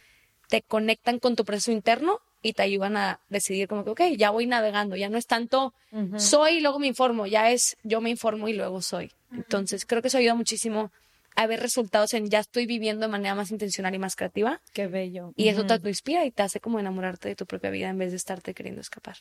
te 0.49 0.63
conectan 0.63 1.19
con 1.19 1.37
tu 1.37 1.45
proceso 1.45 1.73
interno 1.73 2.23
y 2.43 2.53
te 2.53 2.63
ayudan 2.63 2.97
a 2.97 3.21
decidir 3.29 3.69
como 3.69 3.85
que, 3.85 3.91
ok, 3.91 4.01
ya 4.17 4.31
voy 4.31 4.47
navegando, 4.47 4.97
ya 4.97 5.09
no 5.09 5.19
es 5.19 5.27
tanto 5.27 5.75
soy 6.17 6.59
y 6.59 6.61
luego 6.61 6.79
me 6.79 6.87
informo, 6.87 7.27
ya 7.27 7.51
es 7.51 7.77
yo 7.83 8.01
me 8.01 8.11
informo 8.11 8.49
y 8.49 8.55
luego 8.55 8.81
soy. 8.81 9.13
Entonces, 9.33 9.85
creo 9.85 10.03
que 10.03 10.09
eso 10.09 10.19
ayuda 10.19 10.35
muchísimo 10.35 10.91
a 11.37 11.47
ver 11.47 11.61
resultados 11.61 12.13
en 12.15 12.29
ya 12.29 12.41
estoy 12.41 12.67
viviendo 12.67 13.07
de 13.07 13.13
manera 13.13 13.35
más 13.35 13.51
intencional 13.51 13.95
y 13.95 13.99
más 13.99 14.17
creativa. 14.17 14.61
Qué 14.73 14.87
bello. 14.87 15.33
Y 15.37 15.49
eso 15.49 15.65
te, 15.65 15.79
te 15.79 15.89
inspira 15.89 16.25
y 16.25 16.31
te 16.31 16.43
hace 16.43 16.61
como 16.61 16.79
enamorarte 16.79 17.29
de 17.29 17.37
tu 17.37 17.47
propia 17.47 17.71
vida 17.71 17.89
en 17.89 17.99
vez 17.99 18.11
de 18.11 18.17
estarte 18.17 18.55
queriendo 18.55 18.81
escapar. 18.81 19.17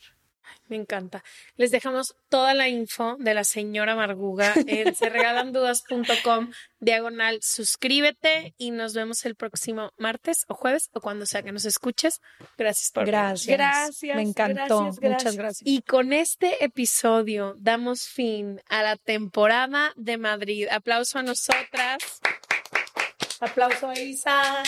Me 0.67 0.75
encanta. 0.75 1.23
Les 1.57 1.71
dejamos 1.71 2.15
toda 2.29 2.53
la 2.53 2.67
info 2.69 3.15
de 3.19 3.33
la 3.33 3.43
señora 3.43 3.95
Marguga 3.95 4.53
en 4.55 4.95
serregalandudas.com 4.95 6.51
diagonal 6.79 7.39
suscríbete 7.41 8.53
y 8.57 8.71
nos 8.71 8.93
vemos 8.93 9.25
el 9.25 9.35
próximo 9.35 9.91
martes 9.97 10.45
o 10.47 10.53
jueves 10.53 10.89
o 10.93 11.01
cuando 11.01 11.25
sea 11.25 11.43
que 11.43 11.51
nos 11.51 11.65
escuches. 11.65 12.21
Gracias 12.57 12.91
por 12.91 13.05
Gracias. 13.05 13.57
Gracias, 13.57 14.15
Me 14.15 14.21
encantó. 14.21 14.83
gracias, 14.83 14.99
gracias. 14.99 15.23
Muchas 15.23 15.35
gracias. 15.35 15.61
Y 15.67 15.81
con 15.81 16.13
este 16.13 16.63
episodio 16.63 17.55
damos 17.57 18.07
fin 18.07 18.61
a 18.69 18.83
la 18.83 18.95
temporada 18.95 19.93
de 19.95 20.17
Madrid. 20.17 20.67
Aplauso 20.71 21.19
a 21.19 21.23
nosotras. 21.23 22.21
Aplauso 23.39 23.89
a 23.89 23.99
Isa. 23.99 24.63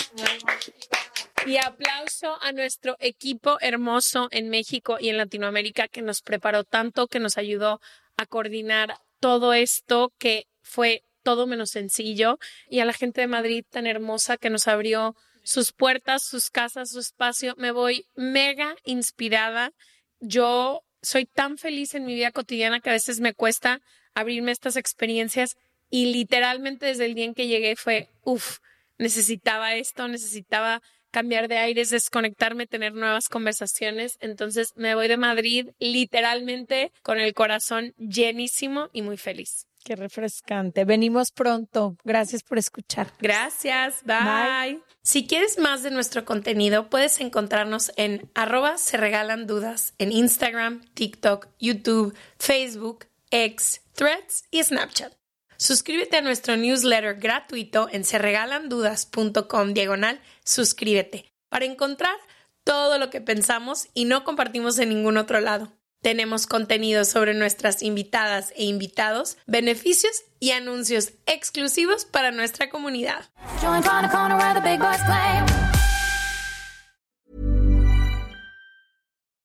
Y 1.45 1.57
aplauso 1.57 2.38
a 2.41 2.51
nuestro 2.51 2.97
equipo 2.99 3.57
hermoso 3.62 4.28
en 4.32 4.49
México 4.49 4.97
y 4.99 5.09
en 5.09 5.18
Latinoamérica 5.18 5.88
que 5.88 6.01
nos 6.01 6.22
preparó 6.22 6.64
tanto, 6.64 7.07
que 7.07 7.20
nos 7.20 7.38
ayudó 7.38 7.82
a 8.16 8.26
coordinar 8.28 8.99
todo 9.20 9.53
esto 9.53 10.14
que 10.20 10.47
fue 10.62 11.03
todo 11.24 11.47
menos 11.47 11.72
sencillo. 11.72 12.39
Y 12.69 12.80
a 12.80 12.86
la 12.86 12.93
gente 12.93 13.22
de 13.22 13.28
Madrid 13.28 13.65
tan 13.69 13.88
hermosa 13.88 14.38
que 14.38 14.49
nos 14.49 14.67
abrió 14.67 15.15
sus 15.43 15.72
puertas, 15.72 16.24
sus 16.24 16.49
casas, 16.49 16.91
su 16.91 16.99
espacio. 16.99 17.55
Me 17.57 17.72
voy 17.72 18.05
mega 18.15 18.76
inspirada. 18.86 19.74
Yo 20.19 20.84
soy 21.01 21.26
tan 21.26 21.57
feliz 21.57 21.95
en 21.95 22.05
mi 22.05 22.13
vida 22.13 22.32
cotidiana 22.32 22.80
que 22.80 22.89
a 22.89 22.93
veces 22.93 23.19
me 23.19 23.34
cuesta 23.34 23.82
abrirme 24.13 24.51
estas 24.51 24.76
experiencias 24.76 25.57
y 25.89 26.13
literalmente 26.13 26.86
desde 26.86 27.05
el 27.05 27.15
día 27.15 27.26
en 27.26 27.34
que 27.34 27.47
llegué 27.47 27.76
fue, 27.76 28.07
uff, 28.24 28.59
necesitaba 28.97 29.76
esto, 29.76 30.07
necesitaba 30.07 30.82
cambiar 31.11 31.47
de 31.47 31.57
aires, 31.57 31.89
desconectarme, 31.89 32.67
tener 32.67 32.93
nuevas 32.93 33.30
conversaciones. 33.30 34.17
Entonces 34.22 34.74
me 34.76 34.95
voy 34.95 35.07
de 35.07 35.17
Madrid 35.17 35.69
literalmente 35.80 36.91
con 37.03 37.19
el 37.19 37.34
corazón 37.34 37.93
llenísimo 37.97 38.89
y 38.93 39.01
muy 39.01 39.17
feliz. 39.17 39.67
Qué 39.84 39.95
refrescante. 39.95 40.86
Venimos 40.86 41.32
pronto. 41.32 41.97
Gracias 42.03 42.43
por 42.43 42.57
escuchar. 42.57 43.11
Gracias. 43.19 44.03
Bye. 44.03 44.73
Bye. 44.73 44.84
Si 45.01 45.25
quieres 45.25 45.57
más 45.57 45.84
de 45.84 45.91
nuestro 45.91 46.23
contenido, 46.25 46.89
puedes 46.89 47.19
encontrarnos 47.19 47.91
en 47.95 48.29
arroba 48.36 48.77
se 48.77 48.97
regalan 48.97 49.47
dudas 49.47 49.93
en 49.97 50.11
Instagram, 50.11 50.82
TikTok, 50.93 51.47
YouTube, 51.59 52.15
Facebook, 52.38 53.05
X, 53.32 53.82
Threads 53.93 54.43
y 54.51 54.63
Snapchat. 54.63 55.13
Suscríbete 55.57 56.17
a 56.17 56.21
nuestro 56.21 56.57
newsletter 56.57 57.19
gratuito 57.19 57.88
en 57.91 58.03
serregalandudas.com 58.03 59.73
diagonal 59.73 60.19
suscríbete 60.43 61.32
para 61.49 61.65
encontrar 61.65 62.15
todo 62.63 62.97
lo 62.97 63.09
que 63.09 63.21
pensamos 63.21 63.88
y 63.93 64.05
no 64.05 64.23
compartimos 64.23 64.79
en 64.79 64.89
ningún 64.89 65.17
otro 65.17 65.39
lado. 65.39 65.71
Tenemos 66.02 66.47
contenido 66.47 67.06
sobre 67.06 67.36
nuestras 67.36 67.84
invitadas 67.84 68.52
e 68.56 68.66
invitados, 68.66 69.38
beneficios 69.45 70.24
y 70.39 70.49
anuncios 70.49 71.14
exclusivos 71.28 72.06
para 72.06 72.32
nuestra 72.32 72.72
comunidad. 72.72 73.26
Join 73.62 73.84
Corner 73.84 74.10
Corner 74.10 74.36
where 74.36 74.56
the 74.56 74.62
big 74.62 74.80
boys 74.80 74.99
play. 75.04 75.45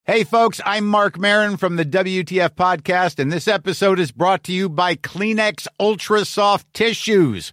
Hey, 0.05 0.23
folks, 0.25 0.61
I'm 0.65 0.87
Mark 0.87 1.19
Marin 1.19 1.57
from 1.57 1.75
the 1.75 1.85
WTF 1.85 2.51
Podcast, 2.51 3.19
and 3.19 3.31
this 3.31 3.49
episode 3.49 3.99
is 3.99 4.13
brought 4.13 4.45
to 4.45 4.53
you 4.53 4.69
by 4.69 4.95
Kleenex 4.95 5.67
Ultra 5.81 6.25
Soft 6.25 6.73
Tissues, 6.73 7.53